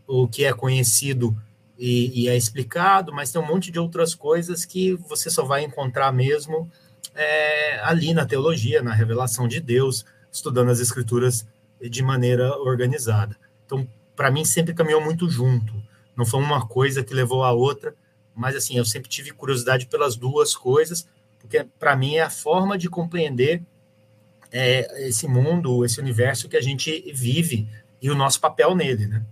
o 0.06 0.26
que 0.26 0.44
é 0.44 0.52
conhecido 0.52 1.36
e, 1.78 2.24
e, 2.24 2.28
é 2.28 2.36
explicado, 2.36 3.12
mas 3.12 3.30
tem 3.30 3.40
um 3.40 3.46
monte 3.46 3.70
de 3.70 3.78
outras 3.78 4.14
coisas 4.14 4.64
que 4.64 4.94
você 4.94 5.30
só 5.30 5.44
vai 5.44 5.62
encontrar 5.62 6.12
mesmo 6.12 6.68
é, 7.14 7.78
ali 7.84 8.12
na 8.12 8.26
teologia, 8.26 8.82
na 8.82 8.92
revelação 8.92 9.46
de 9.46 9.60
Deus, 9.60 10.04
estudando 10.32 10.70
as 10.70 10.80
escrituras 10.80 11.46
de 11.80 12.02
maneira 12.02 12.50
organizada. 12.58 13.36
Então, 13.64 13.86
para 14.18 14.32
mim, 14.32 14.44
sempre 14.44 14.74
caminhou 14.74 15.00
muito 15.00 15.30
junto. 15.30 15.72
Não 16.16 16.26
foi 16.26 16.40
uma 16.40 16.66
coisa 16.66 17.04
que 17.04 17.14
levou 17.14 17.44
a 17.44 17.52
outra, 17.52 17.94
mas 18.34 18.56
assim, 18.56 18.76
eu 18.76 18.84
sempre 18.84 19.08
tive 19.08 19.30
curiosidade 19.30 19.86
pelas 19.86 20.16
duas 20.16 20.56
coisas, 20.56 21.08
porque 21.38 21.64
para 21.78 21.94
mim 21.94 22.16
é 22.16 22.22
a 22.22 22.28
forma 22.28 22.76
de 22.76 22.90
compreender 22.90 23.62
é, 24.50 25.06
esse 25.06 25.28
mundo, 25.28 25.84
esse 25.84 26.00
universo 26.00 26.48
que 26.48 26.56
a 26.56 26.60
gente 26.60 27.12
vive 27.14 27.68
e 28.02 28.10
o 28.10 28.14
nosso 28.16 28.40
papel 28.40 28.74
nele, 28.74 29.06
né? 29.06 29.24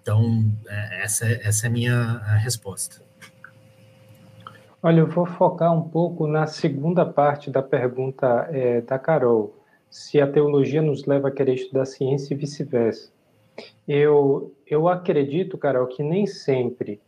Então, 0.00 0.52
é, 0.66 1.04
essa, 1.04 1.24
essa 1.24 1.66
é 1.66 1.68
a 1.68 1.72
minha 1.72 2.18
resposta. 2.38 3.00
Olha, 4.82 4.98
eu 4.98 5.06
vou 5.06 5.26
focar 5.26 5.72
um 5.72 5.88
pouco 5.88 6.26
na 6.26 6.48
segunda 6.48 7.06
parte 7.06 7.52
da 7.52 7.62
pergunta 7.62 8.48
é, 8.50 8.80
da 8.80 8.98
Carol, 8.98 9.56
se 9.88 10.20
a 10.20 10.26
teologia 10.26 10.82
nos 10.82 11.06
leva 11.06 11.28
a 11.28 11.30
querer 11.30 11.54
estudar 11.54 11.84
ciência 11.84 12.34
e 12.34 12.36
vice-versa. 12.36 13.12
Eu, 13.86 14.54
eu 14.66 14.88
acredito, 14.88 15.58
Carol, 15.58 15.86
que 15.86 16.02
nem 16.02 16.26
sempre 16.26 17.00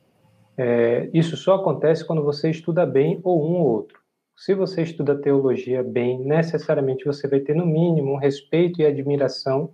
é, 0.57 1.11
isso 1.13 1.37
só 1.37 1.57
acontece 1.57 2.05
quando 2.05 2.23
você 2.23 2.51
estuda 2.51 2.87
bem 2.87 3.21
ou 3.25 3.45
um 3.45 3.55
ou 3.55 3.67
outro. 3.67 3.99
Se 4.37 4.55
você 4.55 4.83
estuda 4.83 5.17
teologia 5.17 5.83
bem, 5.83 6.19
necessariamente 6.19 7.05
você 7.05 7.29
vai 7.29 7.41
ter, 7.41 7.55
no 7.55 7.67
mínimo, 7.67 8.13
um 8.13 8.17
respeito 8.17 8.81
e 8.81 8.87
admiração 8.87 9.73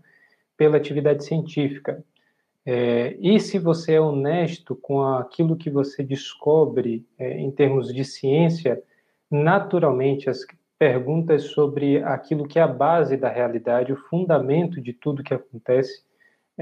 pela 0.56 0.76
atividade 0.76 1.24
científica. 1.24 2.02
É, 2.64 3.16
e 3.18 3.40
se 3.40 3.59
você 3.59 3.94
é 3.94 4.01
honesto 4.01 4.76
com 4.76 5.02
aquilo 5.02 5.56
que 5.56 5.70
você 5.70 6.02
descobre 6.02 7.06
é, 7.18 7.38
em 7.38 7.51
termos 7.51 7.92
de 7.92 8.05
ciência, 8.05 8.82
naturalmente 9.30 10.28
as 10.28 10.47
perguntas 10.78 11.44
sobre 11.44 12.02
aquilo 12.02 12.47
que 12.47 12.59
é 12.59 12.62
a 12.62 12.68
base 12.68 13.16
da 13.16 13.28
realidade, 13.28 13.92
o 13.92 13.97
fundamento 13.97 14.80
de 14.80 14.92
tudo 14.92 15.22
que 15.22 15.34
acontece, 15.34 16.02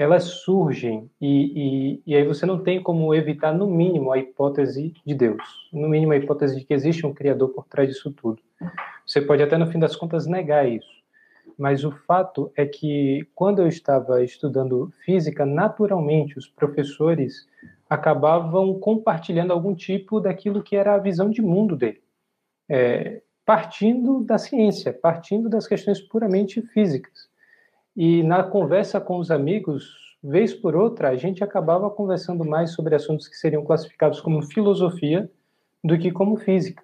elas 0.00 0.24
surgem 0.24 1.10
e, 1.20 1.96
e, 1.96 2.02
e 2.06 2.16
aí 2.16 2.24
você 2.24 2.46
não 2.46 2.62
tem 2.62 2.82
como 2.82 3.12
evitar, 3.14 3.52
no 3.52 3.66
mínimo, 3.66 4.12
a 4.12 4.18
hipótese 4.18 4.94
de 5.04 5.14
Deus, 5.14 5.42
no 5.72 5.88
mínimo 5.88 6.12
a 6.12 6.16
hipótese 6.16 6.56
de 6.56 6.64
que 6.64 6.72
existe 6.72 7.04
um 7.04 7.12
Criador 7.12 7.48
por 7.48 7.66
trás 7.66 7.88
disso 7.88 8.12
tudo. 8.12 8.40
Você 9.04 9.20
pode 9.20 9.42
até, 9.42 9.58
no 9.58 9.66
fim 9.66 9.78
das 9.78 9.96
contas, 9.96 10.26
negar 10.26 10.68
isso 10.68 10.98
mas 11.58 11.84
o 11.84 11.90
fato 11.90 12.52
é 12.56 12.64
que 12.64 13.26
quando 13.34 13.60
eu 13.60 13.66
estava 13.66 14.22
estudando 14.22 14.92
física, 15.04 15.44
naturalmente 15.44 16.38
os 16.38 16.46
professores 16.46 17.48
acabavam 17.90 18.78
compartilhando 18.78 19.52
algum 19.52 19.74
tipo 19.74 20.20
daquilo 20.20 20.62
que 20.62 20.76
era 20.76 20.94
a 20.94 20.98
visão 20.98 21.28
de 21.28 21.42
mundo 21.42 21.74
dele, 21.74 22.00
é, 22.68 23.22
partindo 23.44 24.22
da 24.22 24.38
ciência, 24.38 24.92
partindo 24.92 25.48
das 25.48 25.66
questões 25.66 26.00
puramente 26.00 26.62
físicas. 26.62 27.27
E 28.00 28.22
na 28.22 28.44
conversa 28.44 29.00
com 29.00 29.18
os 29.18 29.28
amigos, 29.28 30.16
vez 30.22 30.54
por 30.54 30.76
outra, 30.76 31.08
a 31.08 31.16
gente 31.16 31.42
acabava 31.42 31.90
conversando 31.90 32.44
mais 32.44 32.70
sobre 32.70 32.94
assuntos 32.94 33.26
que 33.26 33.34
seriam 33.34 33.64
classificados 33.64 34.20
como 34.20 34.40
filosofia 34.40 35.28
do 35.82 35.98
que 35.98 36.12
como 36.12 36.36
física. 36.36 36.80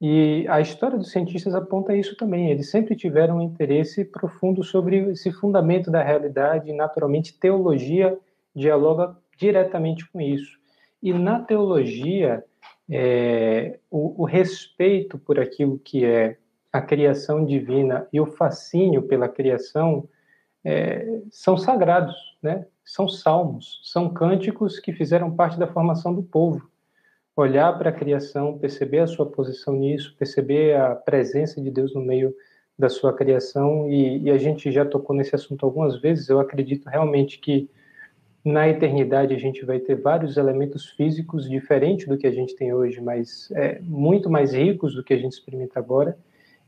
E 0.00 0.44
a 0.48 0.60
história 0.60 0.98
dos 0.98 1.12
cientistas 1.12 1.54
aponta 1.54 1.94
isso 1.94 2.16
também. 2.16 2.50
Eles 2.50 2.70
sempre 2.70 2.96
tiveram 2.96 3.36
um 3.36 3.40
interesse 3.40 4.04
profundo 4.04 4.64
sobre 4.64 5.12
esse 5.12 5.30
fundamento 5.30 5.92
da 5.92 6.02
realidade, 6.02 6.70
e 6.70 6.74
naturalmente, 6.74 7.38
teologia 7.38 8.18
dialoga 8.52 9.16
diretamente 9.38 10.10
com 10.10 10.20
isso. 10.20 10.58
E 11.00 11.12
na 11.12 11.38
teologia, 11.38 12.44
é, 12.90 13.78
o, 13.88 14.22
o 14.22 14.24
respeito 14.24 15.16
por 15.18 15.38
aquilo 15.38 15.78
que 15.78 16.04
é 16.04 16.36
a 16.72 16.82
criação 16.82 17.44
divina 17.44 18.08
e 18.12 18.20
o 18.20 18.26
fascínio 18.26 19.02
pela 19.02 19.28
criação 19.28 20.08
é, 20.64 21.20
são 21.30 21.56
sagrados, 21.56 22.14
né? 22.42 22.66
são 22.84 23.08
salmos, 23.08 23.80
são 23.84 24.08
cânticos 24.12 24.78
que 24.78 24.92
fizeram 24.92 25.30
parte 25.30 25.58
da 25.58 25.66
formação 25.66 26.14
do 26.14 26.22
povo 26.22 26.70
olhar 27.36 27.76
para 27.78 27.90
a 27.90 27.92
criação, 27.92 28.58
perceber 28.58 29.00
a 29.00 29.06
sua 29.06 29.26
posição 29.26 29.74
nisso, 29.74 30.14
perceber 30.18 30.76
a 30.76 30.94
presença 30.94 31.60
de 31.60 31.70
Deus 31.70 31.94
no 31.94 32.00
meio 32.00 32.34
da 32.78 32.88
sua 32.88 33.12
criação, 33.12 33.90
e, 33.90 34.22
e, 34.24 34.30
a 34.30 34.38
gente 34.38 34.70
já 34.72 34.84
tocou 34.84 35.14
nesse 35.14 35.34
assunto 35.34 35.64
algumas 35.64 36.00
vezes. 36.00 36.28
Eu 36.28 36.40
acredito 36.40 36.88
realmente 36.88 37.38
que 37.38 37.70
na 38.44 38.68
eternidade 38.68 39.34
a 39.34 39.38
gente 39.38 39.64
vai 39.64 39.78
ter 39.78 39.94
vários 39.94 40.36
elementos 40.36 40.90
físicos 40.90 41.48
diferentes 41.48 42.06
do 42.06 42.18
que 42.18 42.26
a 42.26 42.32
gente 42.32 42.56
tem 42.56 42.72
hoje, 42.72 43.00
mas 43.00 43.50
é, 43.52 43.80
muito 43.82 44.28
mais 44.28 44.52
ricos 44.52 44.94
do 44.94 45.04
que 45.04 45.14
a 45.14 45.18
gente 45.18 45.32
experimenta 45.32 45.78
agora, 45.78 46.16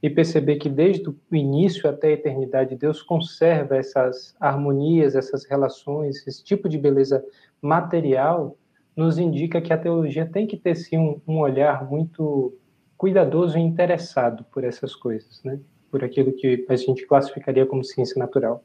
e 0.04 0.10
perceber 0.10 0.56
que 0.56 0.68
desde 0.68 1.08
o 1.08 1.16
início 1.32 1.88
até 1.88 2.08
a 2.08 2.12
eternidade 2.12 2.76
Deus 2.76 3.00
conserva 3.00 3.74
essas 3.78 4.36
harmonias, 4.38 5.14
essas 5.14 5.46
relações, 5.46 6.26
esse 6.26 6.44
tipo 6.44 6.68
de 6.68 6.76
beleza 6.76 7.24
material 7.62 8.54
nos 8.94 9.16
indica 9.16 9.62
que 9.62 9.72
a 9.72 9.78
teologia 9.78 10.28
tem 10.30 10.46
que 10.46 10.58
ter 10.58 10.74
sim 10.74 10.98
um, 10.98 11.22
um 11.26 11.38
olhar 11.38 11.88
muito 11.88 12.54
cuidadoso 12.98 13.56
e 13.56 13.62
interessado 13.62 14.44
por 14.52 14.62
essas 14.62 14.94
coisas, 14.94 15.42
né? 15.42 15.58
Por 15.90 16.04
aquilo 16.04 16.34
que 16.34 16.66
a 16.68 16.76
gente 16.76 17.06
classificaria 17.06 17.64
como 17.64 17.82
ciência 17.82 18.18
natural. 18.18 18.62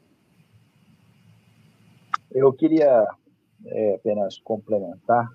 Eu 2.30 2.52
queria 2.52 3.08
é, 3.64 3.94
apenas 3.94 4.38
complementar, 4.40 5.26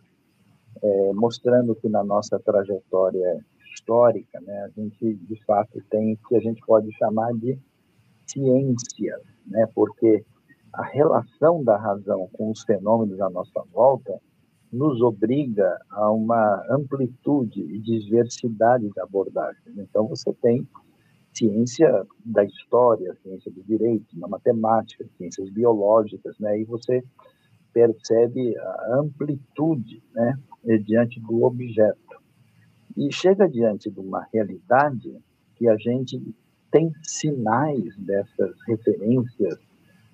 é, 0.84 1.14
mostrando 1.14 1.74
que 1.74 1.90
na 1.90 2.04
nossa 2.04 2.40
trajetória 2.40 3.44
histórica, 3.86 4.42
né, 4.42 4.66
a 4.66 4.70
gente 4.70 5.16
de 5.16 5.46
fato 5.46 5.80
tem 5.90 6.14
o 6.14 6.28
que 6.28 6.36
a 6.36 6.40
gente 6.40 6.60
pode 6.66 6.92
chamar 6.98 7.32
de 7.34 7.58
ciência, 8.26 9.18
né, 9.46 9.68
porque 9.76 10.26
a 10.74 10.84
relação 10.84 11.64
da 11.64 11.78
razão 11.78 12.28
com 12.34 12.50
os 12.50 12.64
fenômenos 12.64 13.22
à 13.22 13.30
nossa 13.30 13.64
volta 13.72 14.20
nos 14.74 15.00
obriga 15.02 15.78
a 15.92 16.12
uma 16.12 16.66
amplitude 16.70 17.62
e 17.62 17.80
diversidade 17.80 18.90
de 18.90 19.00
abordagens. 19.00 19.78
Então, 19.78 20.06
você 20.08 20.34
tem 20.34 20.68
ciência 21.34 22.06
da 22.26 22.44
história, 22.44 23.16
ciência 23.22 23.50
do 23.52 23.64
direito, 23.64 24.20
da 24.20 24.28
matemática, 24.28 25.06
ciências 25.18 25.50
biológicas, 25.50 26.38
né? 26.40 26.60
E 26.60 26.66
você 26.66 27.02
percebe 27.72 28.58
a 28.58 29.00
amplitude, 29.00 30.04
né, 30.14 30.38
diante 30.84 31.22
do 31.22 31.44
objeto. 31.44 32.05
E 32.98 33.12
chega 33.12 33.48
diante 33.50 33.92
de 33.92 34.00
uma 34.00 34.26
realidade 34.34 35.22
que 35.56 35.68
a 35.68 35.76
gente 35.76 36.22
tem 36.72 36.92
sinais 37.04 37.96
dessas 37.98 38.56
referências 38.68 39.60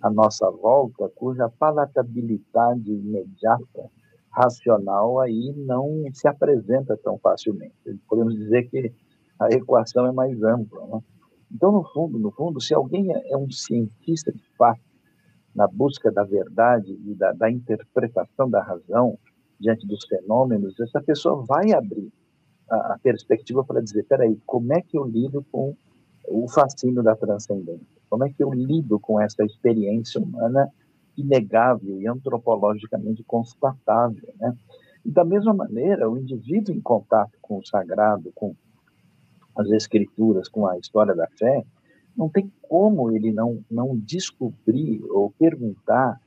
à 0.02 0.10
nossa 0.10 0.50
volta, 0.50 1.08
cuja 1.16 1.48
palatabilidade 1.48 2.92
imediata 2.92 3.90
racional 4.32 5.20
aí 5.20 5.54
não 5.56 6.06
se 6.14 6.28
apresenta 6.28 6.98
tão 6.98 7.20
facilmente. 7.20 7.74
Podemos 8.08 8.36
dizer 8.36 8.64
que 8.70 8.92
a 9.40 9.50
equação 9.50 10.08
é 10.08 10.12
mais 10.12 10.42
ampla. 10.42 10.86
Né? 10.88 11.00
Então, 11.52 11.72
no 11.72 11.84
fundo, 11.84 12.18
no 12.18 12.32
fundo, 12.32 12.60
se 12.62 12.74
alguém 12.74 13.14
é, 13.14 13.32
é 13.32 13.38
um 13.38 13.52
cientista 13.52 14.32
de 14.32 14.44
fato 14.58 14.82
na 15.54 15.68
busca 15.68 16.12
da 16.12 16.24
verdade 16.24 16.98
e 17.06 17.14
da, 17.14 17.34
da 17.34 17.52
interpretação 17.52 18.50
da 18.50 18.64
razão 18.64 19.20
diante 19.60 19.86
dos 19.86 20.06
fenômenos, 20.06 20.80
essa 20.80 21.02
pessoa 21.02 21.44
vai 21.46 21.74
abrir 21.74 22.12
a, 22.72 22.94
a 22.94 23.00
perspectiva 23.00 23.64
para 23.64 23.82
dizer, 23.82 24.04
peraí, 24.04 24.40
como 24.46 24.74
é 24.74 24.82
que 24.82 24.98
eu 24.98 25.04
lido 25.04 25.46
com 25.52 25.76
o 26.28 26.48
fascínio 26.48 27.04
da 27.04 27.16
transcendência? 27.16 27.86
Como 28.10 28.24
é 28.24 28.30
que 28.30 28.42
eu 28.44 28.52
lido 28.54 29.00
com 29.00 29.20
essa 29.20 29.44
experiência 29.44 30.22
humana 30.22 30.70
inegável 31.18 32.00
e 32.00 32.08
antropologicamente 32.08 33.24
constatável, 33.24 34.34
né? 34.40 34.56
E 35.04 35.12
da 35.12 35.26
mesma 35.26 35.54
maneira, 35.54 36.10
o 36.10 36.18
indivíduo 36.18 36.74
em 36.76 36.80
contato 36.80 37.38
com 37.42 37.58
o 37.58 37.66
sagrado, 37.66 38.32
com 38.36 38.56
as 39.58 39.70
escrituras, 39.72 40.48
com 40.48 40.68
a 40.68 40.78
história 40.78 41.16
da 41.16 41.28
fé, 41.38 41.66
não 42.16 42.30
tem 42.30 42.52
como 42.62 43.12
ele 43.12 43.32
não, 43.32 43.64
não 43.70 43.98
descobrir 43.98 45.04
ou 45.10 45.32
perguntar 45.32 46.20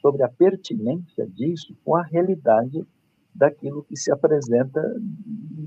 sobre 0.00 0.22
a 0.22 0.28
pertinência 0.28 1.26
disso 1.26 1.74
com 1.84 1.96
a 1.96 2.02
realidade 2.02 2.86
daquilo 3.34 3.84
que 3.84 3.96
se 3.96 4.12
apresenta 4.12 4.80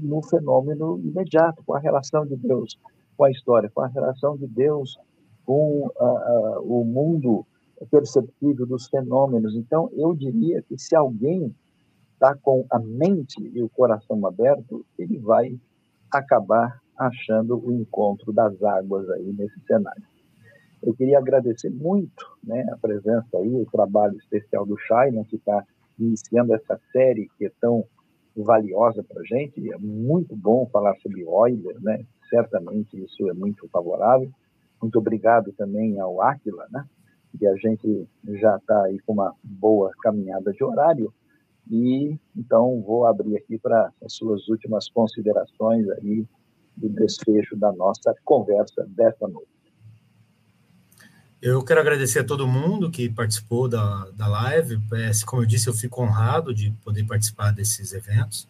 no 0.02 0.22
fenômeno 0.24 1.00
imediato, 1.00 1.64
com 1.66 1.74
a 1.74 1.80
relação 1.80 2.26
de 2.26 2.36
Deus 2.36 2.78
com 3.16 3.26
a 3.26 3.32
história, 3.32 3.70
com 3.74 3.82
a 3.82 3.88
relação 3.88 4.38
de 4.38 4.48
Deus 4.48 4.98
com 5.46 5.88
uh, 5.88 6.60
uh, 6.60 6.62
o 6.62 6.86
mundo 6.86 7.46
perceptível 7.92 8.66
dos 8.66 8.88
fenômenos. 8.88 9.56
Então, 9.56 9.90
eu 9.94 10.14
diria 10.14 10.62
que 10.62 10.78
se 10.78 10.96
alguém 10.96 11.54
está 12.14 12.36
com 12.36 12.66
a 12.70 12.80
mente 12.80 13.42
e 13.54 13.62
o 13.62 13.70
coração 13.70 14.26
aberto, 14.26 14.86
ele 14.98 15.20
vai 15.20 15.60
acabar 16.10 16.82
achando 16.98 17.58
o 17.58 17.74
encontro 17.74 18.32
das 18.32 18.62
águas 18.64 19.10
aí 19.10 19.34
nesse 19.34 19.60
cenário. 19.66 20.04
Eu 20.82 20.94
queria 20.94 21.18
agradecer 21.18 21.70
muito 21.70 22.26
né, 22.44 22.66
a 22.72 22.78
presença 22.78 23.38
aí, 23.38 23.54
o 23.54 23.66
trabalho 23.66 24.16
especial 24.18 24.66
do 24.66 24.78
Shaiman, 24.78 25.24
que 25.26 25.38
está 25.38 25.66
iniciando 26.04 26.54
essa 26.54 26.80
série 26.92 27.30
que 27.38 27.46
é 27.46 27.52
tão 27.60 27.86
valiosa 28.36 29.04
para 29.04 29.22
a 29.22 29.26
gente. 29.26 29.72
É 29.72 29.78
muito 29.78 30.36
bom 30.36 30.68
falar 30.72 30.96
sobre 30.98 31.22
Euler, 31.22 31.80
né? 31.82 32.06
certamente 32.30 33.02
isso 33.02 33.30
é 33.30 33.34
muito 33.34 33.68
favorável. 33.70 34.30
Muito 34.82 34.98
obrigado 34.98 35.54
também 35.54 36.00
ao 36.00 36.22
Aquila, 36.22 36.68
né? 36.72 36.86
que 37.38 37.48
a 37.48 37.56
gente 37.56 38.08
já 38.26 38.58
está 38.58 38.84
aí 38.84 39.00
com 39.00 39.14
uma 39.14 39.34
boa 39.44 39.92
caminhada 40.02 40.52
de 40.52 40.64
horário. 40.64 41.14
E 41.70 42.18
então 42.36 42.82
vou 42.82 43.06
abrir 43.06 43.38
aqui 43.38 43.58
para 43.58 43.92
as 44.04 44.14
suas 44.14 44.48
últimas 44.50 44.90
considerações 44.90 45.90
aí 45.90 46.26
do 46.76 46.90
desfecho 46.90 47.56
da 47.56 47.72
nossa 47.72 48.14
conversa 48.26 48.86
desta 48.90 49.28
noite. 49.28 49.53
Eu 51.46 51.62
quero 51.62 51.82
agradecer 51.82 52.20
a 52.20 52.24
todo 52.24 52.48
mundo 52.48 52.90
que 52.90 53.10
participou 53.10 53.68
da, 53.68 54.08
da 54.16 54.28
live. 54.28 54.82
É, 54.94 55.12
como 55.26 55.42
eu 55.42 55.46
disse, 55.46 55.68
eu 55.68 55.74
fico 55.74 56.02
honrado 56.02 56.54
de 56.54 56.72
poder 56.86 57.04
participar 57.06 57.52
desses 57.52 57.92
eventos. 57.92 58.48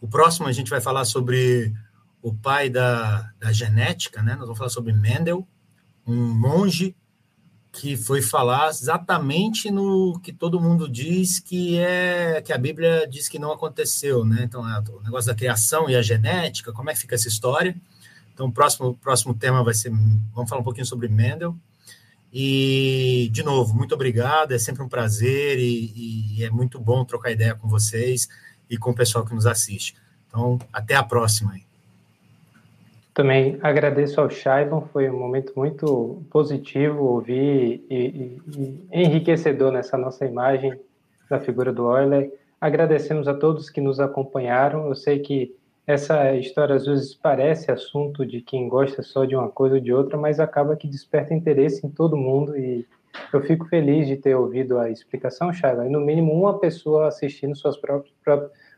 O 0.00 0.08
próximo 0.08 0.48
a 0.48 0.52
gente 0.52 0.70
vai 0.70 0.80
falar 0.80 1.04
sobre 1.04 1.74
o 2.22 2.32
pai 2.32 2.70
da, 2.70 3.30
da 3.38 3.52
genética, 3.52 4.22
né? 4.22 4.36
Nós 4.36 4.44
vamos 4.44 4.56
falar 4.56 4.70
sobre 4.70 4.90
Mendel, 4.94 5.46
um 6.06 6.32
monge 6.34 6.96
que 7.70 7.94
foi 7.94 8.22
falar 8.22 8.70
exatamente 8.70 9.70
no 9.70 10.18
que 10.20 10.32
todo 10.32 10.58
mundo 10.58 10.88
diz 10.88 11.38
que 11.38 11.76
é 11.76 12.40
que 12.40 12.54
a 12.54 12.58
Bíblia 12.58 13.06
diz 13.06 13.28
que 13.28 13.38
não 13.38 13.52
aconteceu, 13.52 14.24
né? 14.24 14.44
Então, 14.44 14.66
é 14.66 14.80
o 14.80 15.02
negócio 15.02 15.30
da 15.30 15.36
criação 15.36 15.90
e 15.90 15.94
a 15.94 16.00
genética, 16.00 16.72
como 16.72 16.88
é 16.88 16.94
que 16.94 17.00
fica 17.00 17.16
essa 17.16 17.28
história? 17.28 17.76
Então, 18.32 18.46
o 18.46 18.52
próximo, 18.52 18.96
próximo 18.96 19.34
tema 19.34 19.62
vai 19.62 19.74
ser, 19.74 19.90
vamos 20.32 20.48
falar 20.48 20.62
um 20.62 20.64
pouquinho 20.64 20.86
sobre 20.86 21.06
Mendel. 21.06 21.54
E, 22.36 23.28
de 23.30 23.44
novo, 23.44 23.76
muito 23.76 23.94
obrigado, 23.94 24.50
é 24.50 24.58
sempre 24.58 24.82
um 24.82 24.88
prazer 24.88 25.56
e, 25.56 26.34
e 26.36 26.44
é 26.44 26.50
muito 26.50 26.80
bom 26.80 27.04
trocar 27.04 27.30
ideia 27.30 27.54
com 27.54 27.68
vocês 27.68 28.28
e 28.68 28.76
com 28.76 28.90
o 28.90 28.94
pessoal 28.94 29.24
que 29.24 29.32
nos 29.32 29.46
assiste. 29.46 29.94
Então, 30.26 30.58
até 30.72 30.96
a 30.96 31.04
próxima. 31.04 31.54
Também 33.14 33.56
agradeço 33.62 34.20
ao 34.20 34.28
Shaiban, 34.28 34.80
foi 34.92 35.08
um 35.08 35.16
momento 35.16 35.52
muito 35.54 36.24
positivo 36.28 37.04
ouvir 37.04 37.84
e, 37.88 37.94
e, 37.94 38.42
e, 38.58 39.04
enriquecedor 39.04 39.70
nessa 39.70 39.96
nossa 39.96 40.24
imagem 40.26 40.76
da 41.30 41.38
figura 41.38 41.72
do 41.72 41.96
Euler. 41.96 42.32
Agradecemos 42.60 43.28
a 43.28 43.34
todos 43.34 43.70
que 43.70 43.80
nos 43.80 44.00
acompanharam. 44.00 44.88
Eu 44.88 44.96
sei 44.96 45.20
que 45.20 45.54
essa 45.86 46.34
história 46.34 46.74
às 46.74 46.86
vezes 46.86 47.14
parece 47.14 47.70
assunto 47.70 48.24
de 48.24 48.40
quem 48.40 48.68
gosta 48.68 49.02
só 49.02 49.24
de 49.24 49.36
uma 49.36 49.50
coisa 49.50 49.76
ou 49.76 49.80
de 49.80 49.92
outra, 49.92 50.16
mas 50.16 50.40
acaba 50.40 50.76
que 50.76 50.88
desperta 50.88 51.34
interesse 51.34 51.86
em 51.86 51.90
todo 51.90 52.16
mundo 52.16 52.56
e 52.56 52.86
eu 53.32 53.42
fico 53.42 53.66
feliz 53.66 54.08
de 54.08 54.16
ter 54.16 54.34
ouvido 54.34 54.78
a 54.78 54.90
explicação, 54.90 55.52
Shaiban. 55.52 55.86
E 55.86 55.90
no 55.90 56.00
mínimo 56.00 56.32
uma 56.32 56.58
pessoa 56.58 57.08
assistindo 57.08 57.54
suas 57.54 57.76
próprias, 57.76 58.14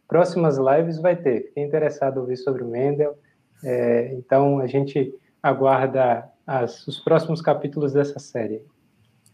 próximas 0.06 0.58
lives 0.58 0.98
vai 0.98 1.16
ter. 1.16 1.46
Fiquei 1.46 1.64
interessado 1.64 2.18
em 2.18 2.20
ouvir 2.20 2.36
sobre 2.36 2.62
o 2.62 2.66
Mendel 2.66 3.16
é, 3.62 4.12
então, 4.14 4.58
a 4.58 4.66
gente 4.66 5.14
aguarda 5.42 6.28
as, 6.46 6.86
os 6.86 7.00
próximos 7.00 7.40
capítulos 7.40 7.92
dessa 7.92 8.18
série. 8.18 8.62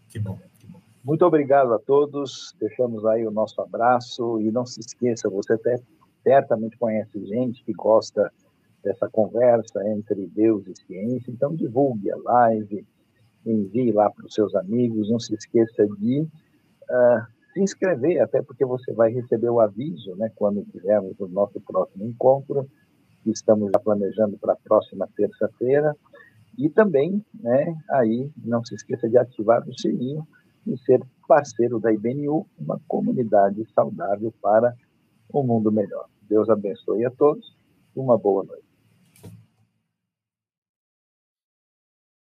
Que 0.09 0.19
bom. 0.19 0.39
Muito 1.05 1.25
obrigado 1.25 1.73
a 1.75 1.79
todos. 1.79 2.55
Deixamos 2.61 3.05
aí 3.05 3.27
o 3.27 3.31
nosso 3.31 3.61
abraço. 3.61 4.41
E 4.41 4.51
não 4.51 4.65
se 4.65 4.81
esqueça, 4.81 5.29
você 5.29 5.55
até 5.55 5.81
certamente 6.23 6.77
conhece 6.79 7.25
gente 7.27 7.65
que 7.65 7.73
gosta 7.73 8.33
dessa 8.83 9.09
conversa 9.09 9.87
entre 9.89 10.27
Deus 10.27 10.67
e 10.67 10.75
ciência. 10.87 11.31
Então, 11.31 11.55
divulgue 11.55 12.11
a 12.11 12.17
live, 12.17 12.87
envie 13.47 13.93
lá 13.93 14.11
para 14.11 14.27
os 14.27 14.35
seus 14.35 14.55
amigos. 14.55 15.11
Não 15.11 15.21
se 15.21 15.35
esqueça 15.35 15.87
de 15.99 16.21
uh, 16.21 17.33
se 17.53 17.61
inscrever, 17.61 18.21
até 18.21 18.43
porque 18.43 18.65
você 18.65 18.93
vai 18.93 19.13
receber 19.13 19.51
o 19.51 19.61
aviso 19.61 20.15
né, 20.17 20.31
quando 20.35 20.65
tivermos 20.65 21.19
o 21.21 21.29
nosso 21.29 21.61
próximo 21.61 22.07
encontro 22.07 22.67
que 23.23 23.31
estamos 23.31 23.71
já 23.73 23.79
planejando 23.79 24.37
para 24.39 24.55
a 24.55 24.57
próxima 24.57 25.09
terça-feira. 25.17 25.95
E 26.59 26.69
também, 26.69 27.25
né, 27.35 27.75
aí 27.91 28.31
não 28.45 28.65
se 28.65 28.75
esqueça 28.75 29.09
de 29.09 29.17
ativar 29.17 29.67
o 29.67 29.79
sininho 29.79 30.27
e 30.67 30.77
ser 30.79 31.01
parceiro 31.27 31.79
da 31.79 31.93
IBNU, 31.93 32.47
uma 32.59 32.81
comunidade 32.87 33.65
saudável 33.75 34.33
para 34.41 34.75
um 35.41 35.47
mundo 35.47 35.73
melhor. 35.73 36.07
Deus 36.29 36.49
abençoe 36.49 37.05
a 37.05 37.11
todos. 37.11 37.55
Uma 37.95 38.17
boa 38.19 38.45
noite. 38.45 38.72